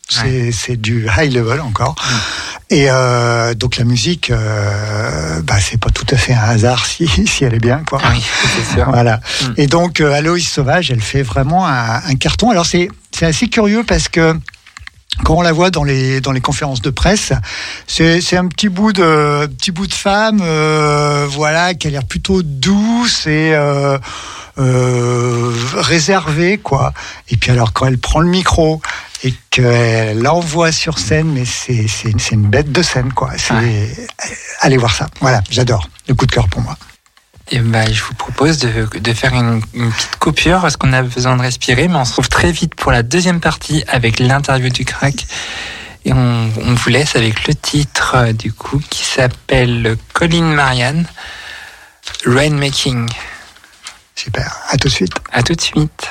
C'est 0.51 0.75
du 0.75 1.07
high 1.17 1.33
level 1.33 1.61
encore. 1.61 1.95
Et 2.69 2.85
euh, 2.89 3.53
donc 3.53 3.75
la 3.77 3.83
musique, 3.83 4.29
euh, 4.29 5.41
bah, 5.41 5.59
c'est 5.59 5.77
pas 5.79 5.89
tout 5.89 6.05
à 6.09 6.15
fait 6.17 6.33
un 6.33 6.39
hasard 6.41 6.85
si, 6.85 7.07
si 7.27 7.43
elle 7.43 7.53
est 7.53 7.59
bien, 7.59 7.83
quoi. 7.87 7.99
Ah 8.03 8.11
oui, 8.13 8.21
c'est 8.55 8.75
sûr. 8.75 8.89
Voilà. 8.89 9.17
Mm. 9.17 9.45
Et 9.57 9.67
donc, 9.67 9.99
euh, 10.01 10.13
Aloïs 10.13 10.47
Sauvage, 10.47 10.89
elle 10.91 11.01
fait 11.01 11.21
vraiment 11.23 11.67
un, 11.67 11.95
un 12.05 12.15
carton. 12.15 12.49
Alors, 12.49 12.65
c'est 12.65 12.87
c'est 13.13 13.25
assez 13.25 13.49
curieux 13.49 13.83
parce 13.85 14.07
que 14.07 14.37
quand 15.23 15.35
on 15.35 15.41
la 15.41 15.51
voit 15.51 15.69
dans 15.71 15.83
les 15.83 16.21
dans 16.21 16.31
les 16.31 16.41
conférences 16.41 16.81
de 16.81 16.89
presse, 16.89 17.33
c'est 17.87 18.21
c'est 18.21 18.37
un 18.37 18.47
petit 18.47 18.69
bout 18.69 18.93
de 18.93 19.45
petit 19.47 19.71
bout 19.71 19.87
de 19.87 19.93
femme, 19.93 20.39
euh, 20.41 21.27
voilà, 21.29 21.73
qui 21.73 21.87
a 21.87 21.89
l'air 21.89 22.05
plutôt 22.05 22.41
douce 22.43 23.27
et 23.27 23.53
euh, 23.53 23.97
euh, 24.57 25.53
réservée, 25.75 26.57
quoi. 26.57 26.93
Et 27.29 27.37
puis 27.37 27.51
alors, 27.51 27.73
quand 27.73 27.85
elle 27.85 27.97
prend 27.97 28.19
le 28.19 28.27
micro 28.27 28.81
et 29.23 29.33
qu'elle 29.49 30.19
l'envoie 30.19 30.71
sur 30.71 30.97
scène, 30.97 31.31
mais 31.31 31.45
c'est 31.45 32.31
une 32.31 32.47
bête 32.47 32.71
de 32.71 32.81
scène, 32.81 33.13
quoi. 33.13 33.31
C'est 33.37 33.53
allez 34.61 34.77
voir 34.77 34.95
ça. 34.95 35.07
Voilà, 35.19 35.41
j'adore. 35.49 35.87
Le 36.07 36.15
coup 36.15 36.25
de 36.25 36.31
cœur 36.31 36.47
pour 36.47 36.61
moi. 36.61 36.77
Et 37.53 37.59
bah, 37.59 37.83
je 37.91 38.01
vous 38.01 38.13
propose 38.13 38.59
de, 38.59 38.87
de 38.97 39.13
faire 39.13 39.33
une, 39.33 39.61
une 39.73 39.91
petite 39.91 40.15
coupure 40.17 40.61
parce 40.61 40.77
qu'on 40.77 40.93
a 40.93 41.01
besoin 41.01 41.35
de 41.35 41.41
respirer, 41.41 41.89
mais 41.89 41.95
on 41.95 42.05
se 42.05 42.11
retrouve 42.11 42.29
très 42.29 42.51
vite 42.51 42.75
pour 42.75 42.93
la 42.93 43.03
deuxième 43.03 43.41
partie 43.41 43.83
avec 43.89 44.19
l'interview 44.19 44.69
du 44.69 44.85
crack. 44.85 45.25
Et 46.05 46.13
on, 46.13 46.49
on 46.57 46.73
vous 46.73 46.89
laisse 46.89 47.17
avec 47.17 47.47
le 47.47 47.53
titre 47.53 48.15
euh, 48.15 48.33
du 48.33 48.53
coup 48.53 48.81
qui 48.89 49.03
s'appelle 49.03 49.97
Colin 50.13 50.43
Marianne, 50.43 51.05
Rainmaking. 52.25 53.09
Super. 54.15 54.57
À 54.69 54.77
tout 54.77 54.87
de 54.87 54.93
suite. 54.93 55.13
À 55.31 55.43
tout 55.43 55.53
de 55.53 55.61
suite. 55.61 56.09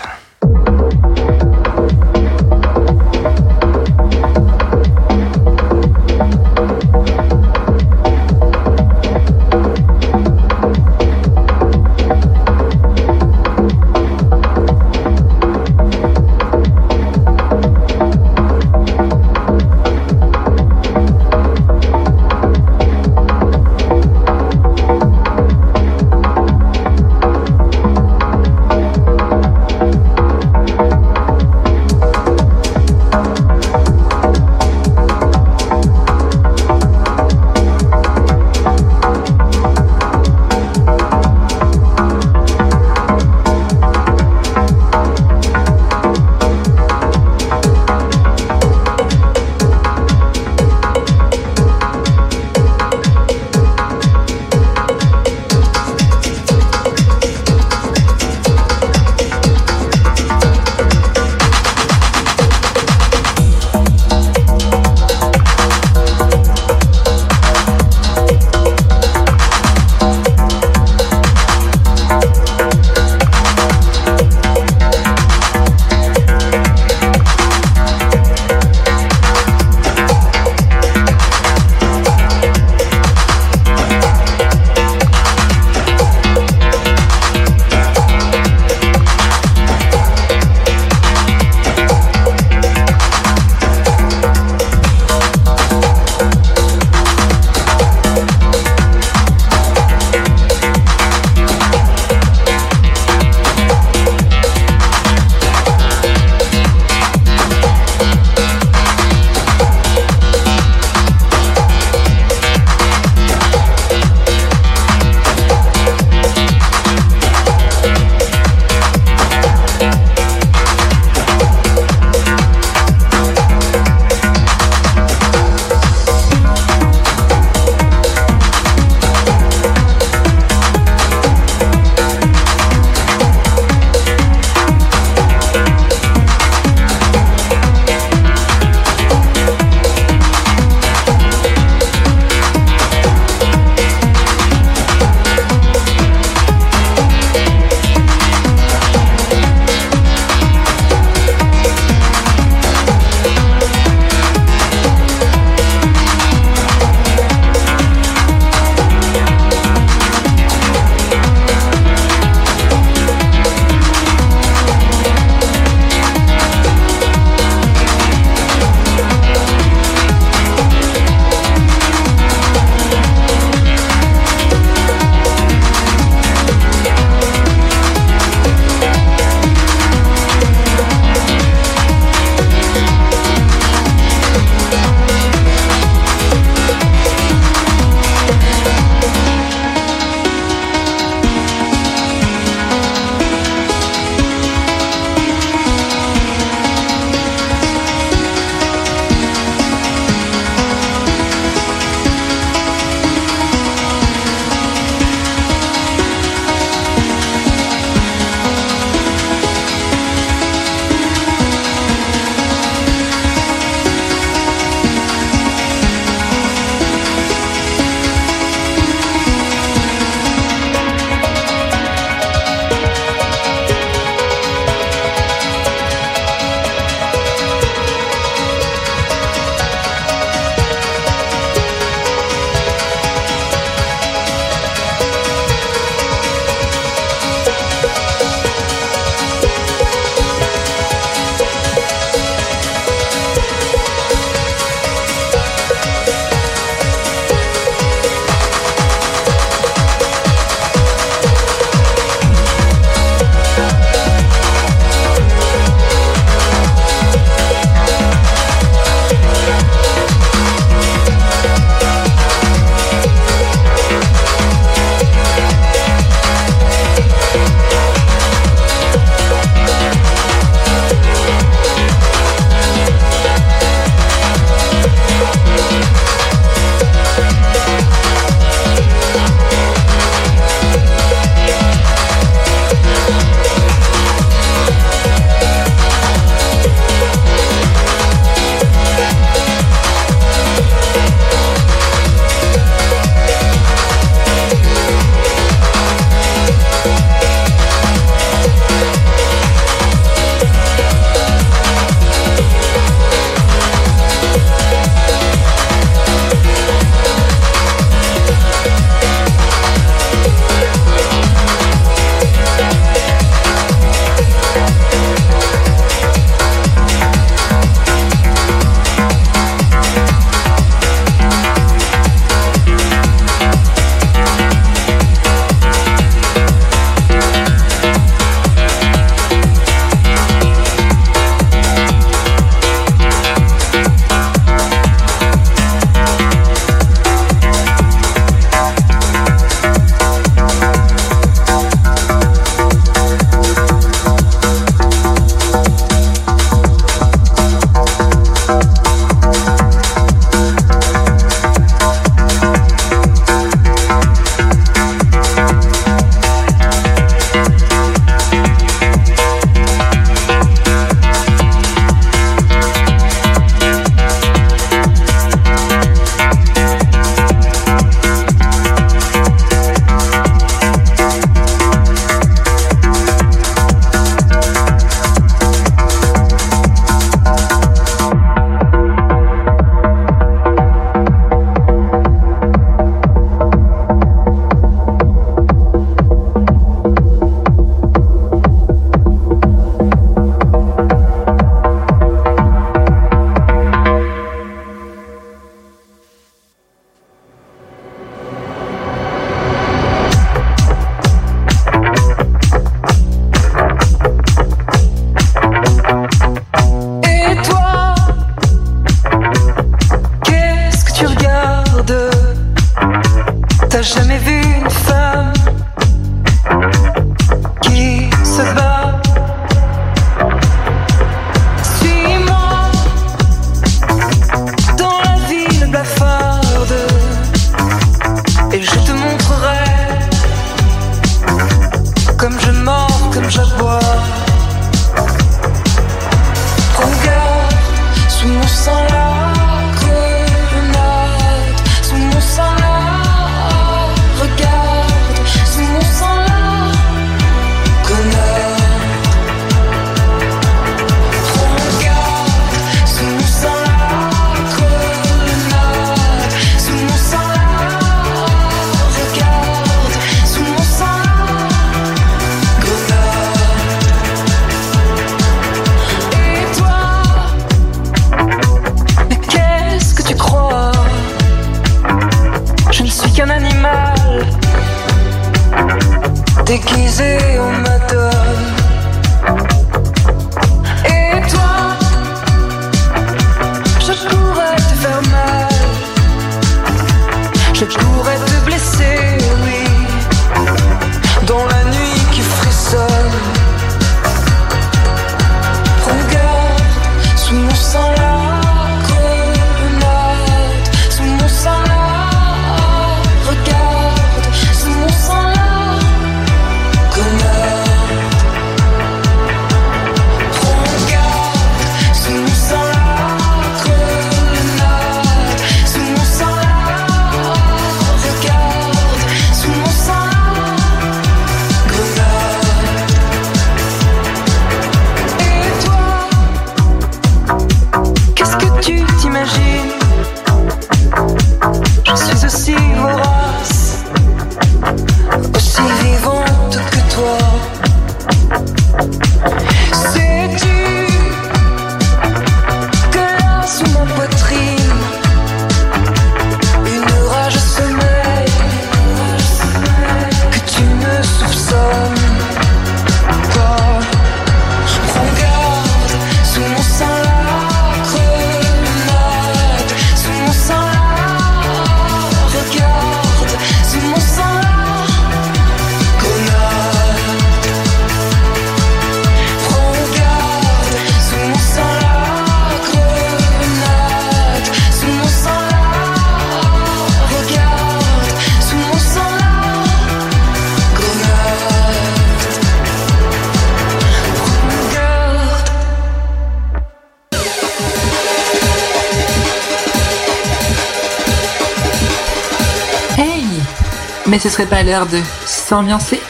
Mais 594.06 594.18
ce 594.18 594.28
serait 594.28 594.46
pas 594.46 594.62
l'heure 594.62 594.86
de 594.86 595.00
s'ambiancer 595.26 596.00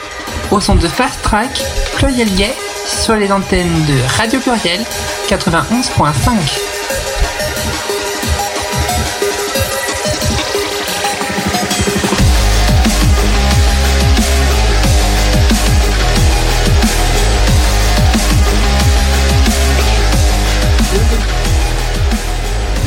au 0.50 0.60
son 0.60 0.74
de 0.74 0.88
Fast 0.88 1.22
Track, 1.22 1.62
Pluriel 1.96 2.30
Gay, 2.34 2.54
sur 2.86 3.14
les 3.14 3.30
antennes 3.30 3.84
de 3.86 4.16
Radio 4.18 4.40
Pluriel 4.40 4.80
91.5. 5.28 6.70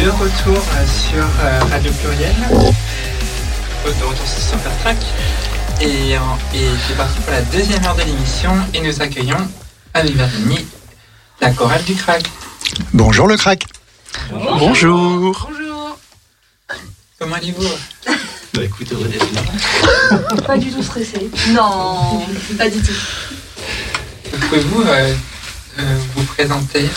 De 0.03 0.09
retour 0.09 0.57
euh, 0.57 0.85
sur 0.85 1.23
euh, 1.23 1.59
Radio 1.71 1.91
Pluriel. 1.93 2.35
De 3.83 3.89
retour 3.89 4.25
sur 4.25 4.57
Fast 4.59 4.79
Track. 4.81 4.97
Et, 5.81 6.15
euh, 6.15 6.19
et 6.53 6.67
c'est 6.87 6.95
parti 6.95 7.19
pour 7.19 7.31
la 7.31 7.41
deuxième 7.41 7.83
heure 7.83 7.95
de 7.95 8.01
l'émission. 8.03 8.51
Et 8.73 8.79
nous 8.79 9.01
accueillons 9.01 9.45
avec 9.93 10.15
Virginie 10.15 10.65
la 11.41 11.51
chorale 11.51 11.83
du 11.83 11.93
crack. 11.93 12.23
Bonjour 12.93 13.27
le 13.27 13.35
crack. 13.35 13.65
Bonjour. 14.31 15.35
Bonjour. 15.49 15.99
Comment 17.19 17.35
allez-vous? 17.35 17.67
Bah 18.53 18.63
écoute, 18.63 18.89
honnêtement. 18.93 20.37
Pas 20.47 20.57
du 20.57 20.71
tout 20.71 20.83
stressé. 20.83 21.29
Non, 21.49 22.21
pas 22.57 22.69
du 22.69 22.81
tout. 22.81 22.93
Pouvez-vous 24.31 24.81
euh, 24.83 25.13
euh, 25.79 25.97
vous 26.15 26.23
présenter? 26.23 26.87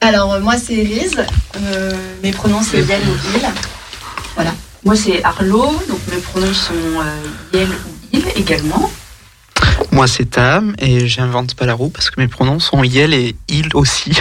Alors, 0.00 0.38
moi, 0.40 0.54
c'est 0.58 0.74
Riz. 0.74 1.16
Euh, 1.56 1.92
mes 2.22 2.32
pronoms, 2.32 2.62
c'est 2.62 2.80
Il. 2.80 2.86
Voilà. 4.34 4.54
Moi, 4.84 4.96
c'est 4.96 5.22
Arlo, 5.24 5.62
donc 5.88 6.00
mes 6.10 6.18
pronoms 6.18 6.54
sont 6.54 6.72
euh, 6.74 7.16
Yel 7.52 7.68
ou 7.68 7.94
Il 8.12 8.24
également. 8.36 8.90
Moi, 9.92 10.06
c'est 10.06 10.24
Tam 10.24 10.74
et 10.78 11.06
j'invente 11.06 11.54
pas 11.54 11.66
la 11.66 11.74
roue 11.74 11.90
parce 11.90 12.10
que 12.10 12.20
mes 12.20 12.28
pronoms 12.28 12.60
sont 12.60 12.82
Yel 12.82 13.12
et 13.12 13.36
Il 13.48 13.68
aussi. 13.74 14.12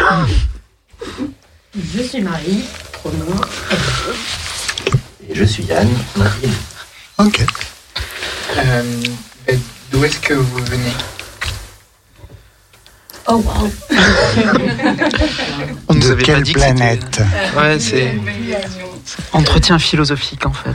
Je 1.94 2.02
suis 2.02 2.22
Marie, 2.22 2.64
pronom 2.92 3.36
Et 5.30 5.36
je 5.36 5.44
suis 5.46 5.64
Yann, 5.64 5.88
Marie. 6.18 6.50
Ok. 7.20 7.46
Euh, 8.58 8.84
D'où 9.92 10.04
est-ce 10.04 10.20
que 10.20 10.34
vous 10.34 10.66
venez? 10.66 10.92
Oh, 13.32 13.36
wow. 13.36 13.72
On 15.88 15.94
nous 15.94 16.00
De 16.02 16.12
avait 16.12 16.24
quelle 16.24 16.36
pas 16.38 16.42
dit 16.42 16.54
que 16.54 16.60
planète 16.60 17.22
Ouais, 17.56 17.80
c'est 17.80 18.18
entretien 19.34 19.78
philosophique 19.78 20.46
en 20.48 20.54
fait. 20.54 20.72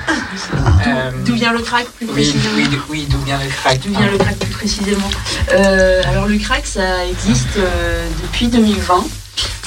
Euh, 0.87 1.11
D'où 1.25 1.35
vient 1.35 1.53
le 1.53 1.61
crack 1.61 1.87
plus 1.87 2.07
précisément 2.07 2.55
oui, 2.57 2.69
oui, 2.89 3.07
d'où 3.11 3.19
vient 3.21 3.39
le 3.43 3.49
crack 3.49 3.81
D'où 3.81 3.91
vient 3.91 4.11
le 4.11 4.19
crack 4.19 4.37
plus 4.37 4.51
précisément 4.51 5.11
Euh, 5.53 6.03
Alors 6.09 6.27
le 6.27 6.39
crack, 6.39 6.65
ça 6.65 7.05
existe 7.07 7.57
euh, 7.57 8.07
depuis 8.23 8.47
2020. 8.49 9.05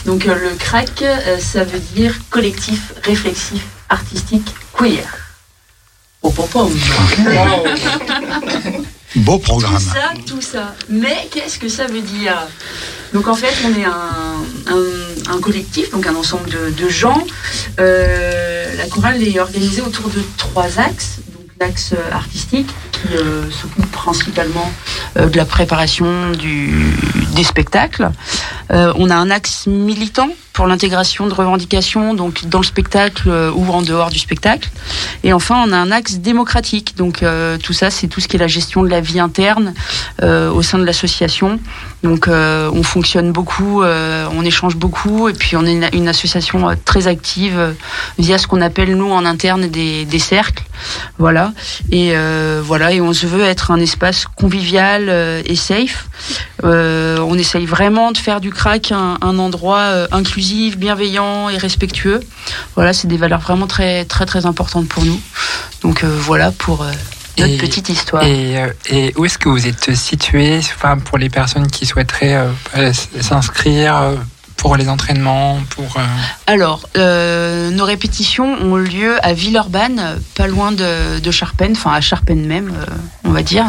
Donc 0.05 0.25
euh, 0.25 0.35
le 0.35 0.55
crack, 0.55 1.01
euh, 1.01 1.37
ça 1.39 1.65
veut 1.65 1.79
dire 1.93 2.13
collectif, 2.29 2.93
réflexif, 3.03 3.63
artistique, 3.89 4.47
queer. 4.77 5.03
Oh, 6.21 6.29
pom, 6.31 6.47
pom. 6.47 6.71
Beau 9.17 9.39
programme. 9.39 9.73
Tout 9.73 9.79
ça, 9.79 10.13
tout 10.27 10.41
ça. 10.41 10.75
Mais 10.89 11.27
qu'est-ce 11.31 11.57
que 11.57 11.69
ça 11.69 11.87
veut 11.87 12.01
dire? 12.01 12.47
Donc 13.13 13.27
en 13.27 13.33
fait, 13.33 13.53
on 13.65 13.79
est 13.79 13.85
un, 13.85 15.39
collectif, 15.41 15.91
donc 15.91 16.05
un 16.05 16.15
ensemble 16.15 16.49
de, 16.49 16.69
de 16.71 16.89
gens. 16.89 17.25
Euh, 17.79 18.75
la 18.75 18.85
chorale 18.87 19.21
est 19.23 19.39
organisée 19.39 19.81
autour 19.81 20.09
de 20.09 20.21
trois 20.37 20.79
axes. 20.79 21.17
Donc 21.33 21.47
l'axe 21.59 21.93
euh, 21.93 22.11
artistique 22.11 22.67
qui 23.01 23.15
euh, 23.15 23.49
s'occupe 23.51 23.91
principalement 23.91 24.71
euh, 25.17 25.27
de 25.27 25.37
la 25.37 25.45
préparation 25.45 26.31
du, 26.31 26.95
des 27.35 27.43
spectacles. 27.43 28.11
Euh, 28.71 28.93
on 28.95 29.09
a 29.09 29.15
un 29.15 29.29
axe 29.29 29.67
militant 29.67 30.29
pour 30.53 30.65
l'intégration 30.65 31.27
de 31.27 31.33
revendications, 31.33 32.15
donc 32.15 32.45
dans 32.45 32.57
le 32.57 32.65
spectacle 32.65 33.29
ou 33.29 33.71
en 33.71 33.83
dehors 33.83 34.09
du 34.09 34.17
spectacle. 34.17 34.69
Et 35.23 35.31
enfin, 35.31 35.63
on 35.67 35.71
a 35.71 35.77
un 35.77 35.91
axe 35.91 36.15
démocratique. 36.15 36.95
Donc 36.97 37.23
tout 37.63 37.73
ça, 37.73 37.91
c'est 37.91 38.07
tout 38.07 38.21
ce 38.21 38.27
qui 38.27 38.37
est 38.37 38.39
la 38.39 38.47
gestion 38.47 38.81
de 38.81 38.89
la 38.89 38.99
vie 38.99 39.19
interne 39.19 39.75
au 40.23 40.63
sein 40.63 40.79
de 40.79 40.83
l'association. 40.83 41.59
Donc 42.01 42.27
on 42.27 42.81
fonctionne 42.81 43.31
beaucoup, 43.31 43.83
on 43.83 44.45
échange 44.45 44.77
beaucoup, 44.77 45.29
et 45.29 45.33
puis 45.33 45.55
on 45.57 45.63
est 45.63 45.95
une, 45.95 46.07
association 46.07 46.75
très 46.85 47.07
active 47.07 47.75
via 48.17 48.39
ce 48.39 48.47
qu'on 48.47 48.61
appelle 48.61 48.97
nous 48.97 49.11
en 49.11 49.25
interne 49.25 49.67
des, 49.67 50.05
des 50.05 50.19
cercles. 50.19 50.63
Voilà. 51.19 51.53
Et 51.91 52.11
euh, 52.13 52.61
voilà. 52.87 52.95
Et 52.95 53.01
on 53.01 53.13
se 53.13 53.25
veut 53.27 53.43
être 53.43 53.71
un 53.71 53.79
espace 53.79 54.25
convivial 54.25 55.07
euh, 55.09 55.41
et 55.45 55.55
safe. 55.55 56.07
Euh, 56.63 57.17
on 57.19 57.35
essaye 57.37 57.65
vraiment 57.65 58.11
de 58.11 58.17
faire 58.17 58.39
du 58.41 58.49
crack 58.51 58.91
un, 58.91 59.17
un 59.21 59.39
endroit 59.39 59.79
euh, 59.79 60.07
inclusif, 60.11 60.77
bienveillant 60.77 61.49
et 61.49 61.57
respectueux. 61.57 62.19
Voilà, 62.75 62.93
c'est 62.93 63.07
des 63.07 63.17
valeurs 63.17 63.41
vraiment 63.41 63.67
très 63.67 64.05
très 64.05 64.25
très 64.25 64.45
importantes 64.45 64.87
pour 64.87 65.03
nous. 65.05 65.19
Donc 65.81 66.03
voilà 66.03 66.51
pour 66.51 66.85
notre 67.37 67.53
Et- 67.53 67.57
petite 67.57 67.89
histoire. 67.89 68.23
Et, 68.23 68.55
et 68.89 69.13
où 69.17 69.25
est-ce 69.25 69.37
que 69.37 69.49
vous 69.49 69.67
êtes 69.67 69.93
situé 69.95 70.57
enfin, 70.57 70.97
pour 70.97 71.17
les 71.17 71.29
personnes 71.29 71.67
qui 71.67 71.85
souhaiteraient 71.85 72.35
euh, 72.75 72.91
s'inscrire 73.21 74.13
pour 74.67 74.75
les 74.75 74.89
entraînements 74.89 75.61
pour, 75.69 75.95
euh, 75.95 76.03
Alors, 76.45 76.89
euh, 76.97 77.69
nos 77.69 77.85
répétitions 77.85 78.53
ont 78.61 78.75
lieu 78.75 79.15
à 79.25 79.31
Villeurbanne, 79.31 80.19
pas 80.35 80.47
loin 80.47 80.73
de, 80.73 81.19
de 81.19 81.31
Charpennes, 81.31 81.71
enfin 81.71 81.93
à 81.93 82.01
Charpennes 82.01 82.45
même, 82.45 82.73
euh, 82.75 82.85
on 83.27 83.31
va 83.31 83.43
dire. 83.43 83.65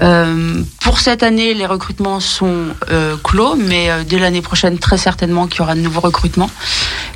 Euh, 0.00 0.62
pour 0.82 0.98
cette 0.98 1.22
année, 1.22 1.54
les 1.54 1.66
recrutements 1.66 2.20
sont 2.20 2.66
euh, 2.90 3.16
clos, 3.22 3.56
mais 3.56 3.90
euh, 3.90 4.02
dès 4.06 4.18
l'année 4.18 4.42
prochaine, 4.42 4.78
très 4.78 4.98
certainement 4.98 5.46
qu'il 5.46 5.60
y 5.60 5.62
aura 5.62 5.74
de 5.74 5.80
nouveaux 5.80 6.00
recrutements. 6.00 6.50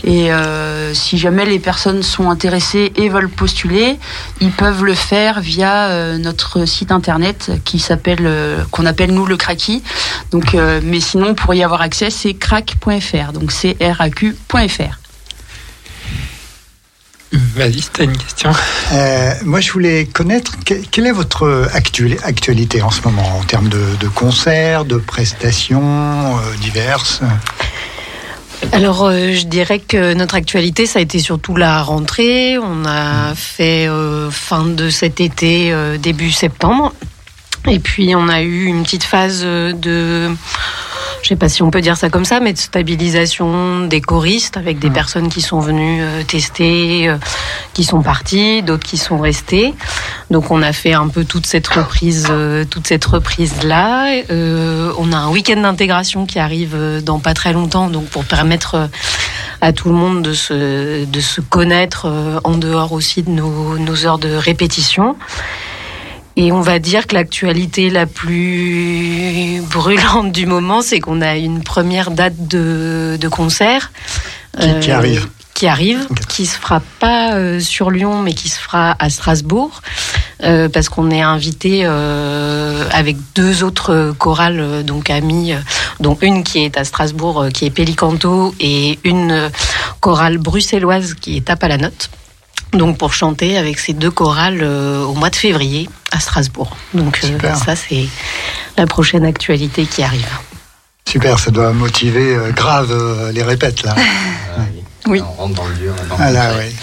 Et 0.06 0.28
si 0.92 1.16
jamais 1.16 1.46
les 1.46 1.58
personnes 1.58 2.02
sont 2.02 2.28
intéressées 2.28 2.92
et 2.94 3.08
veulent 3.08 3.30
postuler, 3.30 3.98
ils 4.42 4.50
peuvent 4.50 4.84
le 4.84 4.92
faire 4.92 5.40
via 5.40 6.18
notre 6.18 6.66
site 6.66 6.92
internet 6.92 7.52
qui 7.64 7.78
s'appelle, 7.78 8.30
qu'on 8.70 8.84
appelle 8.84 9.14
nous 9.14 9.24
le 9.24 9.38
Craki. 9.38 9.82
Donc, 10.30 10.54
mais 10.82 11.00
sinon, 11.00 11.34
pour 11.34 11.54
y 11.54 11.64
avoir 11.64 11.80
accès, 11.80 12.10
c'est 12.10 12.34
crack.fr, 12.34 13.32
donc 13.32 13.50
c'est 13.50 13.78
Vas-y, 17.56 17.80
c'était 17.80 18.04
une 18.04 18.16
question. 18.16 18.50
Euh, 18.92 19.32
moi, 19.44 19.60
je 19.60 19.72
voulais 19.72 20.06
connaître 20.06 20.52
que- 20.64 20.74
quelle 20.90 21.06
est 21.06 21.12
votre 21.12 21.68
actu- 21.72 22.16
actualité 22.22 22.80
en 22.82 22.90
ce 22.90 23.00
moment 23.02 23.38
en 23.38 23.42
termes 23.42 23.68
de, 23.68 23.82
de 23.98 24.08
concerts, 24.08 24.84
de 24.84 24.96
prestations 24.96 26.38
euh, 26.38 26.40
diverses? 26.60 27.20
Alors, 28.72 29.04
euh, 29.04 29.32
je 29.34 29.44
dirais 29.46 29.78
que 29.78 30.14
notre 30.14 30.36
actualité, 30.36 30.86
ça 30.86 30.98
a 31.00 31.02
été 31.02 31.18
surtout 31.18 31.56
la 31.56 31.82
rentrée. 31.82 32.56
On 32.58 32.84
a 32.86 33.34
fait 33.34 33.88
euh, 33.88 34.30
fin 34.30 34.64
de 34.64 34.88
cet 34.90 35.20
été, 35.20 35.72
euh, 35.72 35.98
début 35.98 36.30
septembre. 36.30 36.92
Et 37.66 37.78
puis, 37.78 38.14
on 38.14 38.28
a 38.28 38.42
eu 38.42 38.64
une 38.64 38.82
petite 38.84 39.04
phase 39.04 39.40
euh, 39.44 39.72
de, 39.72 40.34
je 41.24 41.30
sais 41.30 41.36
pas 41.36 41.48
si 41.48 41.62
on 41.62 41.70
peut 41.70 41.80
dire 41.80 41.96
ça 41.96 42.10
comme 42.10 42.26
ça, 42.26 42.38
mais 42.38 42.52
de 42.52 42.58
stabilisation 42.58 43.86
des 43.86 44.02
choristes 44.02 44.58
avec 44.58 44.78
des 44.78 44.90
personnes 44.90 45.30
qui 45.30 45.40
sont 45.40 45.58
venues 45.58 46.02
euh, 46.02 46.22
tester, 46.22 47.08
euh, 47.08 47.16
qui 47.72 47.82
sont 47.82 48.02
parties, 48.02 48.62
d'autres 48.62 48.84
qui 48.84 48.98
sont 48.98 49.16
restées. 49.16 49.72
Donc, 50.28 50.50
on 50.50 50.60
a 50.60 50.74
fait 50.74 50.92
un 50.92 51.08
peu 51.08 51.24
toute 51.24 51.46
cette 51.46 51.66
reprise, 51.66 52.26
euh, 52.28 52.66
toute 52.66 52.86
cette 52.86 53.06
reprise 53.06 53.62
là. 53.62 54.12
Euh, 54.30 54.92
on 54.98 55.12
a 55.12 55.16
un 55.16 55.30
week-end 55.30 55.62
d'intégration 55.62 56.26
qui 56.26 56.38
arrive 56.38 56.76
dans 57.02 57.20
pas 57.20 57.32
très 57.32 57.54
longtemps, 57.54 57.88
donc 57.88 58.04
pour 58.08 58.26
permettre 58.26 58.90
à 59.62 59.72
tout 59.72 59.88
le 59.88 59.94
monde 59.94 60.20
de 60.20 60.34
se, 60.34 61.06
de 61.06 61.20
se 61.20 61.40
connaître 61.40 62.06
en 62.44 62.58
dehors 62.58 62.92
aussi 62.92 63.22
de 63.22 63.30
nos, 63.30 63.78
nos 63.78 64.04
heures 64.04 64.18
de 64.18 64.34
répétition. 64.34 65.16
Et 66.36 66.50
on 66.50 66.60
va 66.60 66.78
dire 66.80 67.06
que 67.06 67.14
l'actualité 67.14 67.90
la 67.90 68.06
plus 68.06 69.62
brûlante 69.70 70.32
du 70.32 70.46
moment, 70.46 70.82
c'est 70.82 70.98
qu'on 71.00 71.20
a 71.22 71.36
une 71.36 71.62
première 71.62 72.10
date 72.10 72.48
de, 72.48 73.16
de 73.20 73.28
concert. 73.28 73.92
Qui- 74.58 74.80
qui 74.80 74.90
arrive. 74.90 75.28
Qui 75.54 75.68
arrive, 75.68 76.08
qui 76.28 76.46
se 76.46 76.58
fera 76.58 76.82
pas 76.98 77.34
euh, 77.34 77.60
sur 77.60 77.92
Lyon, 77.92 78.20
mais 78.22 78.34
qui 78.34 78.48
se 78.48 78.58
fera 78.58 78.96
à 78.98 79.08
Strasbourg, 79.08 79.82
euh, 80.42 80.68
parce 80.68 80.88
qu'on 80.88 81.12
est 81.12 81.20
invité 81.22 81.82
euh, 81.84 82.88
avec 82.90 83.16
deux 83.36 83.62
autres 83.62 84.12
chorales, 84.18 84.58
euh, 84.58 84.82
donc 84.82 85.10
amies, 85.10 85.52
euh, 85.52 85.58
dont 86.00 86.18
une 86.20 86.42
qui 86.42 86.64
est 86.64 86.76
à 86.76 86.82
Strasbourg, 86.84 87.42
euh, 87.42 87.50
qui 87.50 87.66
est 87.66 87.70
Pelicanto, 87.70 88.52
et 88.58 88.98
une 89.04 89.30
euh, 89.30 89.48
chorale 90.00 90.38
bruxelloise 90.38 91.14
qui 91.14 91.36
est 91.36 91.42
Tape 91.44 91.62
à 91.62 91.68
la 91.68 91.78
note. 91.78 92.10
Donc 92.74 92.98
pour 92.98 93.12
chanter 93.14 93.56
avec 93.56 93.78
ces 93.78 93.92
deux 93.92 94.10
chorales 94.10 94.60
euh, 94.62 95.04
au 95.04 95.14
mois 95.14 95.30
de 95.30 95.36
février 95.36 95.88
à 96.12 96.20
Strasbourg. 96.20 96.76
Donc 96.92 97.20
euh, 97.24 97.54
ça 97.54 97.76
c'est 97.76 98.06
la 98.76 98.86
prochaine 98.86 99.24
actualité 99.24 99.86
qui 99.86 100.02
arrive. 100.02 100.28
Super, 101.08 101.38
ça 101.38 101.50
doit 101.50 101.72
motiver 101.72 102.34
euh, 102.34 102.50
grave 102.50 102.90
euh, 102.90 103.30
les 103.32 103.42
répètes 103.42 103.82
là. 103.82 103.94
Oui. 105.06 105.20
On 105.20 105.42
rentre 105.42 105.54
dans 105.54 105.66
le 105.66 105.74
dur. 105.74 105.94
Ah 106.18 106.30
oui. 106.58 106.74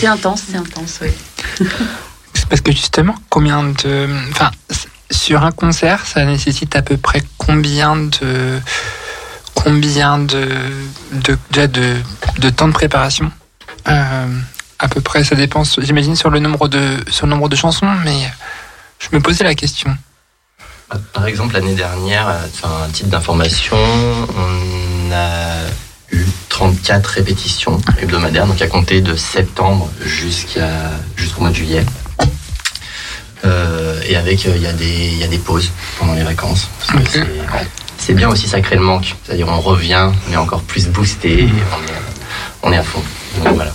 C'est 0.00 0.08
intense, 0.08 0.42
c'est 0.50 0.56
intense, 0.56 0.98
oui. 1.02 1.10
Parce 2.48 2.60
que 2.62 2.72
justement, 2.72 3.14
combien 3.28 3.62
de. 3.62 4.08
Enfin, 4.32 4.50
sur 5.08 5.44
un 5.44 5.52
concert, 5.52 6.04
ça 6.04 6.24
nécessite 6.24 6.74
à 6.74 6.82
peu 6.82 6.96
près 6.96 7.22
combien 7.38 7.94
de. 7.94 8.58
Combien 9.54 10.18
de. 10.18 10.48
de, 11.12 11.38
déjà 11.52 11.68
de, 11.68 11.94
de 12.38 12.50
temps 12.50 12.66
de 12.66 12.72
préparation 12.72 13.30
Euh, 13.88 14.26
À 14.82 14.88
peu 14.88 15.00
près, 15.02 15.22
ça 15.24 15.34
dépend, 15.36 15.62
j'imagine, 15.78 16.16
sur, 16.16 16.30
le 16.30 16.38
nombre 16.40 16.66
de- 16.68 16.96
sur 17.10 17.26
le 17.26 17.30
nombre 17.32 17.48
de 17.50 17.56
chansons, 17.56 17.86
mais 18.04 18.16
je 18.98 19.08
me 19.14 19.20
posais 19.20 19.44
la 19.44 19.54
question. 19.54 19.94
Par 21.12 21.26
exemple, 21.26 21.52
l'année 21.54 21.74
dernière, 21.74 22.26
euh, 22.28 22.46
enfin, 22.52 22.84
un 22.86 22.88
titre 22.88 23.10
d'information, 23.10 23.76
on 23.76 25.12
a 25.12 25.68
eu 26.12 26.24
34 26.48 27.06
répétitions 27.06 27.78
hebdomadaires, 28.00 28.46
donc 28.46 28.60
à 28.62 28.66
compter 28.68 29.00
de 29.02 29.14
septembre 29.16 29.90
jusqu'à 30.04 30.70
jusqu'au 31.16 31.42
mois 31.42 31.50
de 31.50 31.54
juillet. 31.56 31.84
Euh, 33.44 34.00
et 34.06 34.16
avec, 34.16 34.46
euh, 34.46 34.52
il 34.56 34.62
y, 34.62 34.66
a 34.66 34.72
des- 34.72 35.10
il 35.12 35.18
y 35.18 35.24
a 35.24 35.28
des 35.28 35.38
pauses 35.38 35.70
pendant 35.98 36.14
les 36.14 36.24
vacances. 36.24 36.68
Parce 36.86 37.04
que 37.04 37.10
c'est- 37.10 37.26
C'est 37.98 38.14
bien 38.14 38.28
aussi, 38.30 38.48
ça 38.48 38.60
crée 38.62 38.76
le 38.76 38.82
manque. 38.82 39.14
C'est-à-dire, 39.24 39.46
on 39.48 39.60
revient, 39.60 40.10
on 40.28 40.32
est 40.32 40.36
encore 40.36 40.62
plus 40.62 40.88
boosté, 40.88 41.46
on 41.70 41.82
est, 41.84 41.96
on 42.62 42.72
est 42.72 42.78
à 42.78 42.82
fond. 42.82 43.02
Donc, 43.44 43.54
voilà. 43.54 43.72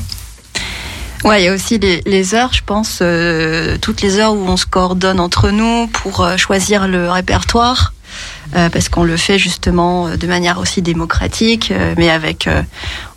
Ouais, 1.24 1.42
il 1.42 1.46
y 1.46 1.48
a 1.48 1.54
aussi 1.54 1.80
les, 1.80 2.36
heures, 2.36 2.54
je 2.54 2.62
pense, 2.64 3.00
euh, 3.02 3.78
toutes 3.82 4.02
les 4.02 4.20
heures 4.20 4.34
où 4.34 4.48
on 4.48 4.58
se 4.58 4.66
coordonne 4.66 5.20
entre 5.20 5.50
nous 5.50 5.88
pour 5.88 6.22
euh, 6.22 6.38
choisir 6.38 6.88
le 6.88 7.10
répertoire, 7.10 7.94
euh, 8.56 8.70
parce 8.70 8.90
qu'on 8.90 9.04
le 9.04 9.18
fait 9.18 9.40
justement 9.40 10.16
de 10.16 10.28
manière 10.28 10.60
aussi 10.60 10.84
démocratique, 10.84 11.74
mais 11.98 12.10
avec, 12.10 12.48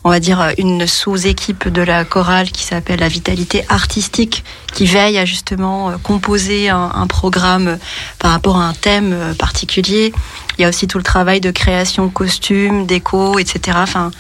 on 0.05 0.11
va 0.11 0.21
dire, 0.21 0.53
une 0.57 0.87
sous-équipe 0.87 1.69
de 1.69 1.83
la 1.83 2.05
chorale 2.05 2.51
qui 2.51 2.65
s'appelle 2.65 3.01
la 3.01 3.09
vitalité 3.09 3.65
artistique, 3.69 4.43
qui 4.73 4.87
veille 4.87 5.19
à 5.19 5.27
justement 5.27 5.93
composer 6.03 6.71
un, 6.71 7.07
programme 7.09 7.79
par 8.19 8.31
rapport 8.31 8.57
à 8.57 8.65
un 8.65 8.75
thème 8.75 9.35
particulier. 9.39 10.15
Il 10.59 10.63
y 10.63 10.65
a 10.65 10.69
aussi 10.69 10.87
tout 10.87 10.99
le 10.99 11.05
travail 11.05 11.41
de 11.41 11.51
création, 11.51 12.09
costume, 12.09 12.87
déco, 12.87 13.39
etc. 13.39 13.79
Enfin, 13.81 14.11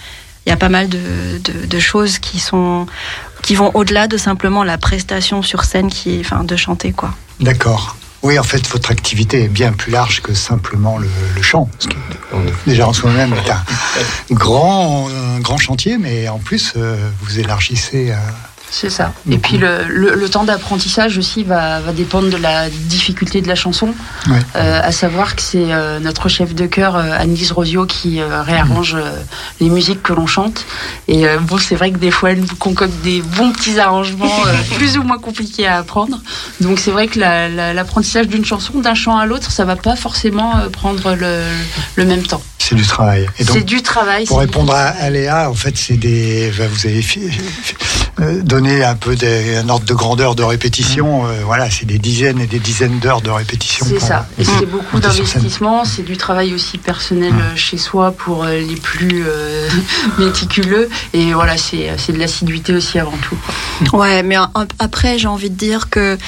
il 0.47 0.51
y 0.51 0.53
a 0.53 0.57
pas 0.57 0.69
mal 0.69 0.89
de, 0.89 0.99
de, 1.45 1.67
de 1.67 1.79
choses 1.79 2.19
qui 2.19 2.39
sont 2.39 2.87
qui 3.43 3.55
vont 3.55 3.71
au-delà 3.75 4.09
de 4.09 4.17
simplement 4.17 4.65
la 4.65 4.79
prestation 4.79 5.43
sur 5.43 5.65
scène 5.65 5.89
qui 5.89 6.17
est, 6.17 6.21
enfin, 6.21 6.45
de 6.45 6.57
chanter 6.57 6.93
quoi. 6.93 7.15
D'accord. 7.41 7.97
Oui, 8.23 8.37
en 8.37 8.43
fait, 8.43 8.67
votre 8.69 8.91
activité 8.91 9.45
est 9.45 9.49
bien 9.49 9.73
plus 9.73 9.93
large 9.93 10.23
que 10.23 10.35
simplement 10.35 10.99
le, 10.99 11.09
le 11.37 11.43
chant. 11.43 11.71
Ce 11.79 11.87
qui, 11.87 11.97
déjà 12.67 12.89
en 12.89 12.93
soi-même 12.93 13.33
est 13.33 13.51
un 13.51 13.63
grand, 14.33 15.09
un 15.09 15.39
grand 15.39 15.57
chantier, 15.57 15.99
mais 15.99 16.29
en 16.29 16.39
plus, 16.39 16.73
euh, 16.77 16.97
vous 17.23 17.39
élargissez. 17.39 18.11
euh, 18.11 18.17
C'est 18.71 18.91
ça. 18.91 19.13
Et 19.31 19.39
puis 19.39 19.57
le, 19.57 19.85
le- 19.89 20.15
le 20.15 20.29
temps 20.29 20.45
d'apprentissage 20.45 21.17
aussi 21.17 21.43
va, 21.43 21.81
va 21.81 21.93
dépendre 21.93 22.29
de 22.29 22.37
la 22.37 22.69
difficulté 22.69 23.41
de 23.41 23.49
la 23.49 23.55
chanson. 23.55 23.95
Ouais. 24.29 24.39
Euh, 24.57 24.81
à 24.83 24.93
savoir 24.93 25.37
que 25.37 25.43
c'est 25.43 25.73
euh, 25.73 25.99
notre 26.01 26.29
chef 26.29 26.55
de 26.55 26.67
chœur, 26.67 26.95
euh, 26.97 27.13
Annelise 27.19 27.53
Rosio, 27.53 27.87
qui 27.87 28.21
euh, 28.21 28.43
réarrange 28.43 28.95
euh, 28.95 29.11
les 29.61 29.71
musiques 29.71 30.03
que 30.03 30.13
l'on 30.13 30.27
chante. 30.27 30.67
Et 31.09 31.25
bon, 31.41 31.57
c'est 31.59 31.77
vrai 31.77 31.91
que 31.93 31.99
des 31.99 32.11
fois, 32.11 32.33
elle 32.33 32.41
nous 32.41 32.57
concocte 32.59 32.93
des 33.03 33.23
bons 33.23 33.53
petits 33.53 33.79
arrangements 33.81 34.31
plus 34.77 34.99
ou 34.99 35.03
moins 35.03 35.19
compliqués 35.19 35.67
à 35.67 35.79
apprendre. 35.79 36.21
Donc 36.61 36.79
c'est 36.79 36.91
vrai 36.91 37.07
que 37.09 37.19
la- 37.19 37.49
la- 37.49 37.73
l'apprentissage 37.73 38.29
d'une 38.29 38.45
chanson, 38.45 38.81
d'un 38.81 38.95
chant 38.95 39.17
à 39.17 39.25
l'autre, 39.25 39.51
ça 39.51 39.65
va 39.65 39.77
pas 39.77 39.97
forcément 39.97 40.53
prendre 40.73 41.15
le, 41.15 41.43
le 41.97 42.05
même 42.05 42.23
temps. 42.23 42.43
C'est 42.59 42.75
du 42.75 42.85
travail. 42.87 43.27
C'est 43.39 43.65
du 43.65 43.83
travail. 43.83 44.27
Pour 44.27 44.41
répondre 44.41 44.75
à, 44.75 44.89
à 44.89 45.09
Léa, 45.09 45.49
en 45.51 45.55
fait, 45.55 45.75
c'est 45.79 45.97
des. 45.97 46.53
ben, 46.59 46.69
Vous 46.69 46.87
avez 46.87 47.01
euh, 48.21 48.43
donné 48.43 48.85
un 48.85 48.95
peu 48.95 49.15
des, 49.15 49.57
un 49.57 49.69
ordre 49.69 49.85
de 49.85 49.95
grandeur 49.95 50.35
de 50.35 50.43
répétition. 50.43 51.27
euh, 51.27 51.41
voilà, 51.45 51.71
c'est 51.71 51.87
des 51.87 51.99
dizaines 51.99 52.41
et 52.41 52.47
des 52.47 52.59
dizaines 52.59 52.99
d'heures 52.99 53.21
de 53.21 53.31
répétition. 53.31 53.87
C'est 53.89 54.01
ça. 54.01 54.27
Et 54.39 54.45
c'est 54.45 54.67
beaucoup 54.67 55.01
sur 55.01 55.11
scène. 55.13 55.25
d'investissement, 55.27 55.85
c'est 55.85 56.03
du 56.03 56.17
travail 56.17 56.55
aussi 56.55 56.79
personnel 56.79 57.33
euh, 57.33 57.57
chez 57.57 57.79
soi 57.79 58.13
pour 58.13 58.45
les 58.45 58.77
plus 58.77 59.25
euh, 59.27 59.69
méticuleux. 60.19 60.89
Et 61.13 61.33
voilà, 61.33 61.57
c'est 61.57 61.91
c'est 61.97 62.13
de 62.13 62.19
l'assiduité 62.19 62.73
aussi 62.75 62.99
avant 62.99 63.17
tout. 63.23 63.37
quoi. 63.91 64.01
Ouais, 64.01 64.23
mais 64.23 64.37
après, 64.79 65.19
j'ai 65.19 65.29
envie 65.29 65.51
de 65.51 65.57
dire 65.57 65.89
que 65.91 66.19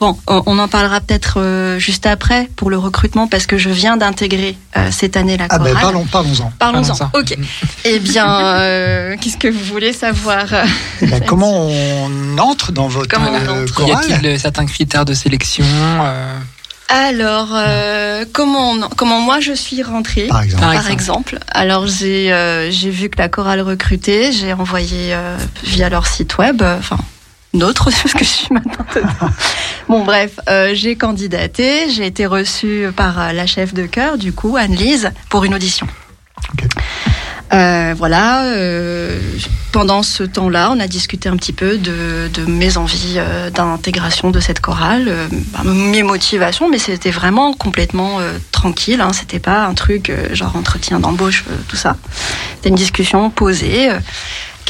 bon, 0.00 0.16
on, 0.26 0.42
on 0.46 0.58
en 0.58 0.66
parlera 0.68 1.00
peut-être 1.00 1.34
euh, 1.40 1.78
juste 1.78 2.06
après 2.06 2.48
pour 2.56 2.70
le 2.70 2.78
recrutement 2.78 3.26
parce 3.28 3.46
que 3.46 3.58
je 3.58 3.68
viens 3.68 3.96
d'intégrer 3.96 4.56
euh, 4.76 4.88
cette 4.90 5.16
année 5.16 5.36
la 5.36 5.44
Ah 5.50 5.58
chorale. 5.58 5.74
ben 5.74 5.80
parlons, 5.80 6.04
parlons-en. 6.06 6.52
Parlons-en. 6.58 7.10
Ok. 7.14 7.36
Eh 7.84 7.98
bien, 8.00 8.26
euh, 8.56 9.16
qu'est-ce 9.20 9.36
que 9.36 9.48
vous 9.48 9.64
voulez 9.64 9.92
savoir 9.92 10.46
Ben, 11.02 11.22
comment 11.26 11.66
on 11.68 12.38
entre 12.38 12.72
dans 12.72 12.88
votre 12.88 13.14
euh, 13.20 13.66
Y 13.66 13.70
chorale 13.72 13.96
a-t-il 14.12 14.26
euh, 14.26 14.38
certains 14.38 14.66
critères 14.66 15.04
de 15.04 15.14
sélection 15.14 15.64
euh, 15.66 16.36
Alors, 16.88 17.48
euh, 17.52 18.24
comment, 18.32 18.70
on- 18.72 18.88
comment 18.96 19.20
moi 19.20 19.40
je 19.40 19.52
suis 19.52 19.82
rentrée 19.82 20.26
Par 20.28 20.42
exemple. 20.42 20.62
Par 20.62 20.72
Par 20.72 20.90
exemple. 20.90 21.34
exemple. 21.34 21.38
Alors, 21.52 21.86
j'ai 21.86 22.32
euh, 22.32 22.70
j'ai 22.70 22.90
vu 22.90 23.08
que 23.10 23.18
la 23.18 23.28
chorale 23.28 23.60
recrutait, 23.60 24.32
j'ai 24.32 24.52
envoyé 24.52 25.14
euh, 25.14 25.36
via 25.64 25.88
leur 25.88 26.06
site 26.06 26.38
web, 26.38 26.62
euh, 26.62 26.78
enfin, 26.78 26.98
d'autres, 27.54 27.84
parce 28.02 28.12
que 28.12 28.24
je 28.24 28.30
suis 28.30 28.48
maintenant. 28.54 28.84
Bon, 29.88 30.04
bref, 30.04 30.38
euh, 30.48 30.70
j'ai 30.74 30.96
candidaté, 30.96 31.90
j'ai 31.90 32.06
été 32.06 32.26
reçue 32.26 32.86
par 32.94 33.18
euh, 33.18 33.32
la 33.32 33.46
chef 33.46 33.74
de 33.74 33.86
chœur, 33.86 34.18
du 34.18 34.32
coup, 34.32 34.56
Anne-Lise, 34.56 35.10
pour 35.28 35.44
une 35.44 35.54
audition. 35.54 35.86
Euh, 37.52 37.94
voilà. 37.96 38.44
euh, 38.44 39.18
pendant 39.72 40.02
ce 40.02 40.22
temps-là, 40.24 40.70
on 40.72 40.80
a 40.80 40.88
discuté 40.88 41.28
un 41.28 41.36
petit 41.36 41.52
peu 41.52 41.76
de, 41.78 42.28
de 42.32 42.44
mes 42.44 42.76
envies 42.76 43.16
euh, 43.18 43.50
d'intégration 43.50 44.30
de 44.30 44.40
cette 44.40 44.60
chorale, 44.60 45.12
bah, 45.52 45.60
mes 45.64 46.02
motivations, 46.02 46.68
mais 46.68 46.78
c'était 46.78 47.10
vraiment 47.10 47.52
complètement 47.52 48.18
tranquille. 48.52 49.00
Hein, 49.00 49.10
c'était 49.12 49.38
pas 49.38 49.66
un 49.66 49.74
truc 49.74 50.12
genre 50.32 50.56
entretien 50.56 51.00
d'embauche, 51.00 51.44
tout 51.68 51.76
ça. 51.76 51.96
C'était 52.56 52.70
une 52.70 52.74
discussion 52.74 53.30
posée. 53.30 53.90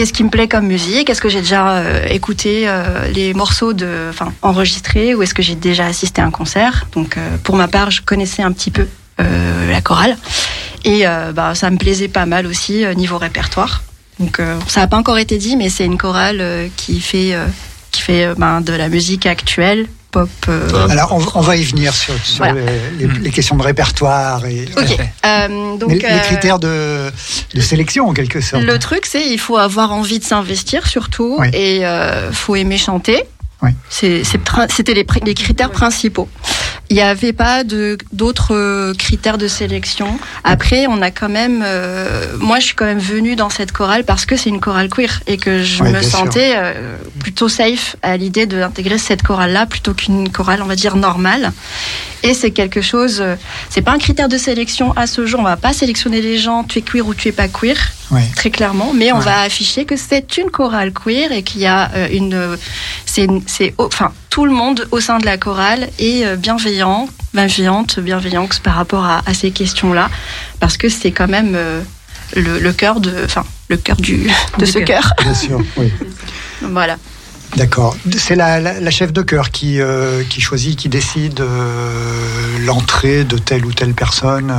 Qu'est-ce 0.01 0.15
qui 0.15 0.25
me 0.25 0.31
plaît 0.31 0.49
comme 0.49 0.67
musique? 0.67 1.11
Est-ce 1.11 1.21
que 1.21 1.29
j'ai 1.29 1.43
déjà 1.43 1.73
euh, 1.73 2.07
écouté 2.07 2.63
euh, 2.67 3.07
les 3.09 3.35
morceaux 3.35 3.75
de, 3.75 4.07
enfin, 4.09 4.33
enregistrés 4.41 5.15
ou 5.15 5.23
est-ce 5.23 5.35
que 5.35 5.43
j'ai 5.43 5.57
déjà 5.57 5.85
assisté 5.85 6.23
à 6.23 6.25
un 6.25 6.31
concert? 6.31 6.87
Donc, 6.93 7.19
euh, 7.19 7.37
pour 7.45 7.55
ma 7.55 7.69
part, 7.69 7.91
je 7.91 8.01
connaissais 8.01 8.43
un 8.43 8.51
petit 8.53 8.71
peu 8.71 8.89
la 9.19 9.83
chorale. 9.83 10.17
Et 10.87 11.05
bah, 11.35 11.55
ça 11.55 11.71
me 11.71 11.77
plaisait 11.77 12.09
pas 12.09 12.25
mal 12.25 12.47
aussi 12.47 12.87
niveau 12.97 13.19
répertoire. 13.19 13.83
Donc, 14.19 14.41
ça 14.69 14.81
n'a 14.81 14.87
pas 14.87 14.97
encore 14.97 15.19
été 15.19 15.37
dit, 15.37 15.59
mais 15.59 15.69
c'est 15.69 15.85
une 15.85 15.99
chorale 15.99 16.43
qui 16.77 17.01
fait, 17.01 17.37
qui 17.91 18.01
fait 18.01 18.35
ben, 18.39 18.63
de 18.63 18.73
la 18.73 18.89
musique 18.89 19.27
actuelle, 19.27 19.87
pop. 20.11 20.28
euh, 20.49 20.89
Alors, 20.89 21.12
on, 21.12 21.39
on 21.39 21.41
va 21.41 21.57
y 21.57 21.62
venir 21.65 21.93
sur, 21.95 22.15
sur 22.24 22.45
Voilà. 22.45 22.61
les, 22.99 23.07
les- 23.07 23.19
les 23.20 23.31
questions 23.31 23.57
de 23.57 23.62
répertoire 23.62 24.45
et. 24.47 24.66
Euh, 25.24 25.77
donc, 25.77 25.91
les, 25.91 25.99
les 25.99 26.05
euh, 26.07 26.19
critères 26.20 26.59
de, 26.59 27.11
de 27.55 27.61
sélection 27.61 28.09
en 28.09 28.12
quelque 28.12 28.41
sorte. 28.41 28.62
Le 28.62 28.78
truc, 28.78 29.07
c'est 29.07 29.27
il 29.27 29.39
faut 29.39 29.57
avoir 29.57 29.93
envie 29.93 30.19
de 30.19 30.24
s'investir 30.24 30.87
surtout 30.87 31.37
Oui. 31.39 31.49
et 31.53 31.87
euh, 31.87 32.32
faut 32.32 32.57
aimer 32.57 32.78
chanter. 32.78 33.23
Oui. 33.62 33.70
C'était 33.91 34.95
les 34.95 35.35
critères 35.35 35.70
principaux. 35.70 36.28
Il 36.93 36.97
n'y 36.97 37.03
avait 37.03 37.33
pas 37.33 37.62
d'autres 38.12 38.53
euh, 38.53 38.95
critères 38.95 39.39
de 39.39 39.47
sélection. 39.47 40.19
Après, 40.43 40.89
on 40.89 41.01
a 41.03 41.12
quand 41.12 41.29
même. 41.29 41.62
euh, 41.65 42.37
moi, 42.41 42.59
je 42.59 42.65
suis 42.67 42.75
quand 42.75 42.85
même 42.85 42.99
venue 42.99 43.37
dans 43.37 43.49
cette 43.49 43.71
chorale 43.71 44.03
parce 44.05 44.27
que 44.27 44.37
c'est 44.37 44.51
une 44.51 44.59
chorale 44.59 44.89
queer 44.89 45.21
et 45.29 45.37
que 45.37 45.62
je 45.62 45.85
me 45.85 46.03
sentais 46.03 46.55
euh, 46.57 46.97
plutôt 47.21 47.49
safe 47.49 47.95
à 48.03 48.17
l'idée 48.17 48.47
d'intégrer 48.47 48.99
cette 48.99 49.23
chorale-là 49.23 49.67
plutôt 49.67 49.95
qu'une 49.95 50.31
chorale, 50.33 50.62
on 50.62 50.67
va 50.67 50.75
dire 50.75 50.97
normale. 50.97 51.53
Et 52.25 52.35
c'est 52.35 52.51
quelque 52.51 52.81
chose. 52.81 53.21
euh, 53.21 53.37
c'est 53.71 53.83
pas 53.83 53.93
un 53.93 53.99
critère 53.99 54.29
de 54.29 54.37
sélection 54.37 54.93
à 54.97 55.07
ce 55.07 55.25
jour. 55.27 55.39
On 55.39 55.45
va 55.45 55.57
pas 55.57 55.73
sélectionner 55.73 56.21
les 56.21 56.39
gens. 56.39 56.65
Tu 56.65 56.81
es 56.81 56.83
queer 56.83 57.07
ou 57.07 57.15
tu 57.15 57.29
es 57.29 57.33
pas 57.33 57.47
queer 57.47 57.77
Oui. 58.11 58.23
très 58.35 58.51
clairement, 58.51 58.93
mais 58.95 59.12
on 59.12 59.19
Ouais. 59.19 59.25
va 59.25 59.43
afficher 59.43 59.85
que 59.85 59.95
c'est 59.97 60.37
une 60.39 60.51
chorale 60.51 60.93
queer 60.93 61.31
et 61.31 61.45
qu'il 61.45 61.61
y 61.61 61.67
a 61.67 61.89
euh, 61.95 62.09
une, 62.12 62.59
c'est, 63.07 63.29
enfin, 63.79 64.12
tout 64.31 64.44
le 64.47 64.52
monde 64.52 64.86
au 64.93 65.01
sein 65.01 65.19
de 65.19 65.27
la 65.27 65.36
chorale 65.36 65.89
est 65.98 66.24
euh, 66.24 66.36
bienveillant, 66.36 67.09
bienveillante, 67.35 67.98
bienveillante 68.01 68.61
par 68.61 68.74
rapport 68.77 69.05
à, 69.05 69.23
à 69.27 69.35
ces 69.35 69.51
questions-là, 69.51 70.09
parce 70.61 70.77
que 70.77 70.89
c'est 70.89 71.11
quand 71.11 71.28
même 71.28 71.52
euh, 71.55 71.82
le, 72.36 72.59
le 72.61 72.73
cœur 72.73 73.01
de, 73.01 73.12
enfin, 73.24 73.44
le 73.69 73.77
cœur 73.77 73.97
du, 73.97 74.31
de 74.59 74.65
Du 74.65 74.70
ce 74.70 74.78
cœur. 74.78 74.86
cœur. 74.86 75.15
Bien 75.20 75.35
sûr, 75.35 75.61
oui. 75.77 75.93
Voilà. 76.62 76.97
D'accord. 77.57 77.97
C'est 78.16 78.36
la, 78.36 78.61
la- 78.61 78.78
la 78.78 78.90
chef 78.93 79.12
de 79.12 79.23
chœur 79.23 79.51
qui, 79.51 79.81
euh, 79.81 80.23
qui 80.31 80.40
choisit, 80.40 80.78
qui 80.78 80.89
décide 80.89 81.40
euh, 81.40 82.59
l'entrée 82.65 83.24
de 83.24 83.36
telle 83.39 83.65
ou 83.66 83.73
telle 83.73 83.93
personne 83.94 84.55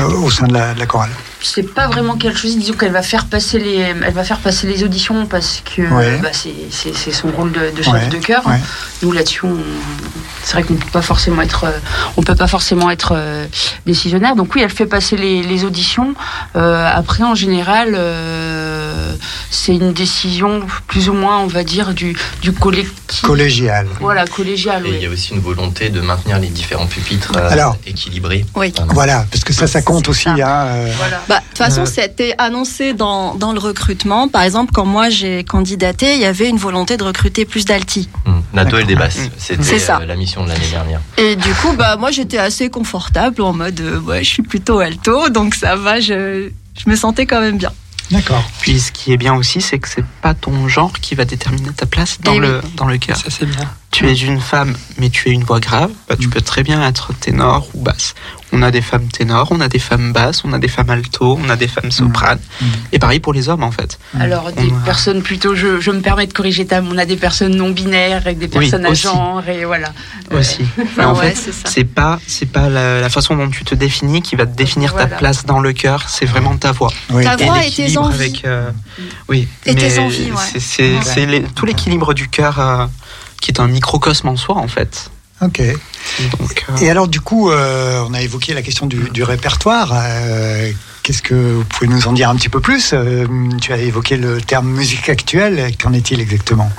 euh, 0.00 0.08
au 0.08 0.30
sein 0.30 0.46
de 0.46 0.54
la, 0.54 0.72
de 0.72 0.78
la 0.78 0.86
chorale. 0.86 1.10
C'est 1.42 1.62
pas 1.74 1.86
vraiment 1.88 2.16
quelque 2.16 2.38
chose. 2.38 2.56
Disons 2.56 2.74
qu'elle 2.74 2.92
va 2.92 3.02
faire 3.02 3.26
passer 3.26 3.58
les, 3.58 3.76
elle 3.78 4.12
va 4.14 4.24
faire 4.24 4.38
passer 4.38 4.66
les 4.66 4.84
auditions 4.84 5.26
parce 5.26 5.62
que 5.74 5.82
Ouais. 5.82 6.18
bah, 6.22 6.30
c'est, 6.32 7.12
son 7.12 7.28
rôle 7.30 7.52
de, 7.52 7.70
de 7.76 7.82
chef 7.82 7.92
Ouais, 7.92 8.06
de 8.08 8.18
chœur. 8.18 8.46
ouais. 8.46 8.60
Nous 9.02 9.12
là-dessus, 9.12 9.44
on- 9.44 9.56
c'est 10.44 10.54
vrai 10.54 10.62
qu'on 10.64 10.74
peut 10.74 10.90
pas 10.92 11.02
forcément 11.02 11.40
être, 11.42 11.64
euh, 11.64 11.70
on 12.16 12.22
peut 12.22 12.34
pas 12.34 12.48
forcément 12.48 12.90
être 12.90 13.12
euh, 13.14 13.46
décisionnaire. 13.86 14.34
Donc 14.34 14.54
oui, 14.54 14.62
elle 14.62 14.70
fait 14.70 14.86
passer 14.86 15.16
les, 15.16 15.42
les 15.42 15.64
auditions. 15.64 16.14
Euh, 16.56 16.88
après, 16.92 17.22
en 17.22 17.34
général, 17.36 17.94
euh, 17.94 19.14
c'est 19.50 19.72
une 19.74 19.92
décision 19.92 20.62
plus 20.88 21.08
ou 21.08 21.12
moins, 21.14 21.38
on 21.38 21.46
va 21.46 21.62
dire, 21.64 21.94
du, 21.94 22.16
du 22.42 22.52
collectif. 22.52 23.22
Collégial. 23.22 23.86
Voilà, 24.00 24.26
collégial. 24.26 24.84
Et 24.86 24.88
il 24.90 24.94
oui. 24.96 25.02
y 25.02 25.06
a 25.06 25.10
aussi 25.10 25.32
une 25.34 25.40
volonté 25.40 25.90
de 25.90 26.00
maintenir 26.00 26.38
les 26.40 26.48
différents 26.48 26.86
pupitres 26.86 27.32
euh, 27.36 27.48
Alors. 27.50 27.76
équilibrés. 27.86 28.44
Oui. 28.56 28.72
Voilà, 28.88 29.26
parce 29.30 29.44
que 29.44 29.52
ça, 29.52 29.66
ça 29.66 29.82
compte 29.82 30.08
aussi. 30.08 30.28
Hein, 30.28 30.38
euh, 30.48 30.92
Bah, 31.32 31.40
de 31.40 31.48
toute 31.48 31.58
façon, 31.58 31.82
Euh. 31.82 31.86
c'était 31.86 32.34
annoncé 32.38 32.92
dans, 32.92 33.34
dans 33.34 33.52
le 33.52 33.58
recrutement. 33.58 34.28
Par 34.28 34.42
exemple, 34.42 34.72
quand 34.74 34.84
moi 34.84 35.08
j'ai 35.08 35.44
candidaté, 35.44 36.14
il 36.14 36.20
y 36.20 36.24
avait 36.26 36.48
une 36.48 36.58
volonté 36.58 36.96
de 36.96 37.04
recruter 37.04 37.44
plus 37.44 37.64
d'alti. 37.64 38.08
Nato 38.52 38.76
et 38.78 38.84
des 38.84 38.96
basses. 38.96 39.18
C'était 39.38 39.62
C'est 39.62 39.78
ça. 39.78 39.98
euh, 40.02 40.06
la 40.06 40.14
mission 40.16 40.44
de 40.44 40.48
l'année 40.50 40.68
dernière. 40.70 41.00
Et 41.16 41.36
du 41.36 41.52
coup, 41.54 41.72
bah, 41.76 41.96
moi 41.96 42.10
j'étais 42.10 42.36
assez 42.38 42.68
confortable 42.68 43.40
en 43.40 43.52
mode, 43.54 43.80
euh, 43.80 43.98
ouais, 44.00 44.22
je 44.22 44.28
suis 44.28 44.42
plutôt 44.42 44.78
alto, 44.80 45.30
donc 45.30 45.54
ça 45.54 45.74
va, 45.76 46.00
je, 46.00 46.50
je 46.78 46.90
me 46.90 46.96
sentais 46.96 47.24
quand 47.26 47.40
même 47.40 47.56
bien. 47.56 47.72
D'accord. 48.10 48.44
Puis 48.60 48.78
ce 48.78 48.92
qui 48.92 49.12
est 49.12 49.16
bien 49.16 49.34
aussi, 49.34 49.62
c'est 49.62 49.78
que 49.78 49.88
c'est 49.88 50.04
pas 50.20 50.34
ton 50.34 50.68
genre 50.68 50.92
qui 51.00 51.14
va 51.14 51.24
déterminer 51.24 51.70
ta 51.70 51.86
place 51.86 52.18
dans 52.20 52.34
Eh 52.34 52.40
le 52.40 52.60
oui. 52.62 52.70
dans 52.76 52.84
le 52.86 52.98
chœur. 52.98 53.16
Ça, 53.16 53.30
c'est 53.30 53.46
bien. 53.46 53.70
Tu 53.92 54.08
es 54.08 54.14
une 54.14 54.40
femme, 54.40 54.74
mais 54.96 55.10
tu 55.10 55.28
es 55.28 55.32
une 55.32 55.44
voix 55.44 55.60
grave. 55.60 55.90
Bah, 56.08 56.16
tu 56.18 56.28
peux 56.30 56.40
très 56.40 56.62
bien 56.62 56.82
être 56.88 57.12
ténor 57.12 57.68
ou 57.74 57.82
basse. 57.82 58.14
On 58.50 58.62
a 58.62 58.70
des 58.70 58.80
femmes 58.80 59.06
ténors, 59.08 59.48
on 59.50 59.60
a 59.60 59.68
des 59.68 59.78
femmes 59.78 60.12
basses, 60.14 60.42
on 60.46 60.52
a 60.54 60.58
des 60.58 60.68
femmes 60.68 60.88
alto, 60.88 61.38
on 61.42 61.48
a 61.50 61.56
des 61.56 61.68
femmes 61.68 61.90
sopranes. 61.90 62.38
Et 62.92 62.98
pareil 62.98 63.20
pour 63.20 63.34
les 63.34 63.50
hommes 63.50 63.62
en 63.62 63.70
fait. 63.70 63.98
Alors, 64.18 64.50
des 64.50 64.68
a- 64.68 64.84
personnes 64.86 65.22
plutôt, 65.22 65.54
je, 65.54 65.78
je 65.80 65.90
me 65.90 66.00
permets 66.00 66.26
de 66.26 66.32
corriger 66.32 66.66
Tam, 66.66 66.88
on 66.90 66.96
a 66.96 67.04
des 67.04 67.16
personnes 67.16 67.54
non 67.54 67.68
binaires 67.70 68.16
avec 68.16 68.38
des 68.38 68.46
Oui, 68.46 68.70
personnes 68.70 68.86
à 68.86 68.90
aussi. 68.90 69.02
genre 69.02 69.42
et 69.46 69.66
voilà. 69.66 69.92
Euh, 70.32 70.40
aussi. 70.40 70.64
Mais 70.96 71.04
en 71.04 71.14
ouais, 71.14 71.30
fait, 71.30 71.34
c'est 71.36 71.52
ça. 71.52 71.68
c'est 71.68 71.84
pas 71.84 72.18
c'est 72.26 72.50
pas 72.50 72.70
la, 72.70 73.00
la 73.00 73.08
façon 73.10 73.36
dont 73.36 73.50
tu 73.50 73.64
te 73.64 73.74
définis 73.74 74.22
qui 74.22 74.36
va 74.36 74.46
te 74.46 74.56
définir 74.56 74.94
ta 74.94 75.06
place 75.06 75.44
dans 75.44 75.60
le 75.60 75.74
cœur. 75.74 76.04
C'est 76.08 76.26
vraiment 76.26 76.56
ta 76.56 76.72
voix. 76.72 76.92
Oui. 77.10 77.24
Ta 77.24 77.36
voix 77.36 77.62
et 77.64 77.70
tes 77.70 77.96
envies. 77.98 78.14
Avec, 78.14 78.44
euh, 78.46 78.70
oui. 79.28 79.48
Et 79.66 79.74
tes 79.74 79.82
mais 79.82 79.98
envies, 79.98 80.30
ouais. 80.32 80.60
C'est 80.60 80.94
tout 81.54 81.66
l'équilibre 81.66 82.14
du 82.14 82.28
cœur 82.28 82.58
euh, 82.58 82.86
qui 83.42 83.50
est 83.50 83.60
un 83.60 83.66
microcosme 83.66 84.28
en 84.28 84.36
soi 84.38 84.56
en 84.56 84.68
fait. 84.68 85.10
Ok. 85.42 85.60
Donc, 86.38 86.64
euh, 86.70 86.76
Et 86.80 86.88
alors, 86.88 87.08
du 87.08 87.20
coup, 87.20 87.50
euh, 87.50 88.00
on 88.08 88.14
a 88.14 88.22
évoqué 88.22 88.54
la 88.54 88.62
question 88.62 88.86
du, 88.86 89.10
du 89.10 89.22
répertoire. 89.24 89.92
Euh, 89.92 90.70
Qu'est-ce 91.02 91.20
que 91.22 91.34
vous 91.34 91.64
pouvez 91.64 91.88
nous 91.88 92.06
en 92.06 92.12
dire 92.12 92.30
un 92.30 92.36
petit 92.36 92.48
peu 92.48 92.60
plus 92.60 92.92
Euh, 92.94 93.26
Tu 93.60 93.72
as 93.72 93.78
évoqué 93.78 94.16
le 94.16 94.40
terme 94.40 94.68
musique 94.68 95.08
actuelle. 95.08 95.72
Qu'en 95.82 95.92
est-il 95.94 96.20
exactement 96.20 96.70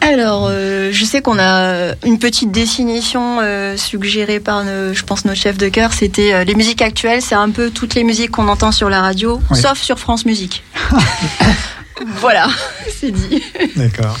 Alors, 0.00 0.46
euh, 0.50 0.90
je 0.92 1.04
sais 1.04 1.20
qu'on 1.20 1.38
a 1.38 1.92
une 2.06 2.18
petite 2.18 2.50
définition 2.52 3.38
euh, 3.42 3.76
suggérée 3.76 4.40
par, 4.40 4.64
nos- 4.64 4.94
je 4.94 5.02
pense, 5.02 5.26
notre 5.26 5.40
chef 5.40 5.58
de 5.58 5.68
chœur. 5.68 5.92
C'était 5.92 6.32
euh, 6.32 6.44
les 6.44 6.54
musiques 6.54 6.80
actuelles, 6.80 7.20
c'est 7.20 7.34
un 7.34 7.50
peu 7.50 7.70
toutes 7.70 7.94
les 7.94 8.04
musiques 8.04 8.30
qu'on 8.30 8.48
entend 8.48 8.72
sur 8.72 8.88
la 8.88 9.02
radio, 9.02 9.42
Oui. 9.50 9.60
sauf 9.60 9.78
sur 9.78 9.98
France 9.98 10.24
Musique. 10.24 10.62
voilà, 12.20 12.48
c'est 13.00 13.10
dit. 13.10 13.42
D'accord. 13.76 14.16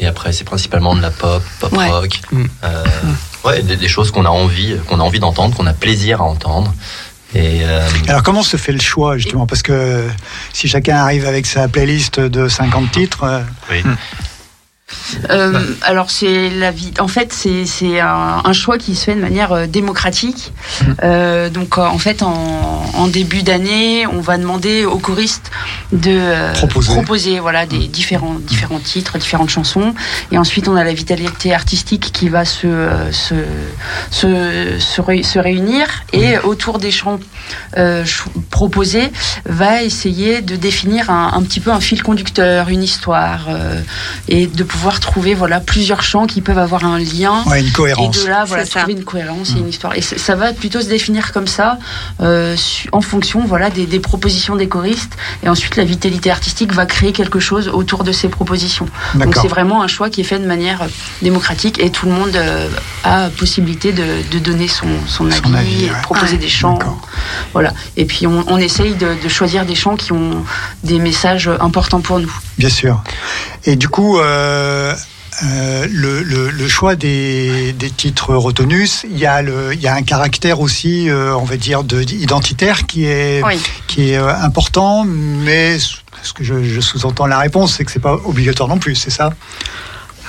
Et 0.00 0.06
après, 0.06 0.32
c'est 0.32 0.44
principalement 0.44 0.94
de 0.94 1.02
la 1.02 1.10
pop, 1.10 1.42
pop 1.60 1.72
Ouais. 1.72 1.88
rock. 1.88 2.20
Mm. 2.32 2.44
euh, 2.64 2.84
ouais, 3.44 3.62
des, 3.62 3.76
des 3.76 3.88
choses 3.88 4.10
qu'on 4.10 4.24
a 4.24 4.30
envie, 4.30 4.76
qu'on 4.88 5.00
a 5.00 5.02
envie 5.02 5.20
d'entendre, 5.20 5.54
qu'on 5.56 5.66
a 5.66 5.72
plaisir 5.74 6.20
à 6.20 6.24
entendre. 6.24 6.74
Et 7.34 7.60
euh, 7.64 7.88
Alors, 8.08 8.22
comment 8.22 8.42
se 8.42 8.56
fait 8.58 8.72
le 8.72 8.80
choix, 8.80 9.16
justement? 9.16 9.46
Parce 9.46 9.62
que 9.62 10.06
si 10.52 10.68
chacun 10.68 10.96
arrive 10.96 11.24
avec 11.26 11.46
sa 11.46 11.66
playlist 11.66 12.20
de 12.20 12.46
50 12.48 12.90
titres. 12.92 13.24
euh, 13.24 13.40
oui. 13.70 13.82
Euh, 15.30 15.52
alors 15.82 16.10
c'est 16.10 16.50
la 16.50 16.70
vie. 16.70 16.92
En 16.98 17.08
fait, 17.08 17.32
c'est 17.32 17.66
c'est 17.66 18.00
un, 18.00 18.42
un 18.44 18.52
choix 18.52 18.78
qui 18.78 18.94
se 18.94 19.04
fait 19.04 19.14
de 19.14 19.20
manière 19.20 19.52
euh, 19.52 19.66
démocratique. 19.66 20.52
Euh, 21.02 21.48
donc 21.50 21.78
en 21.78 21.98
fait, 21.98 22.22
en, 22.22 22.84
en 22.94 23.06
début 23.08 23.42
d'année, 23.42 24.06
on 24.06 24.20
va 24.20 24.38
demander 24.38 24.84
aux 24.84 24.98
choristes 24.98 25.50
de 25.92 26.18
Proposer. 26.94 27.40
voilà 27.40 27.66
des 27.66 27.88
différents 27.88 28.36
différents 28.38 28.80
titres, 28.80 29.18
différentes 29.18 29.50
chansons. 29.50 29.94
Et 30.30 30.38
ensuite, 30.38 30.68
on 30.68 30.76
a 30.76 30.84
la 30.84 30.92
vitalité 30.94 31.54
artistique 31.54 32.10
qui 32.12 32.28
va 32.28 32.44
se 32.44 32.68
se 33.10 33.34
se, 34.10 34.78
se, 34.78 35.22
se 35.22 35.38
réunir 35.38 35.86
et 36.12 36.38
autour 36.38 36.78
des 36.78 36.90
chants 36.90 37.18
ch- 37.74 38.24
proposés 38.50 39.10
va 39.46 39.82
essayer 39.82 40.42
de 40.42 40.56
définir 40.56 41.10
un, 41.10 41.32
un 41.34 41.42
petit 41.42 41.60
peu 41.60 41.70
un 41.70 41.80
fil 41.80 42.02
conducteur, 42.02 42.68
une 42.68 42.82
histoire 42.82 43.48
et 44.28 44.46
de 44.46 44.64
pouvoir 44.64 44.81
trouver 45.00 45.34
voilà 45.34 45.60
plusieurs 45.60 46.02
chants 46.02 46.26
qui 46.26 46.40
peuvent 46.40 46.58
avoir 46.58 46.84
un 46.84 46.98
lien 46.98 47.42
Ouais, 47.46 47.60
une 47.60 47.70
cohérence. 47.72 48.16
et 48.18 48.24
de 48.24 48.28
là 48.28 48.44
voilà 48.44 48.64
C'est 48.64 48.72
ça. 48.72 48.80
trouver 48.80 48.94
une 48.98 49.04
cohérence 49.04 49.50
et 49.50 49.58
une 49.58 49.68
histoire 49.68 49.94
et 49.96 50.00
ça 50.02 50.34
va 50.34 50.52
plutôt 50.52 50.80
se 50.80 50.88
définir 50.88 51.32
comme 51.32 51.46
ça 51.46 51.78
euh, 52.20 52.56
en 52.92 53.00
fonction 53.00 53.40
voilà 53.46 53.70
des, 53.70 53.86
des 53.86 54.00
propositions 54.00 54.56
des 54.56 54.68
choristes 54.68 55.12
et 55.42 55.48
ensuite 55.48 55.76
la 55.76 55.84
vitalité 55.84 56.30
artistique 56.30 56.72
va 56.72 56.86
créer 56.86 57.12
quelque 57.12 57.38
chose 57.40 57.68
autour 57.68 58.02
de 58.04 58.12
ces 58.12 58.28
propositions 58.28 58.88
donc 59.14 59.34
c'est 59.40 59.48
vraiment 59.48 59.82
un 59.82 59.88
choix 59.88 60.10
qui 60.10 60.20
est 60.20 60.24
fait 60.24 60.38
de 60.38 60.46
manière 60.46 60.80
démocratique 61.22 61.78
et 61.80 61.90
tout 61.90 62.06
le 62.06 62.12
monde 62.12 62.34
euh, 62.34 62.68
a 63.04 63.28
possibilité 63.30 63.92
de, 63.92 64.04
de 64.30 64.38
donner 64.38 64.68
son, 64.68 64.86
son 65.06 65.26
avis, 65.30 65.40
Son 65.44 65.54
avis, 65.54 65.84
et 65.84 65.88
de 65.88 65.92
ouais. 65.92 66.02
proposer 66.02 66.32
Ouais. 66.32 66.38
des 66.38 66.48
chants 66.48 66.78
voilà 67.52 67.72
et 67.96 68.04
puis 68.04 68.26
on, 68.26 68.44
on 68.48 68.56
essaye 68.58 68.94
de, 68.94 69.08
de 69.22 69.28
choisir 69.28 69.64
des 69.66 69.74
chants 69.74 69.96
qui 69.96 70.12
ont 70.12 70.44
des 70.82 70.98
messages 70.98 71.50
importants 71.60 72.00
pour 72.00 72.18
nous 72.20 72.32
Bien 72.58 72.68
sûr. 72.68 73.02
Et 73.64 73.76
du 73.76 73.88
coup, 73.88 74.18
euh, 74.18 74.94
euh, 75.44 75.86
le, 75.90 76.22
le- 76.22 76.50
le 76.50 76.68
choix 76.68 76.94
des, 76.96 77.72
des 77.72 77.90
titres 77.90 78.34
retenus, 78.34 79.04
il 79.08 79.18
y, 79.18 79.26
a 79.26 79.40
le, 79.42 79.72
il 79.72 79.80
y 79.80 79.86
a 79.88 79.94
un 79.94 80.02
caractère 80.02 80.60
aussi, 80.60 81.08
euh, 81.08 81.34
on 81.36 81.44
va 81.44 81.56
dire, 81.56 81.84
de, 81.84 82.02
identitaire 82.02 82.86
qui 82.86 83.04
est, 83.06 83.42
Oui. 83.44 83.60
qui 83.86 84.10
est 84.10 84.18
euh, 84.18 84.34
important, 84.36 85.04
mais 85.04 85.78
ce 85.78 86.32
que 86.34 86.44
je, 86.44 86.62
je 86.64 86.80
sous-entends 86.80 87.26
la 87.26 87.38
réponse, 87.38 87.74
c'est 87.76 87.84
que 87.84 87.92
c'est 87.92 87.98
pas 88.00 88.14
obligatoire 88.24 88.68
non 88.68 88.78
plus, 88.78 88.94
c'est 88.94 89.10
ça? 89.10 89.32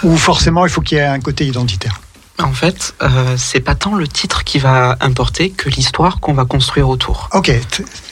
Ou 0.03 0.15
forcément, 0.17 0.65
il 0.65 0.71
faut 0.71 0.81
qu'il 0.81 0.97
y 0.97 1.01
ait 1.01 1.05
un 1.05 1.19
côté 1.19 1.45
identitaire. 1.45 1.99
En 2.41 2.51
fait, 2.51 2.93
euh, 3.03 3.35
c'est 3.37 3.59
pas 3.59 3.75
tant 3.75 3.93
le 3.95 4.07
titre 4.07 4.43
qui 4.43 4.57
va 4.57 4.97
importer 5.01 5.51
que 5.51 5.69
l'histoire 5.69 6.19
qu'on 6.19 6.33
va 6.33 6.45
construire 6.45 6.89
autour. 6.89 7.29
Ok, 7.31 7.51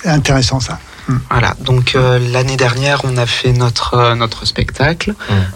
intéressant 0.06 0.60
ça. 0.60 0.80
Voilà, 1.30 1.56
donc 1.60 1.96
euh, 1.96 2.20
l'année 2.32 2.58
dernière, 2.58 3.02
on 3.04 3.18
a 3.18 3.26
fait 3.26 3.54
notre, 3.54 3.96
euh, 3.96 4.16
notre 4.16 4.46
spectacle 4.46 5.14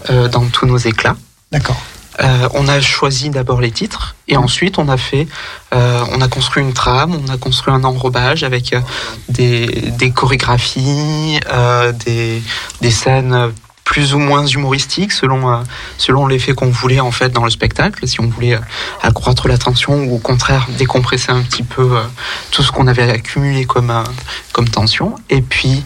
euh, 0.09 0.27
dans 0.27 0.45
tous 0.45 0.65
nos 0.65 0.77
éclats. 0.77 1.15
D'accord. 1.51 1.81
Euh, 2.22 2.47
on 2.53 2.67
a 2.69 2.80
choisi 2.80 3.30
d'abord 3.30 3.59
les 3.59 3.72
titres 3.72 4.15
et 4.30 4.38
ensuite 4.38 4.80
on 4.80 4.88
a 4.88 4.95
fait, 4.95 5.27
euh, 5.73 6.01
on 6.13 6.22
a 6.22 6.30
construit 6.30 6.63
une 6.63 6.72
trame, 6.72 7.13
on 7.13 7.30
a 7.30 7.38
construit 7.38 7.73
un 7.73 7.84
enrobage 7.84 8.43
avec 8.43 8.72
euh, 8.72 8.80
des, 9.27 9.65
des 9.65 10.11
chorégraphies, 10.11 11.39
euh, 11.51 11.91
des, 11.91 12.41
des 12.80 12.91
scènes 12.91 13.51
plus 13.86 14.14
ou 14.14 14.20
moins 14.20 14.45
humoristiques 14.45 15.14
selon 15.14 15.49
euh, 15.49 15.64
selon 15.98 16.28
l'effet 16.28 16.53
qu'on 16.53 16.70
voulait 16.70 16.99
en 16.99 17.12
fait 17.12 17.30
dans 17.30 17.45
le 17.45 17.49
spectacle. 17.49 18.06
Si 18.07 18.20
on 18.20 18.28
voulait 18.28 18.56
euh, 18.56 18.60
accroître 19.02 19.48
la 19.48 19.57
tension 19.57 20.03
ou 20.03 20.16
au 20.16 20.20
contraire 20.20 20.68
décompresser 20.78 21.32
un 21.32 21.41
petit 21.41 21.64
peu 21.64 21.98
euh, 21.98 22.03
tout 22.52 22.64
ce 22.64 22.72
qu'on 22.74 22.88
avait 22.88 23.10
accumulé 23.10 23.66
comme 23.66 23.94
comme 24.52 24.68
tension. 24.68 25.16
Et 25.30 25.41
puis 25.41 25.84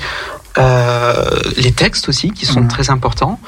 les 1.55 1.71
textes 1.71 2.09
aussi 2.09 2.31
qui 2.31 2.45
sont 2.45 2.67
très 2.67 2.89
importants. 2.89 3.39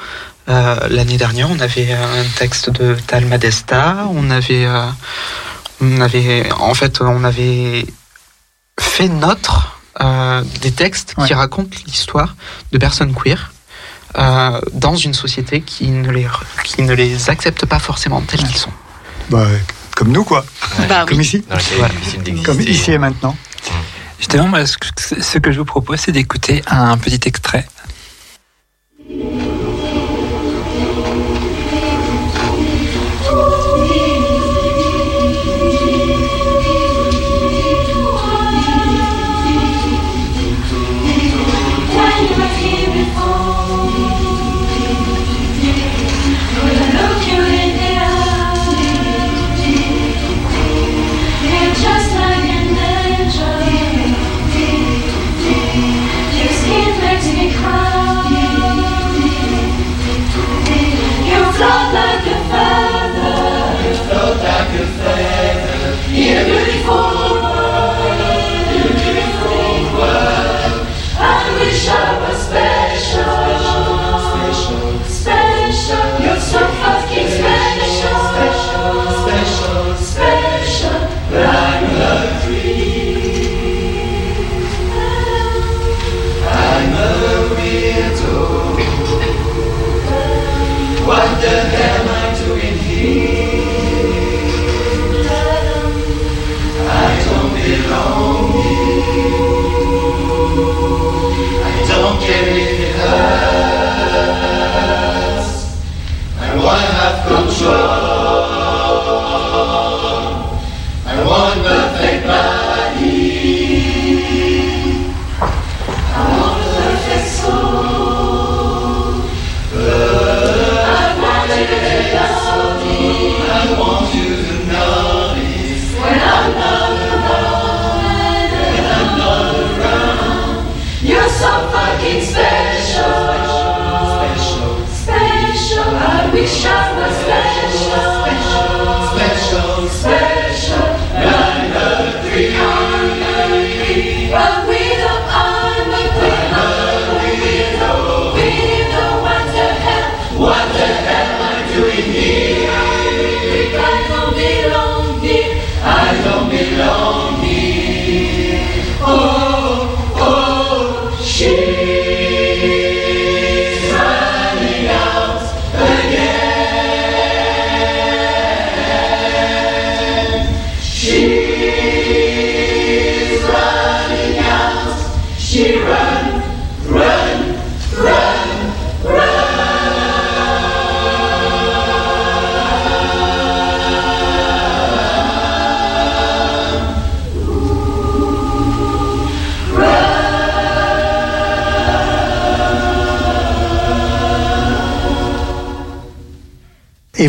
Euh, 0.48 0.88
L'année 0.88 1.16
dernière, 1.16 1.50
on 1.50 1.60
avait 1.60 1.92
un 1.92 2.24
texte 2.36 2.70
de 2.70 2.94
Talma 3.06 3.38
Desta. 3.38 4.06
On 4.10 4.30
avait, 4.30 4.66
euh, 4.66 4.86
on 5.80 6.00
avait, 6.00 6.50
en 6.52 6.74
fait, 6.74 7.00
on 7.00 7.24
avait 7.24 7.86
fait 8.80 9.08
notre 9.08 9.78
euh, 10.00 10.42
des 10.60 10.72
textes 10.72 11.14
qui 11.26 11.34
racontent 11.34 11.76
l'histoire 11.86 12.34
de 12.72 12.78
personnes 12.78 13.14
queer 13.14 13.52
euh, 14.18 14.60
dans 14.72 14.94
une 14.94 15.14
société 15.14 15.60
qui 15.62 15.88
ne 15.88 16.10
les 16.10 16.26
qui 16.64 16.82
ne 16.82 16.94
les 16.94 17.30
accepte 17.30 17.66
pas 17.66 17.78
forcément 17.78 18.20
tels 18.20 18.42
qu'ils 18.42 18.56
sont. 18.56 18.72
Bah, 19.30 19.46
comme 19.96 20.12
nous, 20.12 20.24
quoi. 20.24 20.44
Bah 20.88 21.04
comme 21.06 21.20
ici. 21.20 21.44
Comme 22.44 22.60
ici 22.60 22.92
et 22.92 22.98
maintenant. 22.98 23.36
Justement, 24.18 24.48
moi, 24.48 24.66
ce 24.66 24.78
que, 24.78 24.86
ce 25.20 25.38
que 25.38 25.50
je 25.50 25.58
vous 25.58 25.64
propose, 25.64 26.00
c'est 26.00 26.12
d'écouter 26.12 26.62
un 26.66 26.96
petit 26.96 27.20
extrait. 27.26 27.66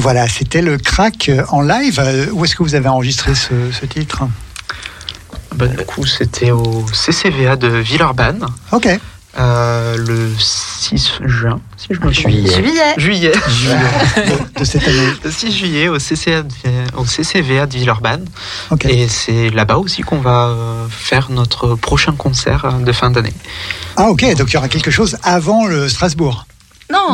Voilà, 0.03 0.27
c'était 0.27 0.61
le 0.61 0.77
crack 0.77 1.31
en 1.49 1.61
live. 1.61 1.97
Euh, 1.99 2.27
Où 2.33 2.43
est-ce 2.45 2.55
que 2.55 2.61
vous 2.63 2.75
avez 2.75 2.89
enregistré 2.89 3.33
ce, 3.35 3.71
ce 3.71 3.85
titre? 3.85 4.23
Bah, 5.55 5.67
du 5.67 5.77
coup, 5.85 6.05
c'était 6.05 6.51
au 6.51 6.85
CCVA 6.91 7.55
de 7.55 7.67
Villeurbanne. 7.67 8.45
Ok. 8.73 8.87
euh, 9.39 9.95
le 9.97 10.29
6 10.37 11.19
juin, 11.25 11.59
si 11.77 11.87
je 11.91 11.99
me. 12.01 12.11
Juillet. 12.11 12.51
Juillet. 12.59 12.93
Juillet. 12.97 13.31
de, 14.17 14.59
de 14.59 14.65
cette 14.65 14.85
année. 14.87 15.07
Le 15.23 15.31
6 15.31 15.51
juillet 15.57 15.87
au, 15.87 15.97
CCA 15.99 16.43
de- 16.43 16.51
au 16.97 17.05
CCVA 17.05 17.65
de 17.65 17.73
Villeurbanne. 17.77 18.25
Ok. 18.71 18.85
Et 18.85 19.07
c'est 19.07 19.49
là-bas 19.51 19.77
aussi 19.77 20.01
qu'on 20.01 20.19
va 20.19 20.47
euh, 20.49 20.85
faire 20.89 21.29
notre 21.31 21.75
prochain 21.75 22.11
concert 22.13 22.65
euh, 22.65 22.83
de 22.83 22.91
fin 22.91 23.09
d'année. 23.09 23.33
Ah 23.95 24.09
ok, 24.09 24.35
donc 24.35 24.49
il 24.49 24.53
y 24.55 24.57
aura 24.57 24.67
quelque 24.69 24.91
chose 24.91 25.17
avant 25.23 25.65
le 25.65 25.87
Strasbourg. 25.87 26.45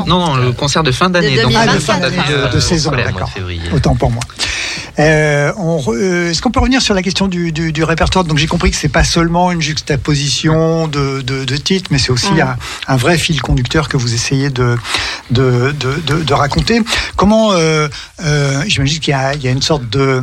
Non. 0.05 0.19
Non, 0.19 0.27
non, 0.27 0.35
le 0.37 0.51
concert 0.51 0.83
de 0.83 0.91
fin 0.91 1.09
d'année. 1.09 1.35
De 1.37 1.41
donc, 1.43 1.53
Ah, 1.55 1.65
de 1.67 1.71
2024, 1.71 1.81
fin 1.81 1.99
d'année, 1.99 2.17
de, 2.49 2.53
de 2.55 2.59
saison, 2.59 2.91
d'accord. 2.91 3.31
Autant 3.73 3.95
pour 3.95 4.11
moi. 4.11 4.23
Euh, 4.99 5.53
on 5.57 5.77
re- 5.77 5.95
euh, 5.95 6.29
Est-ce 6.31 6.41
qu'on 6.41 6.51
peut 6.51 6.59
revenir 6.59 6.81
sur 6.81 6.93
la 6.93 7.01
question 7.01 7.27
du, 7.27 7.51
du- 7.53 7.71
du 7.71 7.83
répertoire 7.83 8.25
Donc 8.25 8.37
j'ai 8.37 8.47
compris 8.47 8.69
que 8.71 8.75
c'est 8.77 8.89
pas 8.89 9.03
seulement 9.05 9.51
une 9.51 9.61
juxtaposition 9.61 10.87
de, 10.87 11.21
de- 11.21 11.45
de 11.45 11.57
titres, 11.57 11.89
mais 11.91 11.99
c'est 11.99 12.11
aussi 12.11 12.39
un, 12.41 12.57
un 12.87 12.97
vrai 12.97 13.17
fil 13.17 13.41
conducteur 13.41 13.87
que 13.87 13.95
vous 13.97 14.13
essayez 14.13 14.49
de, 14.49 14.77
de, 15.31 15.73
de- 15.79 16.01
de- 16.05 16.23
de 16.23 16.33
raconter. 16.33 16.81
Comment 17.15 17.53
euh, 17.53 17.87
euh, 18.23 18.61
J'imagine 18.67 18.99
qu'il 18.99 19.11
y, 19.11 19.15
a- 19.15 19.33
il 19.35 19.41
y 19.43 19.47
a 19.47 19.51
une 19.51 19.61
sorte 19.61 19.89
de 19.89 20.21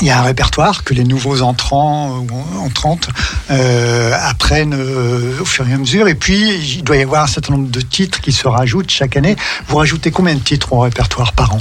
il 0.00 0.06
y 0.06 0.10
a 0.10 0.18
un 0.18 0.22
répertoire 0.22 0.84
que 0.84 0.94
les 0.94 1.04
nouveaux 1.04 1.42
entrants 1.42 2.10
euh, 2.28 2.32
ou 2.32 2.58
entrantes 2.60 3.08
euh, 3.50 4.12
apprennent 4.20 4.74
euh, 4.74 5.40
au 5.40 5.44
fur 5.44 5.66
et 5.68 5.72
à 5.72 5.78
mesure. 5.78 6.08
Et 6.08 6.14
puis, 6.14 6.54
il 6.76 6.82
doit 6.84 6.96
y 6.96 7.02
avoir 7.02 7.24
un 7.24 7.26
certain 7.26 7.54
nombre 7.54 7.68
de 7.70 7.80
titres 7.80 8.20
qui 8.20 8.32
se 8.32 8.46
rajoutent 8.46 8.90
chaque 8.90 9.16
année. 9.16 9.36
Vous 9.68 9.76
rajoutez 9.76 10.10
combien 10.10 10.34
de 10.34 10.40
titres 10.40 10.72
au 10.72 10.80
répertoire 10.80 11.32
par 11.32 11.54
an? 11.54 11.60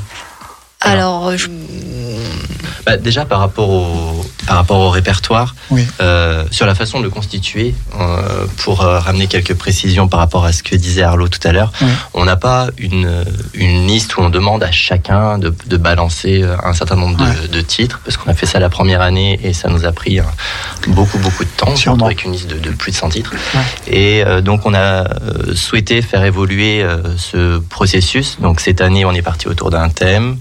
Alors, 0.81 1.29
euh, 1.29 1.37
je- 1.37 1.47
Bah, 2.85 2.97
déjà 2.97 3.25
par 3.25 3.39
rapport 3.39 3.69
au, 3.69 4.25
par 4.47 4.57
rapport 4.57 4.79
au 4.79 4.89
répertoire, 4.89 5.55
Oui. 5.71 5.85
euh, 6.01 6.45
sur 6.51 6.65
la 6.65 6.75
façon 6.75 6.99
de 6.99 7.03
le 7.05 7.09
constituer, 7.09 7.73
euh, 7.99 8.45
pour 8.57 8.81
euh, 8.83 8.99
ramener 8.99 9.27
quelques 9.27 9.55
précisions 9.55 10.07
par 10.07 10.19
rapport 10.19 10.45
à 10.45 10.51
ce 10.53 10.61
que 10.63 10.75
disait 10.75 11.01
Arlo 11.03 11.27
tout 11.27 11.39
à 11.47 11.51
l'heure, 11.51 11.71
Oui. 11.81 11.87
on 12.13 12.25
n'a 12.25 12.35
pas 12.35 12.67
une, 12.77 13.25
une 13.53 13.87
liste 13.87 14.17
où 14.17 14.21
on 14.21 14.29
demande 14.29 14.63
à 14.63 14.71
chacun 14.71 15.37
de, 15.37 15.53
de 15.67 15.77
balancer 15.77 16.43
un 16.63 16.73
certain 16.73 16.95
nombre 16.95 17.17
de, 17.17 17.47
de 17.47 17.61
titres, 17.61 17.99
parce 18.03 18.17
qu'on 18.17 18.29
a 18.29 18.33
fait 18.33 18.45
ça 18.45 18.59
la 18.59 18.69
première 18.69 19.01
année 19.01 19.39
et 19.43 19.53
ça 19.53 19.69
nous 19.69 19.85
a 19.85 19.91
pris 19.91 20.19
beaucoup 20.87 21.17
beaucoup 21.19 21.43
de 21.43 21.49
temps, 21.49 21.75
surtout 21.75 22.05
avec 22.05 22.23
une 22.25 22.33
liste 22.33 22.47
de, 22.47 22.57
de 22.59 22.69
plus 22.69 22.91
de 22.91 22.97
100 22.97 23.09
titres. 23.09 23.33
Et 23.87 24.23
donc 24.43 24.61
on 24.65 24.73
a 24.73 25.05
souhaité 25.55 26.01
faire 26.01 26.23
évoluer 26.23 26.85
ce 27.17 27.59
processus. 27.59 28.37
Donc 28.39 28.59
cette 28.59 28.81
année 28.81 29.05
on 29.05 29.11
est 29.13 29.21
parti 29.21 29.47
autour 29.47 29.69
d'un 29.71 29.89
thème 29.89 30.37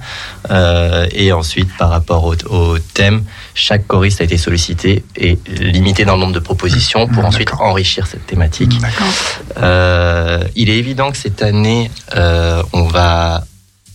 et 1.12 1.32
ensuite 1.32 1.70
par 1.78 1.90
rapport 1.90 2.24
au, 2.24 2.34
au 2.50 2.78
thème, 2.78 3.24
chaque 3.54 3.86
choriste 3.94 4.20
a 4.22 4.24
été 4.24 4.38
sollicité 4.38 5.04
et 5.16 5.38
limité 5.46 6.04
dans 6.04 6.16
le 6.16 6.22
nombre 6.24 6.32
de 6.40 6.44
propositions 6.50 7.06
pour 7.06 7.24
ensuite 7.24 7.52
enrichir 7.60 8.08
cette 8.10 8.26
thématique. 8.26 8.74
Euh, 9.56 10.42
il 10.56 10.68
est 10.68 10.78
évident 10.84 11.12
que 11.12 11.16
cette 11.26 11.42
année 11.42 11.92
euh, 12.16 12.62
on 12.72 12.84
va 12.98 13.44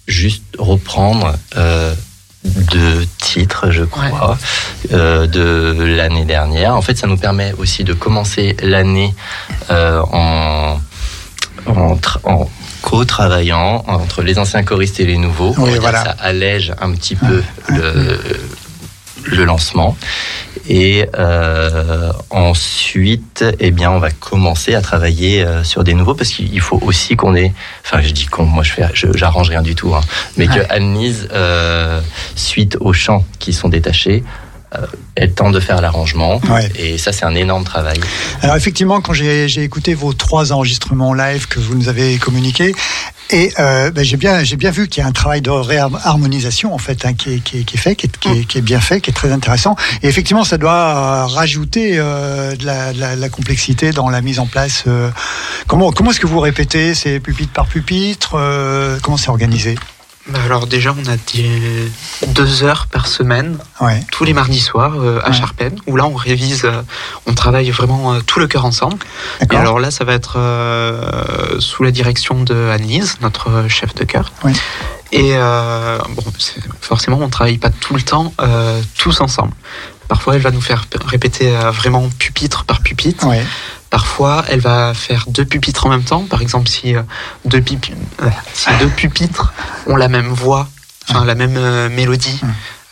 juste 0.08 0.44
reprendre 0.58 1.36
euh, 1.58 1.94
deux 2.46 3.06
titres, 3.18 3.72
je 3.72 3.84
crois, 3.84 4.38
euh, 4.94 5.28
de 5.28 5.84
l'année 5.98 6.24
dernière. 6.24 6.72
En 6.76 6.82
fait, 6.82 6.98
ça 6.98 7.08
nous 7.08 7.18
permet 7.18 7.52
aussi 7.58 7.84
de 7.84 7.94
commencer 7.94 8.56
l'année 8.64 9.14
euh, 9.70 10.02
en, 10.14 10.80
en, 11.66 11.96
tra- 11.98 12.24
en 12.24 12.50
co-travaillant 12.82 13.84
entre 13.88 14.24
les 14.24 14.40
anciens 14.40 14.64
choristes 14.64 15.02
et 15.02 15.06
les 15.06 15.18
nouveaux. 15.18 15.52
Voilà. 15.52 16.04
Ça 16.06 16.16
allège 16.22 16.74
un 16.80 16.92
petit 16.94 17.16
peu 17.16 17.44
le, 17.68 18.18
le 19.26 19.46
lancement. 19.46 19.98
Et 20.68 21.08
euh, 21.18 22.12
ensuite, 22.30 23.44
eh 23.60 23.72
bien, 23.72 23.92
on 23.92 24.00
va 24.00 24.12
commencer 24.12 24.76
à 24.76 24.82
travailler 24.82 25.42
euh, 25.44 25.64
sur 25.64 25.84
des 25.84 25.94
nouveaux 25.94 26.14
parce 26.14 26.30
qu'il 26.30 26.60
faut 26.62 26.80
aussi 26.84 27.16
qu'on 27.16 27.36
ait. 27.36 27.54
Enfin, 27.84 28.02
je 28.02 28.10
dis 28.12 28.26
qu'on, 28.26 28.44
moi, 28.46 28.64
je 28.64 28.72
fais, 28.72 28.86
j'arrange 29.16 29.50
rien 29.50 29.62
du 29.62 29.76
tout, 29.76 29.96
hein, 29.96 30.02
mais 30.38 30.48
Ouais. 30.48 30.56
que 30.60 30.74
Anne-Lise, 30.74 31.30
euh, 31.34 32.02
suite 32.36 32.78
aux 32.80 32.94
chants 32.94 33.26
qui 33.40 33.54
sont 33.54 33.70
détachés, 33.70 34.24
euh, 34.76 34.86
elle 35.16 35.34
tente 35.34 35.54
de 35.54 35.60
faire 35.60 35.82
l'arrangement. 35.82 36.40
Ouais. 36.50 36.72
Et 36.76 36.98
ça, 36.98 37.12
c'est 37.12 37.26
un 37.26 37.36
énorme 37.36 37.64
travail. 37.64 38.00
Alors 38.42 38.56
effectivement, 38.56 39.02
quand 39.02 39.14
j'ai 39.14 39.64
écouté 39.64 39.94
vos 39.96 40.14
trois 40.14 40.52
enregistrements 40.52 41.14
live 41.14 41.48
que 41.48 41.60
vous 41.60 41.76
nous 41.76 41.90
avez 41.90 42.18
communiqués, 42.18 42.76
et 43.32 43.54
euh, 43.60 43.92
ben, 43.92 44.04
j'ai 44.04 44.18
bien 44.18 44.44
j'ai 44.44 44.56
bien 44.56 44.72
vu 44.72 44.88
qu'il 44.88 45.02
y 45.04 45.06
a 45.06 45.08
un 45.08 45.12
travail 45.12 45.42
de 45.42 45.52
réharmonisation 45.52 46.74
en 46.74 46.80
fait 46.80 47.06
hein, 47.06 47.14
qui, 47.14 47.34
est, 47.36 47.40
qui, 47.44 47.60
est, 47.60 47.64
qui 47.64 47.78
est 47.78 47.80
fait, 47.80 47.96
qui 47.96 48.08
est, 48.08 48.18
qui, 48.20 48.30
est, 48.30 48.56
est 48.58 48.62
bien 48.62 48.80
fait, 48.80 49.02
qui 49.02 49.12
est 49.12 49.14
très 49.14 49.32
intéressant. 49.32 49.76
Et 50.02 50.08
effectivement, 50.08 50.44
ça 50.44 50.58
doit 50.58 50.72
euh, 50.74 51.26
rajouter 51.28 51.94
euh, 52.00 52.56
de, 52.56 52.66
la, 52.66 52.92
de 52.94 53.00
la- 53.00 53.16
de 53.16 53.22
la 53.22 53.30
complexité 53.30 53.92
dans 53.92 54.10
la 54.10 54.22
mise 54.22 54.40
en 54.40 54.48
place. 54.48 54.84
euh. 54.88 55.10
comment 55.68 55.92
comment 55.92 56.10
est-ce 56.12 56.20
que 56.20 56.28
vous 56.28 56.40
répétez 56.40 56.96
C'est 56.96 57.20
pupitre 57.20 57.54
par 57.54 57.68
pupitre 57.68 58.32
Comment 59.04 59.18
c'est 59.18 59.30
organisé? 59.30 59.76
Bah 60.32 60.40
alors 60.46 60.68
déjà, 60.68 60.94
on 60.96 61.08
a 61.10 61.18
des 61.34 61.92
deux 62.28 62.64
heures 62.64 62.86
par 62.88 63.08
semaine, 63.08 63.58
Ouais. 63.82 64.00
tous 64.12 64.24
les 64.26 64.34
mardis 64.34 64.60
soirs 64.60 64.94
euh, 64.98 65.20
à 65.24 65.30
Ouais. 65.30 65.34
Charpennes, 65.36 65.80
où 65.88 65.96
là 65.96 66.06
on 66.06 66.14
révise, 66.16 66.66
euh, 66.66 66.82
on 67.26 67.34
travaille 67.34 67.70
vraiment 67.72 68.14
euh, 68.14 68.20
tout 68.26 68.40
le 68.40 68.48
cœur 68.48 68.66
ensemble. 68.66 68.98
Et 69.52 69.56
alors 69.56 69.80
là, 69.80 69.90
ça 69.92 70.04
va 70.04 70.14
être 70.14 70.38
sous 71.60 71.84
la 71.84 71.92
direction 71.92 72.44
de 72.44 72.70
Annelise, 72.70 73.18
notre 73.22 73.68
chef 73.68 73.96
de 73.96 74.04
chœur. 74.04 74.32
Oui. 74.44 74.54
Et 75.12 75.34
bon, 75.36 76.24
forcément, 76.82 77.18
on 77.20 77.30
travaille 77.30 77.58
pas 77.58 77.72
tout 77.72 77.96
le 77.96 78.02
temps 78.04 78.32
tous 78.98 79.22
ensemble. 79.22 79.54
Parfois, 80.08 80.36
elle 80.36 80.42
va 80.42 80.52
nous 80.52 80.62
faire 80.62 80.86
répéter 81.06 81.52
vraiment 81.72 82.08
pupitre 82.20 82.64
par 82.66 82.82
pupitre. 82.82 83.28
Parfois, 83.90 84.46
elle 84.50 84.60
va 84.60 84.94
faire 84.94 85.26
deux 85.28 85.46
pupitres 85.46 85.86
en 85.86 85.90
même 85.90 86.04
temps. 86.04 86.24
Par 86.24 86.42
exemple, 86.42 86.68
si 86.70 86.96
euh, 86.96 87.02
deux, 87.46 87.60
pipi- 87.62 87.94
euh, 88.22 88.28
si 88.54 88.70
deux 88.80 88.88
pupitres 88.90 89.54
ont 89.88 89.96
la 89.96 90.08
même 90.08 90.30
voix, 90.30 90.68
enfin 91.10 91.26
la 91.26 91.36
même 91.36 91.58
euh, 91.58 91.90
mélodie, 91.90 92.40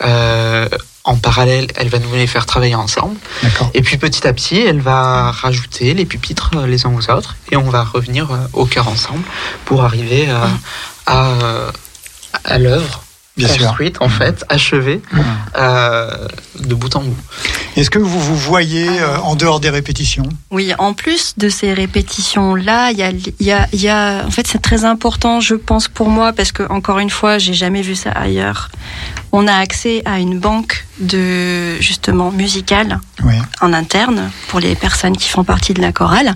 euh, 0.04 0.68
en 1.04 1.16
parallèle, 1.16 1.68
elle 1.76 1.88
va 1.90 2.00
nous 2.00 2.14
les 2.14 2.28
faire 2.28 2.46
travailler 2.46 2.76
ensemble. 2.76 3.16
Et 3.74 3.82
puis 3.82 3.98
petit 3.98 4.28
à 4.28 4.34
petit, 4.34 4.60
elle 4.60 4.82
va 4.82 5.32
rajouter 5.32 5.94
les 5.94 6.06
pupitres 6.06 6.52
les 6.66 6.86
uns 6.86 6.92
aux 6.94 7.10
autres 7.12 7.36
et 7.52 7.56
on 7.56 7.70
va 7.70 7.84
revenir 7.84 8.28
au 8.54 8.66
cœur 8.66 8.88
ensemble 8.90 9.24
pour 9.66 9.84
arriver 9.86 10.28
à, 11.06 11.28
euh, 11.28 11.72
à 12.44 12.58
l'œuvre 12.58 13.04
Bien 13.38 13.48
sûr. 13.48 13.68
construite, 13.68 13.98
en 14.02 14.10
fait, 14.10 14.44
achevée 14.50 15.02
euh, 15.58 16.10
de 16.60 16.74
bout 16.76 16.96
en 16.96 17.02
bout. 17.02 17.16
Est-ce 17.76 17.90
que 17.90 18.00
vous 18.00 18.20
vous 18.20 18.36
voyez 18.36 18.88
euh, 18.88 19.18
en 19.20 19.36
dehors 19.36 19.60
des 19.60 19.70
répétitions? 19.70 20.28
Oui, 20.50 20.74
en 20.80 20.94
plus 20.94 21.36
de 21.38 21.48
ces 21.48 21.74
répétitions-là, 21.74 22.92
il 22.92 22.98
y 22.98 23.04
a, 23.04 23.12
il 23.12 23.34
y, 23.46 23.52
a, 23.52 23.68
il 23.72 23.82
y 23.82 23.90
a, 23.90 24.26
en 24.26 24.32
fait, 24.32 24.48
c'est 24.48 24.62
très 24.62 24.84
important, 24.86 25.40
je 25.40 25.56
pense, 25.56 25.88
pour 25.88 26.10
moi, 26.10 26.34
parce 26.34 26.52
que 26.52 26.64
encore 26.72 27.00
une 27.00 27.12
fois, 27.12 27.38
j'ai 27.38 27.54
jamais 27.54 27.82
vu 27.82 27.96
ça 27.96 28.12
ailleurs. 28.12 28.70
On 29.32 29.48
a 29.48 29.54
accès 29.56 30.02
à 30.06 30.20
une 30.20 30.40
banque 30.40 30.86
de 31.00 31.76
justement 31.80 32.32
musicale 32.32 33.00
Oui. 33.24 33.36
en 33.62 33.74
interne 33.74 34.32
pour 34.48 34.60
les 34.60 34.76
personnes 34.76 35.16
qui 35.18 35.30
font 35.30 35.44
partie 35.44 35.74
de 35.74 35.82
la 35.82 35.92
chorale, 35.92 36.34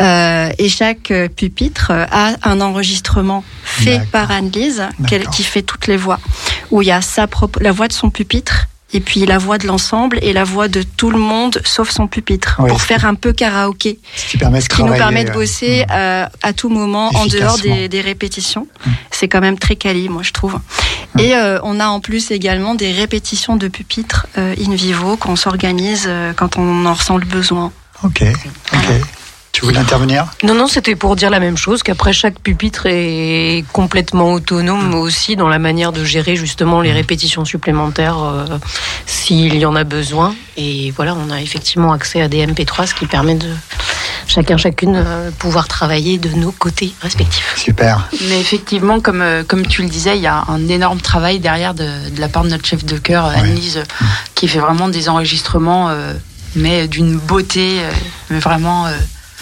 Euh, 0.00 0.50
et 0.58 0.70
chaque 0.70 1.10
euh, 1.10 1.28
pupitre 1.28 1.90
euh, 1.90 2.06
a 2.10 2.32
un 2.48 2.62
enregistrement 2.62 3.44
fait 3.64 4.00
par 4.10 4.30
Anne-Lise, 4.30 4.84
qui 5.30 5.42
fait 5.42 5.60
toutes 5.60 5.88
les 5.88 5.98
voix, 5.98 6.18
où 6.70 6.80
il 6.80 6.88
y 6.88 6.90
a 6.90 7.02
sa 7.02 7.26
la 7.60 7.70
voix 7.72 7.86
de 7.86 7.92
son 7.92 8.08
pupitre. 8.08 8.66
Et 8.92 9.00
puis 9.00 9.24
la 9.24 9.38
voix 9.38 9.58
de 9.58 9.66
l'ensemble 9.66 10.18
et 10.22 10.32
la 10.32 10.44
voix 10.44 10.68
de 10.68 10.82
tout 10.82 11.10
le 11.10 11.18
monde 11.18 11.60
sauf 11.64 11.90
son 11.90 12.08
pupitre 12.08 12.56
pour 12.56 12.80
ce 12.80 12.86
faire 12.86 13.04
un 13.04 13.14
peu 13.14 13.32
karaoké 13.32 13.98
Ce 14.16 14.26
qui 14.30 14.38
permet 14.38 14.60
de 14.60 14.66
qui 14.66 14.82
nous 14.82 14.94
permet 14.94 15.24
de 15.24 15.30
bosser 15.30 15.84
euh, 15.90 16.26
à 16.42 16.52
tout 16.52 16.68
moment 16.68 17.10
en 17.14 17.26
dehors 17.26 17.58
des, 17.58 17.88
des 17.88 18.00
répétitions. 18.00 18.66
C'est 19.10 19.28
quand 19.28 19.40
même 19.40 19.58
très 19.58 19.76
quali, 19.76 20.08
moi 20.08 20.22
je 20.22 20.32
trouve. 20.32 20.58
Et 21.18 21.34
euh, 21.34 21.58
on 21.62 21.80
a 21.80 21.86
en 21.86 22.00
plus 22.00 22.30
également 22.30 22.74
des 22.74 22.92
répétitions 22.92 23.56
de 23.56 23.68
pupitres 23.68 24.26
euh, 24.38 24.54
in 24.58 24.74
vivo 24.74 25.16
qu'on 25.16 25.36
s'organise 25.36 26.04
euh, 26.08 26.32
quand 26.34 26.56
on 26.56 26.86
en 26.86 26.94
ressent 26.94 27.16
le 27.16 27.26
besoin. 27.26 27.72
Ok. 28.02 28.22
Ok. 28.72 28.88
Tu 29.52 29.64
voulais 29.64 29.78
intervenir 29.78 30.26
Non, 30.44 30.54
non, 30.54 30.66
c'était 30.68 30.94
pour 30.94 31.16
dire 31.16 31.28
la 31.30 31.40
même 31.40 31.56
chose, 31.56 31.82
qu'après 31.82 32.12
chaque 32.12 32.38
pupitre 32.38 32.86
est 32.86 33.64
complètement 33.72 34.32
autonome 34.32 34.94
aussi 34.94 35.36
dans 35.36 35.48
la 35.48 35.58
manière 35.58 35.92
de 35.92 36.04
gérer 36.04 36.36
justement 36.36 36.80
les 36.80 36.92
répétitions 36.92 37.44
supplémentaires 37.44 38.22
euh, 38.22 38.58
s'il 39.06 39.56
y 39.56 39.66
en 39.66 39.74
a 39.74 39.84
besoin. 39.84 40.34
Et 40.56 40.92
voilà, 40.92 41.14
on 41.14 41.30
a 41.30 41.40
effectivement 41.40 41.92
accès 41.92 42.22
à 42.22 42.28
des 42.28 42.46
MP3, 42.46 42.86
ce 42.86 42.94
qui 42.94 43.06
permet 43.06 43.34
de, 43.34 43.48
chacun, 44.30 44.56
chacune, 44.56 44.96
euh, 44.96 45.30
pouvoir 45.38 45.68
travailler 45.68 46.18
de 46.18 46.30
nos 46.30 46.52
côtés 46.52 46.94
respectifs. 47.02 47.54
Super. 47.56 48.08
Mais 48.28 48.40
effectivement, 48.40 49.00
comme, 49.00 49.22
euh, 49.22 49.42
comme 49.46 49.66
tu 49.66 49.82
le 49.82 49.88
disais, 49.88 50.16
il 50.16 50.22
y 50.22 50.26
a 50.26 50.44
un 50.48 50.68
énorme 50.68 51.00
travail 51.00 51.40
derrière 51.40 51.74
de, 51.74 52.10
de 52.10 52.20
la 52.20 52.28
part 52.28 52.44
de 52.44 52.50
notre 52.50 52.64
chef 52.64 52.84
de 52.84 52.96
chœur, 52.96 53.26
euh, 53.26 53.34
Annelise, 53.34 53.78
euh, 53.78 54.04
qui 54.34 54.48
fait 54.48 54.60
vraiment 54.60 54.88
des 54.88 55.08
enregistrements, 55.08 55.88
euh, 55.88 56.14
mais 56.54 56.88
d'une 56.88 57.18
beauté, 57.18 57.80
euh, 57.80 57.90
mais 58.30 58.38
vraiment. 58.38 58.86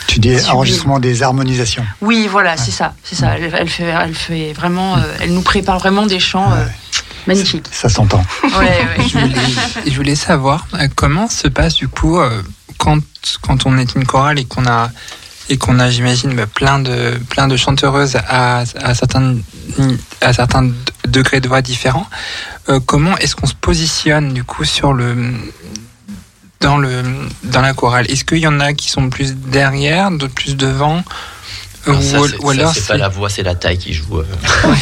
Tu 0.09 0.19
dis 0.19 0.31
Sublime. 0.37 0.51
enregistrement 0.57 0.99
des 0.99 1.23
harmonisations. 1.23 1.85
oui, 2.01 2.27
voilà, 2.31 2.57
c'est 2.57 2.71
ça, 2.73 2.95
c'est 3.05 3.15
ça. 3.15 3.37
Elle, 3.39 3.55
elle 3.57 3.69
fait, 3.69 3.85
elle 3.85 4.15
fait 4.15 4.53
vraiment, 4.55 4.97
euh, 4.97 5.01
elle 5.21 5.33
nous 5.35 5.43
prépare 5.43 5.79
vraiment 5.79 6.07
des 6.07 6.19
chants 6.19 6.51
euh, 6.53 6.65
magnifiques. 7.27 7.67
Ça 7.71 7.89
s'entend. 7.89 8.25
Ouais, 8.43 8.51
ouais. 8.59 9.05
Je 9.09 9.19
voulais, 9.19 9.41
je 9.87 9.95
voulais 9.97 10.15
savoir 10.17 10.67
euh, 10.75 10.89
comment 10.97 11.29
se 11.29 11.47
passe 11.47 11.75
du 11.75 11.89
coup 11.89 12.19
euh, 12.19 12.43
quand, 12.79 12.99
quand 13.43 13.67
on 13.67 13.77
est 13.79 13.95
une 13.95 14.05
chorale 14.07 14.39
et 14.41 14.45
qu'on 14.47 14.67
a 14.67 14.91
et 15.51 15.57
qu'on 15.57 15.79
a 15.79 15.89
j'imagine 15.89 16.35
bah, 16.35 16.47
plein 16.47 16.79
de 16.79 17.19
plein 17.31 17.47
de 17.49 17.57
chanteuses 17.57 18.17
à, 18.29 18.65
à 18.83 18.95
certains 18.95 19.37
à 20.21 20.33
certains 20.33 20.63
de- 20.65 20.75
degrés 21.07 21.41
de 21.41 21.49
voix 21.49 21.63
différents. 21.63 22.07
euh, 22.69 22.81
comment 22.85 23.17
est-ce 23.19 23.35
qu'on 23.37 23.47
se 23.47 23.55
positionne 23.55 24.33
du 24.35 24.45
coup 24.45 24.65
sur 24.65 24.93
le 24.93 25.15
dans 26.61 26.77
le 26.79 27.03
dans 27.45 27.61
la 27.61 27.73
chorale 27.75 28.11
Est-ce 28.11 28.25
qu'il 28.25 28.39
y 28.39 28.47
en 28.47 28.61
a 28.61 28.73
qui 28.73 28.91
sont 28.91 29.09
plus 29.11 29.35
derrière, 29.35 30.11
d'autres 30.11 30.35
plus 30.35 30.57
devant? 30.57 31.03
Ça, 32.03 32.19
ou, 32.43 32.51
alors 32.51 32.75
c'est 32.75 32.87
pas 32.87 32.99
la 32.99 33.09
voix, 33.09 33.31
c'est 33.31 33.43
la 33.43 33.55
taille 33.55 33.79
qui 33.79 33.95
joue. 33.95 34.19
euh. 34.19 34.25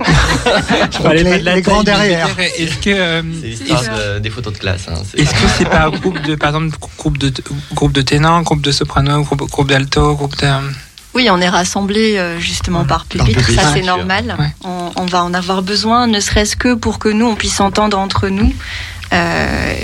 Les- 0.00 1.02
pas 1.02 1.08
de 1.14 1.22
la 1.24 1.36
les 1.36 1.44
taille, 1.44 1.62
grands 1.62 1.82
derrière. 1.82 2.28
Est-ce 2.38 2.76
que 2.78 2.90
euh, 2.90 3.22
C'est 3.42 3.46
l'histoire 3.48 3.82
de- 3.82 4.18
des 4.18 4.30
photos 4.30 4.52
de 4.54 4.58
classe. 4.58 4.86
hein, 4.88 4.94
Est-ce 5.16 5.30
que 5.30 5.48
c'est 5.58 5.68
par 5.68 5.90
groupe 5.90 6.20
de, 6.22 6.36
par 6.36 6.50
exemple, 6.54 6.76
groupe 6.98 7.18
de, 7.18 7.32
groupe 7.74 7.92
de 7.92 8.02
ténors, 8.02 8.42
groupe 8.42 8.62
de 8.62 8.72
soprano, 8.72 9.22
groupe, 9.22 9.42
groupe 9.50 9.68
d'alto, 9.68 10.14
groupe 10.14 10.36
de. 10.40 10.48
Oui, 11.12 11.28
on 11.30 11.40
est 11.40 11.48
rassemblés 11.48 12.16
euh, 12.16 12.38
justement 12.38 12.84
par 12.84 13.04
pupitre, 13.04 13.44
ça 13.50 13.52
Ouais, 13.64 13.68
c'est 13.74 13.82
normal. 13.82 14.36
Ouais. 14.38 14.54
On, 14.64 14.92
on 14.96 15.06
va 15.06 15.24
en 15.24 15.34
avoir 15.34 15.60
besoin, 15.62 16.06
ne 16.06 16.20
serait-ce 16.20 16.54
que 16.56 16.74
pour 16.74 16.98
que 16.98 17.08
nous, 17.08 17.26
on 17.26 17.34
puisse 17.34 17.56
s'entendre 17.56 17.98
entre 17.98 18.28
nous. 18.28 18.54
Euh, 19.12 19.74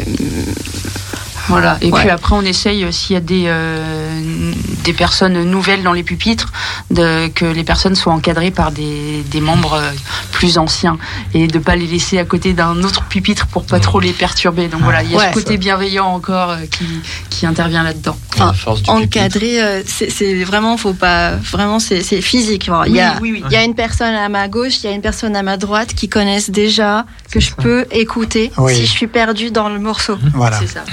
Voilà. 1.48 1.78
Et 1.80 1.90
Ouais. 1.92 2.00
puis 2.00 2.10
après, 2.10 2.34
on 2.34 2.42
essaye, 2.42 2.84
euh, 2.84 2.90
s'il 2.92 3.14
y 3.14 3.16
a 3.16 3.20
des, 3.20 3.44
euh, 3.46 4.52
des 4.84 4.92
personnes 4.92 5.42
nouvelles 5.44 5.82
dans 5.82 5.92
les 5.92 6.02
pupitres, 6.02 6.52
de, 6.90 7.28
que 7.28 7.44
les 7.44 7.64
personnes 7.64 7.94
soient 7.94 8.12
encadrées 8.12 8.50
par 8.50 8.70
des, 8.72 9.22
des 9.30 9.40
membres 9.40 9.74
euh, 9.74 9.90
plus 10.32 10.58
anciens 10.58 10.98
et 11.34 11.46
de 11.46 11.58
pas 11.58 11.76
les 11.76 11.86
laisser 11.86 12.18
à 12.18 12.24
côté 12.24 12.52
d'un 12.52 12.82
autre 12.82 13.04
pupitre 13.04 13.46
pour 13.46 13.64
pas 13.64 13.80
trop 13.80 14.00
les 14.00 14.12
perturber. 14.12 14.68
Donc 14.68 14.82
voilà, 14.82 15.02
il 15.02 15.10
y 15.10 15.14
a 15.14 15.18
Ouais. 15.18 15.28
ce 15.28 15.34
côté 15.34 15.56
bienveillant 15.56 16.06
encore 16.06 16.50
euh, 16.50 16.56
qui, 16.70 16.84
qui 17.30 17.46
intervient 17.46 17.82
là-dedans. 17.82 18.16
Enfin, 18.38 18.52
encadrer, 18.88 19.62
euh, 19.62 19.82
c'est 19.86 20.44
vraiment, 20.44 20.76
faut 20.76 20.92
pas, 20.94 21.30
vraiment, 21.36 21.78
c'est 21.78 22.02
physique. 22.20 22.68
Il 22.86 22.94
y 22.94 23.00
a, 23.00 23.16
Oui, 23.20 23.42
y 23.50 23.56
a 23.56 23.62
une 23.64 23.74
personne 23.74 24.14
à 24.14 24.28
ma 24.28 24.48
gauche, 24.48 24.78
il 24.82 24.84
y 24.84 24.88
a 24.88 24.92
une 24.92 25.00
personne 25.02 25.34
à 25.36 25.42
ma 25.42 25.56
droite 25.56 25.94
qui 25.94 26.08
connaissent 26.08 26.50
déjà 26.50 27.04
que 27.30 27.40
je 27.40 27.52
peux 27.54 27.86
écouter 27.90 28.50
Oui. 28.58 28.74
si 28.74 28.86
je 28.86 28.90
suis 28.90 29.06
perdue 29.06 29.50
dans 29.50 29.68
le 29.68 29.78
morceau. 29.78 30.18
Voilà. 30.34 30.58
C'est 30.58 30.66
ça. 30.66 30.84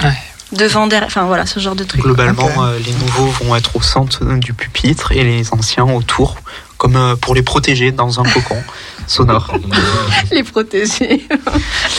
Devant, 0.56 0.86
derrière, 0.86 1.06
enfin 1.06 1.24
voilà, 1.24 1.46
ce 1.46 1.58
genre 1.60 1.74
de 1.74 1.84
truc. 1.84 2.02
Globalement, 2.02 2.48
euh, 2.62 2.78
les 2.78 2.92
nouveaux 2.92 3.26
vont 3.26 3.56
être 3.56 3.76
au 3.76 3.82
centre 3.82 4.24
euh, 4.24 4.38
du 4.38 4.52
pupitre 4.52 5.12
et 5.12 5.24
les 5.24 5.52
anciens 5.52 5.84
autour, 5.84 6.36
comme 6.78 6.96
euh, 6.96 7.16
pour 7.16 7.34
les 7.34 7.42
protéger 7.42 7.92
dans 7.92 8.20
un 8.20 8.24
cocon 8.24 8.62
sonore. 9.06 9.52
les 10.30 10.42
protéger. 10.42 11.26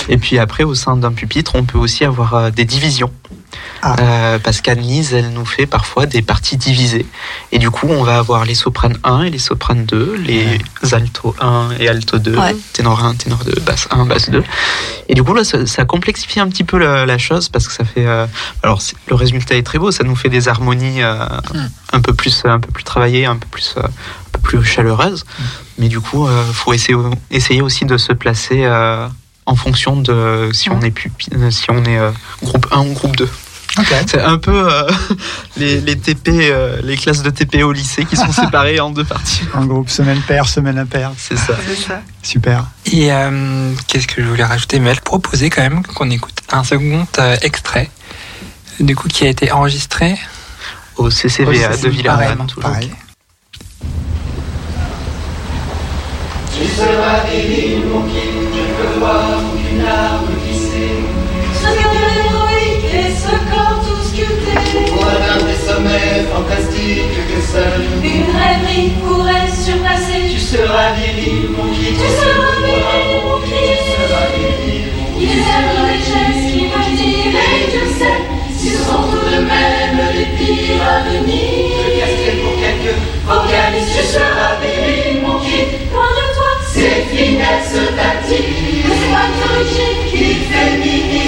Et 0.09 0.17
puis 0.17 0.39
après, 0.39 0.63
au 0.63 0.75
sein 0.75 0.95
d'un 0.95 1.11
pupitre, 1.11 1.53
on 1.55 1.63
peut 1.63 1.77
aussi 1.77 2.05
avoir 2.05 2.33
euh, 2.35 2.49
des 2.49 2.65
divisions. 2.65 3.11
Ah. 3.81 3.95
Euh, 3.99 4.39
parce 4.39 4.61
qu'Anne-Lise, 4.61 5.13
elle 5.13 5.29
nous 5.31 5.45
fait 5.45 5.65
parfois 5.65 6.05
des 6.05 6.21
parties 6.21 6.57
divisées. 6.57 7.05
Et 7.51 7.59
du 7.59 7.69
coup, 7.69 7.87
on 7.89 8.03
va 8.03 8.17
avoir 8.17 8.43
les 8.45 8.55
sopranes 8.55 8.97
1 9.03 9.23
et 9.23 9.29
les 9.29 9.37
sopranes 9.39 9.85
2, 9.85 10.15
les 10.25 10.59
alto 10.91 11.35
1 11.39 11.69
et 11.79 11.87
alto 11.87 12.17
2, 12.17 12.35
Ouais. 12.37 12.55
ténor 12.73 13.03
1, 13.03 13.15
ténor 13.15 13.43
2, 13.45 13.53
basse 13.61 13.87
1, 13.91 14.05
basse 14.05 14.29
2. 14.29 14.43
Et 15.09 15.13
du 15.13 15.23
coup, 15.23 15.33
là, 15.33 15.43
ça, 15.43 15.65
ça 15.65 15.85
complexifie 15.85 16.39
un 16.39 16.47
petit 16.49 16.63
peu 16.63 16.77
la, 16.77 17.05
la 17.05 17.17
chose 17.17 17.49
parce 17.49 17.67
que 17.67 17.73
ça 17.73 17.83
fait. 17.85 18.05
euh, 18.05 18.25
alors, 18.63 18.81
le 19.07 19.15
résultat 19.15 19.55
est 19.55 19.63
très 19.63 19.77
beau, 19.77 19.91
ça 19.91 20.03
nous 20.03 20.15
fait 20.15 20.29
des 20.29 20.47
harmonies 20.47 21.03
euh, 21.03 21.15
un, 21.93 22.01
peu 22.01 22.13
plus, 22.13 22.43
un 22.45 22.59
peu 22.59 22.71
plus 22.71 22.83
travaillées, 22.83 23.25
un 23.25 23.35
peu 23.37 23.47
plus, 23.51 23.75
euh, 23.77 23.81
un 23.83 24.29
peu 24.31 24.39
plus 24.39 24.63
chaleureuses. 24.63 25.25
Mais 25.77 25.89
du 25.89 25.99
coup, 25.99 26.27
il 26.27 26.53
faut 26.53 26.73
essayer, 26.73 26.97
essayer 27.29 27.61
aussi 27.61 27.85
de 27.85 27.97
se 27.97 28.13
placer. 28.13 28.63
euh, 28.65 29.07
en 29.47 29.55
fonction 29.55 29.95
de 29.95 30.49
si 30.53 30.71
on 30.71 30.81
est 30.81 30.89
pupi- 30.89 31.29
euh, 31.35 31.51
si 31.51 31.69
on 31.69 31.83
est 31.85 31.99
euh, 31.99 32.09
groupe 32.41 32.65
1 32.71 32.79
ou 32.79 32.93
groupe 32.93 33.15
2. 33.15 33.29
C'est 34.07 34.21
un 34.21 34.37
peu 34.37 34.71
euh, 34.71 34.89
les, 35.57 35.81
les 35.81 35.97
TP, 35.97 36.29
euh, 36.29 36.79
les 36.83 36.95
classes 36.95 37.23
de 37.23 37.29
TP 37.29 37.63
au 37.63 37.71
lycée 37.71 38.05
qui 38.05 38.15
sont 38.15 38.31
séparées 38.31 38.79
en 38.79 38.89
deux 38.89 39.03
parties. 39.03 39.41
En 39.53 39.65
groupe, 39.65 39.89
semaine 39.89 40.21
paire, 40.21 40.47
semaine 40.47 40.77
impaire. 40.77 41.11
C'est 41.17 41.37
ça. 41.37 41.57
Super. 42.23 42.65
Et 42.85 43.11
euh, 43.11 43.73
qu'est-ce 43.87 44.07
que 44.07 44.21
je 44.23 44.27
voulais 44.27 44.43
rajouter? 44.43 44.79
Mais 44.79 44.91
elle 44.91 45.01
proposait 45.01 45.49
quand 45.49 45.61
même 45.61 45.83
qu'on 45.83 46.09
écoute 46.09 46.35
un 46.51 46.63
second 46.63 47.05
euh, 47.19 47.35
extrait, 47.41 47.89
du 48.79 48.95
coup, 48.95 49.07
qui 49.07 49.25
a 49.25 49.29
été 49.29 49.51
enregistré 49.51 50.17
au 50.95 51.09
CCVA 51.09 51.75
de 51.75 51.89
Villarreal, 51.89 52.37
toujours. 52.47 52.63
Pareil. 52.63 52.91
Tu 56.57 56.65
seras 56.67 57.25
mon 57.91 58.03
peux 58.03 58.99
voir 58.99 59.41
larme 59.83 60.34
que 66.93 67.41
seule 67.41 67.81
une 68.03 68.29
rêverie 68.37 68.91
pourrait 69.01 69.49
surpasser. 69.49 70.29
Tu 70.31 70.39
seras 70.39 70.93
divine, 70.93 71.49
mon 71.57 71.73
king. 71.73 71.95
Tu 71.97 72.09
seras 72.21 72.55
divine, 72.61 73.23
mon 73.25 73.39
king. 73.41 73.73
Tu 73.81 73.91
seras 73.95 74.27
divine, 74.35 74.89
mon 74.97 75.19
king. 75.19 75.25
Ils 75.25 75.41
aiment 75.53 75.81
les 75.89 76.01
gestes 76.05 76.45
qui 76.53 76.61
me 76.69 76.81
disent, 76.95 77.35
et 77.35 77.65
je 77.73 77.83
sais, 77.97 78.19
ce 78.53 78.83
sont 78.85 79.03
tout 79.09 79.25
de 79.25 79.41
même 79.41 79.99
les 80.13 80.29
pires 80.37 80.83
à 80.85 81.09
venir. 81.09 81.41
Je 81.81 81.99
casserai 81.99 82.33
pour 82.41 82.55
quelques 82.61 82.97
vocalistes. 83.25 83.93
Tu 83.97 84.03
seras 84.05 84.53
divine, 84.61 85.21
mon 85.23 85.39
king. 85.39 85.89
Loin 85.91 86.11
de 86.19 86.25
toi, 86.35 86.51
ces 86.71 86.97
finesses 87.09 87.81
t'attirent. 87.97 88.85
C'est 88.85 89.11
pas 89.11 89.29
corrigé 89.41 89.87
qui 90.11 90.25
féminise 90.51 91.25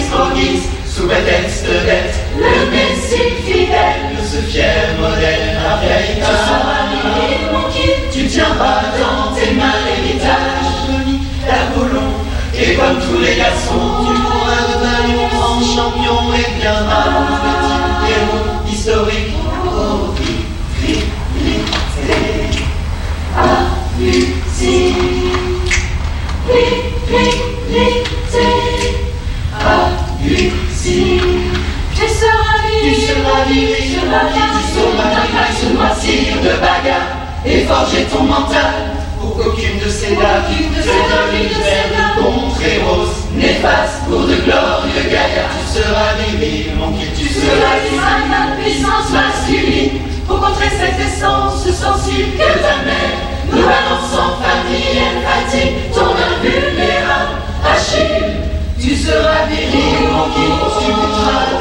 sous 0.97 1.05
prétexte 1.07 1.65
d'être 1.85 2.17
le 2.37 2.71
messie 2.71 3.29
fidèle 3.45 4.17
de 4.17 4.25
ce 4.25 4.37
fier 4.47 4.95
modèle 4.99 5.55
divine, 5.81 7.51
mon 7.53 7.69
king. 7.69 8.09
Tu 8.11 8.27
tiendras 8.27 8.81
dans 8.99 9.35
tes 9.35 9.51
mains 9.53 9.77
l'héritage 9.85 10.67
d'Apollon. 11.45 12.13
Et 12.59 12.73
comme 12.73 12.99
tous 12.99 13.19
les 13.21 13.35
garçons, 13.35 14.07
tu 14.07 14.13
pourras 14.21 14.63
devenir 14.73 15.29
grand 15.29 15.61
champion 15.61 16.33
et 16.33 16.59
viendras 16.59 17.09
un 17.09 18.07
héros 18.07 18.67
historique. 18.67 19.35
Oh, 19.67 20.15
halluciné. 30.27 31.21
Tu 31.95 32.07
seras 32.07 32.61
viril, 32.67 32.95
tu 32.95 33.01
seras 33.01 33.43
viril, 33.47 33.75
tu 33.77 33.99
seras 33.99 34.25
tu 34.29 34.63
sauras 34.73 35.09
vivre 35.25 35.59
se 35.59 35.73
noircir 35.73 36.35
de 36.43 36.49
bagarre 36.61 37.17
et 37.45 37.65
forger 37.65 38.05
ton 38.05 38.23
mental 38.23 38.93
pour 39.19 39.35
qu'aucune 39.35 39.79
de 39.83 39.89
ces 39.89 40.15
dames 40.15 40.45
donne 40.45 41.49
faire 41.63 41.89
de 41.89 42.21
contrées 42.21 42.81
roses 42.85 43.25
néfastes 43.33 44.03
pour 44.07 44.21
de 44.21 44.35
glorieux 44.35 45.09
gaillards. 45.09 45.49
Tu 45.57 45.79
seras 45.79 46.13
viril, 46.19 46.73
mon 46.77 46.91
kid, 46.91 47.09
tu 47.17 47.27
seras 47.27 47.79
viril, 47.81 47.99
ta 48.29 48.61
puissance 48.61 49.09
masculine 49.11 50.01
pour 50.27 50.39
contrer 50.39 50.69
cette 50.69 50.99
essence 50.99 51.63
sensible 51.63 52.37
que 52.37 52.59
ta 52.61 52.83
mère 52.85 53.17
nous 53.51 53.63
annonce 53.63 54.13
en 54.13 54.37
famille 54.43 55.01
emphatique, 55.01 55.91
ton 55.93 56.13
invulnérable. 56.13 57.47
Tu 58.79 58.95
seras 58.95 59.45
viril, 59.49 60.07
mon 60.11 60.29
kid, 60.33 60.53
tu 60.79 60.91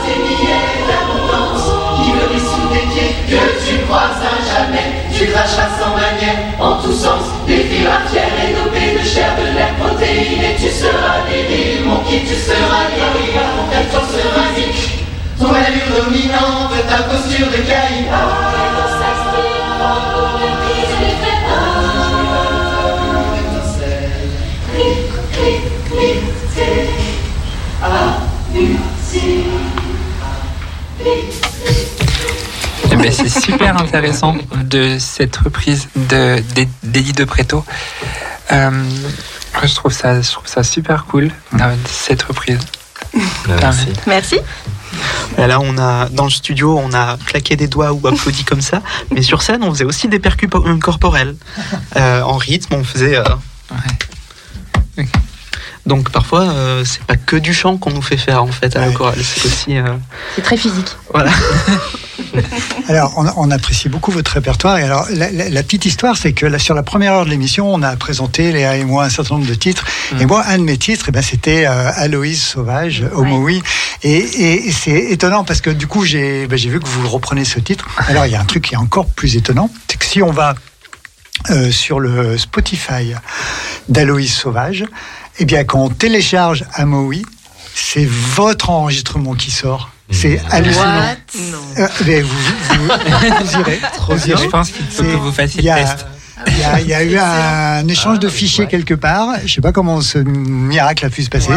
tes 0.04 0.18
billets 0.20 0.84
d'abondance 0.86 1.64
qui 2.04 2.10
brillent 2.12 2.40
sous 2.40 2.68
tes 2.68 2.86
pieds, 2.92 3.16
que 3.26 3.42
tu 3.64 3.84
croises 3.86 4.20
à 4.20 4.36
jamais. 4.44 4.92
Tu 5.16 5.26
cracheras 5.26 5.70
sans 5.80 5.96
manière, 5.96 6.36
en 6.60 6.82
tous 6.82 6.92
sens, 6.92 7.24
des 7.46 7.64
fils 7.64 7.86
à 7.86 8.08
pierre 8.10 8.36
et 8.44 8.52
dopés 8.52 8.98
de 8.98 9.04
chair, 9.08 9.32
de 9.40 9.56
l'air 9.56 9.74
protéiné. 9.80 10.56
Tu 10.60 10.68
seras 10.68 11.24
viril, 11.28 11.86
mon 11.86 12.00
kid, 12.04 12.28
tu 12.28 12.34
seras 12.34 12.84
viril, 12.92 13.32
ton 13.32 13.66
calton 13.72 14.04
sera 14.12 14.44
zik. 14.54 15.06
Ton 15.38 15.48
allure 15.48 16.04
dominante, 16.04 16.72
ta 16.88 17.02
posture 17.04 17.48
de 17.48 17.62
caïd. 17.64 18.06
Eh 32.90 32.96
ben, 32.96 33.12
c'est 33.12 33.28
super 33.40 33.76
intéressant 33.80 34.36
de 34.64 34.96
cette 34.98 35.36
reprise 35.36 35.88
de 35.96 36.40
d'E- 36.54 36.68
d'Eddie 36.82 37.12
de 37.12 37.24
Preto. 37.24 37.64
Euh, 38.52 38.70
je 39.62 39.74
trouve 39.74 39.92
ça, 39.92 40.20
je 40.22 40.30
trouve 40.30 40.46
ça 40.46 40.62
super 40.62 41.06
cool 41.06 41.30
euh, 41.54 41.74
cette 41.88 42.22
reprise. 42.22 42.58
Merci. 43.48 43.88
Merci. 44.06 44.38
Et 45.38 45.46
Là, 45.46 45.58
on 45.60 45.76
a 45.78 46.08
dans 46.10 46.24
le 46.24 46.30
studio, 46.30 46.78
on 46.78 46.92
a 46.94 47.16
claqué 47.26 47.56
des 47.56 47.66
doigts 47.68 47.92
ou 47.92 48.06
applaudi 48.06 48.44
comme 48.44 48.60
ça, 48.62 48.82
mais 49.10 49.22
sur 49.22 49.42
scène, 49.42 49.62
on 49.62 49.70
faisait 49.72 49.84
aussi 49.84 50.08
des 50.08 50.18
percus 50.18 50.48
po- 50.48 50.62
corporels. 50.80 51.34
Euh, 51.96 52.22
en 52.22 52.36
rythme, 52.36 52.74
on 52.74 52.84
faisait. 52.84 53.16
euh, 53.16 53.24
Donc 55.86 56.10
parfois, 56.10 56.42
euh, 56.50 56.84
c'est 56.84 57.02
pas 57.04 57.16
que 57.16 57.36
du 57.36 57.54
chant 57.54 57.76
qu'on 57.76 57.90
nous 57.92 58.02
fait 58.02 58.16
faire 58.16 58.42
en 58.42 58.48
fait 58.48 58.74
à 58.76 58.80
la 58.80 58.90
chorale, 58.90 59.18
c'est 59.22 59.46
aussi. 59.46 59.76
euh, 59.78 59.84
C'est 60.34 60.42
très 60.42 60.56
physique. 60.56 60.96
Voilà. 61.12 61.30
Alors, 62.88 63.14
on, 63.16 63.26
on 63.36 63.50
apprécie 63.50 63.88
beaucoup 63.88 64.10
votre 64.10 64.32
répertoire. 64.32 64.78
Et 64.78 64.82
alors, 64.82 65.06
la, 65.10 65.30
la- 65.30 65.48
la 65.48 65.62
petite 65.62 65.84
histoire, 65.86 66.16
c'est 66.16 66.32
que 66.32 66.44
là, 66.46 66.58
sur 66.58 66.74
la 66.74 66.82
première 66.82 67.12
heure 67.14 67.24
de 67.24 67.30
l'émission, 67.30 67.72
on 67.72 67.82
a 67.82 67.94
présenté, 67.96 68.52
Léa 68.52 68.76
et 68.76 68.84
moi, 68.84 69.04
un 69.04 69.08
certain 69.10 69.36
nombre 69.36 69.46
de 69.46 69.54
titres. 69.54 69.84
Et 70.20 70.26
moi, 70.26 70.44
un 70.46 70.58
de 70.58 70.62
mes 70.64 70.76
titres, 70.76 71.06
eh 71.08 71.12
ben, 71.12 71.22
c'était 71.22 71.66
euh, 71.66 71.90
Aloïse 71.94 72.42
Sauvage, 72.42 73.04
Homo 73.14 73.38
Oui. 73.38 73.62
Et, 74.02 74.10
et- 74.18 74.68
et 74.68 74.72
c'est 74.72 74.98
étonnant 75.12 75.44
parce 75.44 75.60
que 75.60 75.70
du 75.70 75.86
coup, 75.86 76.04
j'ai 76.04 76.46
ben, 76.46 76.56
j'ai 76.58 76.68
vu 76.68 76.80
que 76.80 76.86
vous 76.88 77.08
reprenez 77.08 77.44
ce 77.44 77.60
titre. 77.60 77.86
Alors, 78.08 78.26
il 78.26 78.32
y 78.32 78.36
a 78.36 78.40
un 78.40 78.44
truc 78.44 78.64
qui 78.64 78.74
est 78.74 78.78
encore 78.78 79.06
plus 79.06 79.36
étonnant, 79.36 79.70
c'est 79.88 79.98
que 79.98 80.04
si 80.04 80.22
on 80.22 80.30
va 80.32 80.54
euh, 81.50 81.70
sur 81.70 82.00
le 82.00 82.36
Spotify 82.38 83.12
d'Aloïse 83.88 84.32
Sauvage, 84.32 84.84
eh 85.38 85.44
bien, 85.44 85.64
quand 85.64 85.80
on 85.84 85.88
télécharge 85.88 86.64
Amoui, 86.74 87.24
c'est 87.74 88.06
votre 88.08 88.70
enregistrement 88.70 89.34
qui 89.34 89.50
sort. 89.50 89.90
C'est 90.10 90.40
hallucinant. 90.50 91.02
Euh, 91.78 91.88
mais 92.06 92.20
vous, 92.22 92.28
vous, 92.28 92.84
vous 93.44 93.60
irez. 93.60 93.80
vous 94.08 94.28
irez. 94.28 94.42
Je 94.44 94.48
pense 94.48 94.70
qu'il 94.70 94.84
faut 94.86 95.02
C'est- 95.02 95.10
que 95.10 95.16
vous 95.16 95.32
fassiez 95.32 95.60
il 95.60 95.64
y 95.64 95.68
le 95.68 95.72
a- 95.72 95.76
test. 95.82 96.06
Il 96.48 96.58
y, 96.58 96.62
a, 96.64 96.80
il 96.80 96.86
y 96.86 96.94
a 96.94 97.02
eu 97.02 97.16
un 97.18 97.88
échange 97.88 98.18
Ah, 98.18 98.24
de 98.24 98.28
fichiers 98.28 98.66
quelque 98.68 98.92
part. 98.94 99.30
Je 99.46 99.54
sais 99.54 99.60
pas 99.62 99.72
comment 99.72 100.00
ce 100.02 100.18
miracle 100.18 101.06
a 101.06 101.10
pu 101.10 101.22
se 101.24 101.30
passer. 101.30 101.50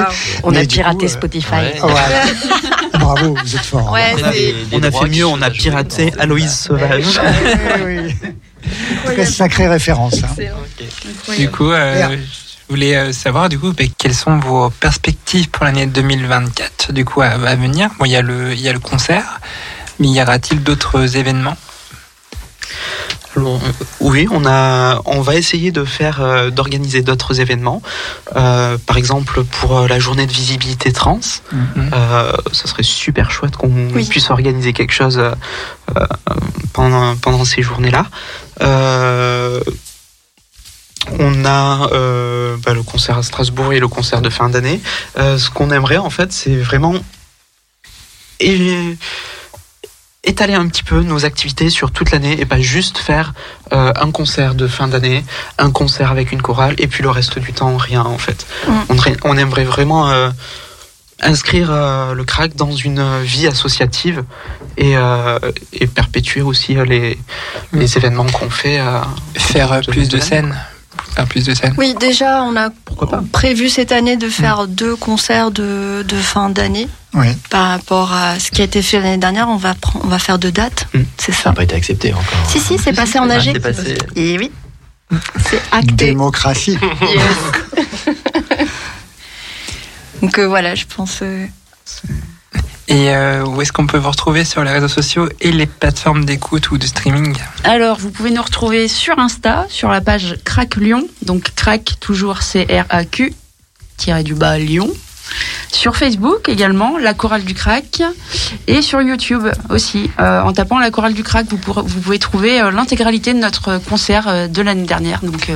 On 0.43 0.55
a 0.55 0.63
piraté 0.65 0.97
coup, 0.99 1.05
euh, 1.05 1.07
Spotify. 1.09 1.77
voilà. 1.81 2.23
Bravo, 2.93 3.35
vous 3.43 3.55
êtes 3.55 3.61
fort. 3.65 3.91
Ouais, 3.91 4.15
on 4.17 4.23
a, 4.23 4.31
c'est- 4.31 4.55
on 4.71 4.81
a 4.81 4.89
fait 4.91 5.09
mieux, 5.09 5.25
on 5.27 5.41
a 5.41 5.49
piraté 5.51 6.11
Aloïse 6.17 6.53
Sauvage. 6.53 7.03
Oui, 7.85 7.97
oui. 7.99 8.15
En 9.05 9.09
tout 9.09 9.15
cas, 9.15 9.25
sacrée 9.25 9.67
référence. 9.67 10.23
hein. 10.23 11.33
Du 11.37 11.49
coup, 11.51 11.71
euh, 11.71 12.17
je 12.69 12.75
voulais 12.75 12.95
euh, 12.95 13.11
savoir 13.11 13.49
du 13.49 13.57
coup 13.57 13.73
ben, 13.73 13.89
quelles 13.97 14.13
sont 14.13 14.37
vos 14.37 14.69
perspectives 14.69 15.49
pour 15.49 15.65
l'année 15.65 15.87
2024 15.87 16.93
du 16.93 17.03
coup 17.03 17.21
à, 17.21 17.29
à 17.29 17.55
venir? 17.55 17.89
Bon, 17.97 18.05
il 18.05 18.11
y 18.11 18.15
a 18.15 18.21
le 18.21 18.53
il 18.53 18.61
y 18.61 18.69
a 18.69 18.73
le 18.73 18.79
concert, 18.79 19.41
mais 19.99 20.07
y 20.07 20.21
aura-t-il 20.21 20.61
d'autres 20.61 21.17
événements? 21.17 21.57
Alors, 23.35 23.55
euh, 23.55 23.85
oui, 24.01 24.27
on 24.31 24.45
a, 24.45 25.01
on 25.05 25.21
va 25.21 25.35
essayer 25.35 25.71
de 25.71 25.83
faire, 25.83 26.21
euh, 26.21 26.49
d'organiser 26.49 27.01
d'autres 27.01 27.39
événements. 27.39 27.81
Euh, 28.35 28.77
par 28.85 28.97
exemple, 28.97 29.43
pour 29.43 29.77
euh, 29.77 29.87
la 29.87 29.99
journée 29.99 30.25
de 30.25 30.31
visibilité 30.31 30.91
trans, 30.91 31.19
euh, 31.53 32.31
ça 32.51 32.67
serait 32.67 32.83
super 32.83 33.31
chouette 33.31 33.55
qu'on 33.55 33.87
puisse 34.09 34.29
organiser 34.29 34.73
quelque 34.73 34.93
chose 34.93 35.21
pendant, 36.73 37.15
pendant 37.17 37.45
ces 37.45 37.61
journées-là. 37.61 38.05
On 41.19 41.45
a 41.45 41.89
euh, 41.93 42.57
bah, 42.63 42.73
le 42.73 42.83
concert 42.83 43.17
à 43.17 43.23
Strasbourg 43.23 43.73
et 43.73 43.79
le 43.79 43.87
concert 43.87 44.21
de 44.21 44.29
fin 44.29 44.49
d'année. 44.49 44.79
Euh, 45.17 45.37
ce 45.37 45.49
qu'on 45.49 45.71
aimerait, 45.71 45.97
en 45.97 46.09
fait, 46.09 46.31
c'est 46.31 46.55
vraiment 46.57 46.93
étaler 50.23 50.53
un 50.53 50.67
petit 50.67 50.83
peu 50.83 51.01
nos 51.01 51.25
activités 51.25 51.69
sur 51.69 51.91
toute 51.91 52.11
l'année 52.11 52.39
et 52.39 52.45
pas 52.45 52.59
juste 52.59 52.97
faire 52.97 53.33
euh, 53.73 53.91
un 53.95 54.11
concert 54.11 54.53
de 54.55 54.67
fin 54.67 54.87
d'année, 54.87 55.23
un 55.57 55.71
concert 55.71 56.11
avec 56.11 56.31
une 56.31 56.41
chorale 56.41 56.75
et 56.77 56.87
puis 56.87 57.01
le 57.03 57.09
reste 57.09 57.39
du 57.39 57.53
temps 57.53 57.75
rien 57.77 58.01
en 58.03 58.17
fait. 58.17 58.45
On, 58.89 58.93
aimerait- 58.95 59.17
on 59.23 59.37
aimerait 59.37 59.63
vraiment 59.63 60.09
euh, 60.09 60.29
inscrire 61.21 61.69
euh, 61.71 62.13
le 62.13 62.23
crack 62.25 62.55
dans 62.55 62.71
une 62.75 63.21
vie 63.23 63.47
associative 63.47 64.23
et, 64.77 64.95
euh, 64.97 65.39
et 65.73 65.87
perpétuer 65.87 66.41
aussi 66.41 66.77
euh, 66.77 66.85
les, 66.85 67.17
les 67.73 67.97
événements 67.97 68.25
qu'on 68.27 68.49
fait. 68.49 68.79
euh, 68.79 68.99
Faire 69.35 69.81
plus 69.87 70.09
de 70.09 70.19
scènes, 70.19 70.55
faire 71.13 71.27
plus 71.27 71.45
de 71.45 71.53
scènes. 71.53 71.73
Oui, 71.77 71.95
déjà, 71.99 72.43
on 72.43 72.55
a 72.55 72.69
prévu 73.31 73.69
cette 73.69 73.91
année 73.91 74.17
de 74.17 74.29
faire 74.29 74.67
deux 74.67 74.95
concerts 74.95 75.51
de, 75.51 76.03
de 76.07 76.15
fin 76.17 76.49
d'année. 76.49 76.87
Oui. 77.13 77.27
Par 77.49 77.69
rapport 77.69 78.13
à 78.13 78.37
ce 78.39 78.51
qui 78.51 78.61
a 78.61 78.65
été 78.65 78.81
fait 78.81 78.99
l'année 78.99 79.17
dernière, 79.17 79.49
on 79.49 79.55
va, 79.57 79.73
on 80.03 80.07
va 80.07 80.19
faire 80.19 80.37
deux 80.39 80.51
dates. 80.51 80.87
C'est 81.17 81.31
ça. 81.31 81.43
Ça 81.43 81.49
n'a 81.49 81.55
pas 81.55 81.63
été 81.63 81.75
accepté 81.75 82.13
encore. 82.13 82.47
Si, 82.49 82.59
si, 82.59 82.77
c'est 82.77 82.93
passé 82.93 83.17
en 83.19 83.29
AG. 83.29 83.51
c'est 83.53 83.59
passé. 83.59 83.97
Et 84.15 84.37
oui. 84.37 84.51
C'est 85.49 85.61
acté. 85.71 85.91
Démocratie. 86.05 86.77
Donc 90.21 90.37
euh, 90.37 90.47
voilà, 90.47 90.75
je 90.75 90.85
pense. 90.85 91.19
euh, 91.21 91.45
Et 92.89 93.11
euh, 93.11 93.45
où 93.45 93.61
est-ce 93.61 93.71
qu'on 93.71 93.85
peut 93.85 93.99
vous 93.99 94.09
retrouver 94.09 94.43
sur 94.43 94.63
les 94.63 94.71
réseaux 94.71 94.87
sociaux 94.87 95.29
et 95.41 95.51
les 95.51 95.67
plateformes 95.67 96.25
d'écoute 96.25 96.71
ou 96.71 96.79
de 96.79 96.87
streaming 96.87 97.37
Alors, 97.63 97.99
vous 97.99 98.09
pouvez 98.09 98.31
nous 98.31 98.41
retrouver 98.41 98.87
sur 98.87 99.19
Insta, 99.19 99.67
sur 99.69 99.89
la 99.89 100.01
page 100.01 100.37
Crac 100.43 100.75
Lyon. 100.75 101.07
Donc, 101.21 101.51
Crac, 101.55 101.99
toujours 101.99 102.41
C-R-A-Q, 102.41 103.35
tiré 103.97 104.23
du 104.23 104.33
bas 104.33 104.57
Lyon. 104.57 104.89
Sur 105.71 105.95
Facebook 105.97 106.49
également, 106.49 106.97
la 106.97 107.13
chorale 107.13 107.43
du 107.43 107.53
crack. 107.53 108.01
Et 108.65 108.81
sur 108.81 109.03
YouTube 109.03 109.47
aussi. 109.69 110.09
Euh, 110.19 110.41
en 110.41 110.51
tapant 110.51 110.79
la 110.79 110.89
chorale 110.89 111.13
du 111.13 111.21
crack, 111.21 111.45
vous, 111.47 111.57
pouvez 111.59 112.17
trouver 112.17 112.59
euh, 112.59 112.71
l'intégralité 112.71 113.35
de 113.35 113.39
notre 113.39 113.77
concert 113.77 114.49
de 114.49 114.61
l'année 114.63 114.87
dernière, 114.87 115.19
donc, 115.21 115.51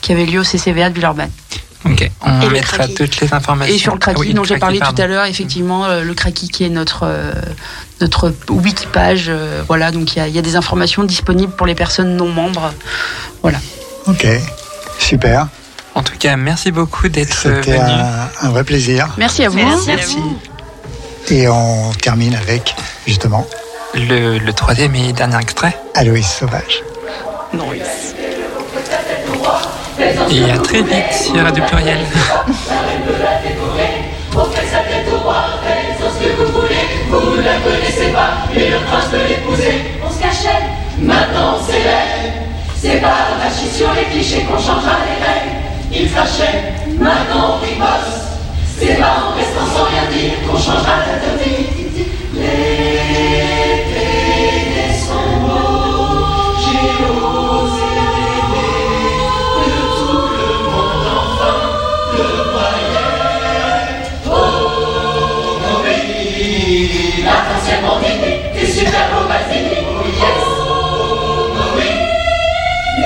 qui 0.00 0.12
avait 0.12 0.24
lieu 0.24 0.40
au 0.40 0.44
CCVA 0.44 0.88
de 0.88 0.94
Villeurbanne. 0.94 1.30
Ok, 1.90 2.10
on 2.22 2.40
Et 2.42 2.48
mettra 2.50 2.86
toutes 2.88 3.20
les 3.20 3.32
informations. 3.32 3.74
Et 3.74 3.78
sur 3.78 3.92
le 3.94 3.98
Kraki 3.98 4.16
Ah 4.18 4.20
oui, 4.26 4.34
dont 4.34 4.44
j'ai 4.44 4.58
parlé 4.58 4.78
pardon. 4.78 4.94
tout 4.96 5.02
à 5.02 5.06
l'heure, 5.06 5.24
effectivement, 5.24 5.84
euh, 5.86 6.02
le 6.02 6.14
Kraki 6.14 6.48
qui 6.48 6.64
est 6.64 6.68
notre, 6.68 7.00
euh, 7.04 7.32
notre 8.00 8.32
wiki 8.50 8.86
page. 8.86 9.26
euh, 9.28 9.62
voilà, 9.66 9.90
donc 9.90 10.14
il 10.14 10.18
y 10.18 10.22
a- 10.22 10.28
il 10.28 10.34
y, 10.34 10.38
a 10.38 10.42
des 10.42 10.56
informations 10.56 11.04
disponibles 11.04 11.52
pour 11.52 11.66
les 11.66 11.74
personnes 11.74 12.16
non 12.16 12.28
membres. 12.28 12.72
Voilà. 13.42 13.58
Ok, 14.06 14.26
super. 14.98 15.48
En 15.94 16.02
tout 16.02 16.16
cas, 16.18 16.36
merci 16.36 16.70
beaucoup 16.70 17.08
d'être 17.08 17.34
C'était 17.34 17.72
venu. 17.78 17.80
un, 17.90 18.28
un 18.42 18.48
vrai 18.50 18.64
plaisir. 18.64 19.08
Merci 19.18 19.44
à 19.44 19.48
vous. 19.48 19.56
Merci 19.58 19.90
à 19.90 19.96
vous. 19.96 20.38
Et 21.30 21.48
on 21.48 21.90
termine 21.92 22.34
avec, 22.36 22.74
justement, 23.06 23.46
Le, 23.94 24.38
le 24.38 24.52
troisième 24.52 24.94
et 24.94 25.12
dernier 25.12 25.38
extrait. 25.40 25.76
Aloïs 25.94 26.26
Sauvage. 26.26 26.82
Et 30.30 30.50
à 30.50 30.58
très 30.58 30.82
vite 30.82 31.12
sur 31.12 31.42
Radio 31.42 31.64
Pluriel. 31.64 31.98
La 32.68 32.82
maintenant 41.00 41.56
on 41.56 41.64
s'élève. 41.64 42.32
C'est 42.76 43.00
pas 43.00 43.36
marcher 43.38 43.68
sur 43.74 43.92
les 43.94 44.04
clichés 44.04 44.42
qu'on 44.44 44.58
changera 44.58 44.98
les 45.06 45.18
règles. 45.24 45.56
Il 45.92 46.12
crachait, 46.12 46.74
maintenant 46.98 47.56
on 47.56 47.64
riposte. 47.64 48.28
C'est 48.78 48.96
pas 48.96 49.14
en 49.26 49.36
restant 49.36 49.66
sans 49.74 49.84
rien 49.84 50.04
dire 50.12 50.34
qu'on 50.46 50.58
changera 50.58 50.98
la 51.08 51.42
vie. 51.42 51.66
Les 52.34 52.87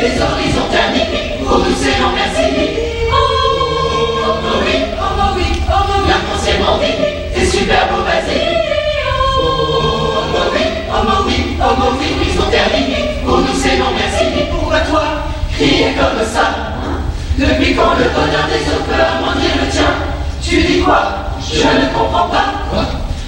les 0.03 0.21
horizons 0.21 0.69
terniques, 0.71 1.39
vos 1.45 1.59
douces 1.59 1.87
et 1.87 1.95
merci. 2.15 2.47
Oh, 3.13 4.35
oui, 4.67 4.77
oh, 4.99 5.35
oui, 5.37 5.45
oh, 5.69 6.09
l'arc-en-ciel 6.09 6.57
dit, 6.59 7.35
t'es 7.35 7.47
super 7.47 7.87
beau 7.89 8.03
Basile. 8.03 8.59
Oh, 9.39 10.51
oui, 10.53 10.65
oh, 10.91 11.23
oui, 11.27 11.57
oh, 11.61 11.95
oui, 12.01 12.07
ils 12.27 12.41
ont 12.41 12.51
terminé, 12.51 13.21
vos 13.25 13.37
douces 13.37 13.65
et 13.67 13.79
merci. 13.79 14.25
Pourquoi 14.51 14.81
toi, 14.81 15.05
crier 15.55 15.95
comme 15.95 16.27
ça 16.27 16.51
Depuis 17.39 17.75
quand 17.77 17.95
le 17.95 18.11
bonheur 18.11 18.47
des 18.51 18.63
autres 18.73 18.85
peut 18.87 18.99
amoindrir 18.99 19.51
le 19.63 19.71
tien? 19.71 19.93
Tu 20.43 20.63
dis 20.63 20.81
quoi? 20.81 21.31
Je 21.41 21.63
ne 21.63 21.95
comprends 21.95 22.29
pas. 22.29 22.55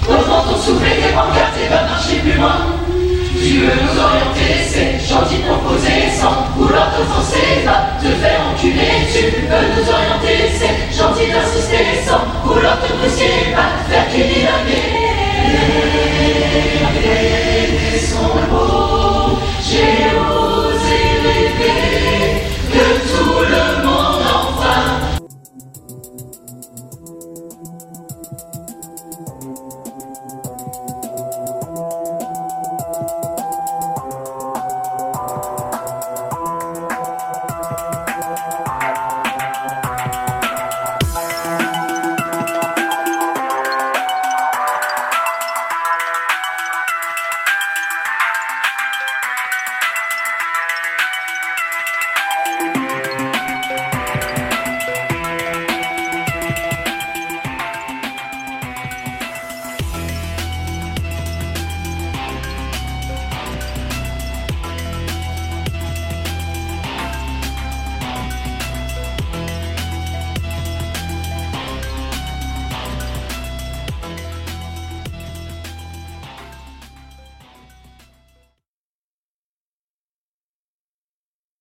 Comment 0.05 0.41
ton 0.43 0.57
souffler 0.57 0.95
des 0.95 1.13
pancartes 1.13 1.55
et 1.63 1.69
va 1.69 1.83
marcher 1.83 2.17
plus 2.17 2.33
loin 2.33 2.84
tu 3.45 3.59
veux 3.59 3.67
nous 3.67 3.99
orienter, 4.01 4.65
c'est 4.67 4.97
gentil 5.07 5.43
proposer 5.43 6.09
sans 6.19 6.49
vouloir 6.57 6.89
t'offenser, 6.97 7.61
va 7.63 7.91
te 8.01 8.07
faire 8.15 8.41
enculer. 8.51 9.05
Tu 9.13 9.21
veux 9.45 9.67
nous 9.77 9.87
orienter, 9.87 10.49
c'est 10.57 10.97
gentil 10.97 11.31
d'insister 11.31 12.01
sans 12.07 12.25
vouloir 12.43 12.79
te 12.81 12.91
brusquer, 12.93 13.53
va 13.55 13.65
te 13.77 13.91
faire 13.91 14.07
qu'il 14.09 14.41
y 14.41 14.47
a 14.47 14.57
Son 17.99 18.33
beau. 18.49 18.84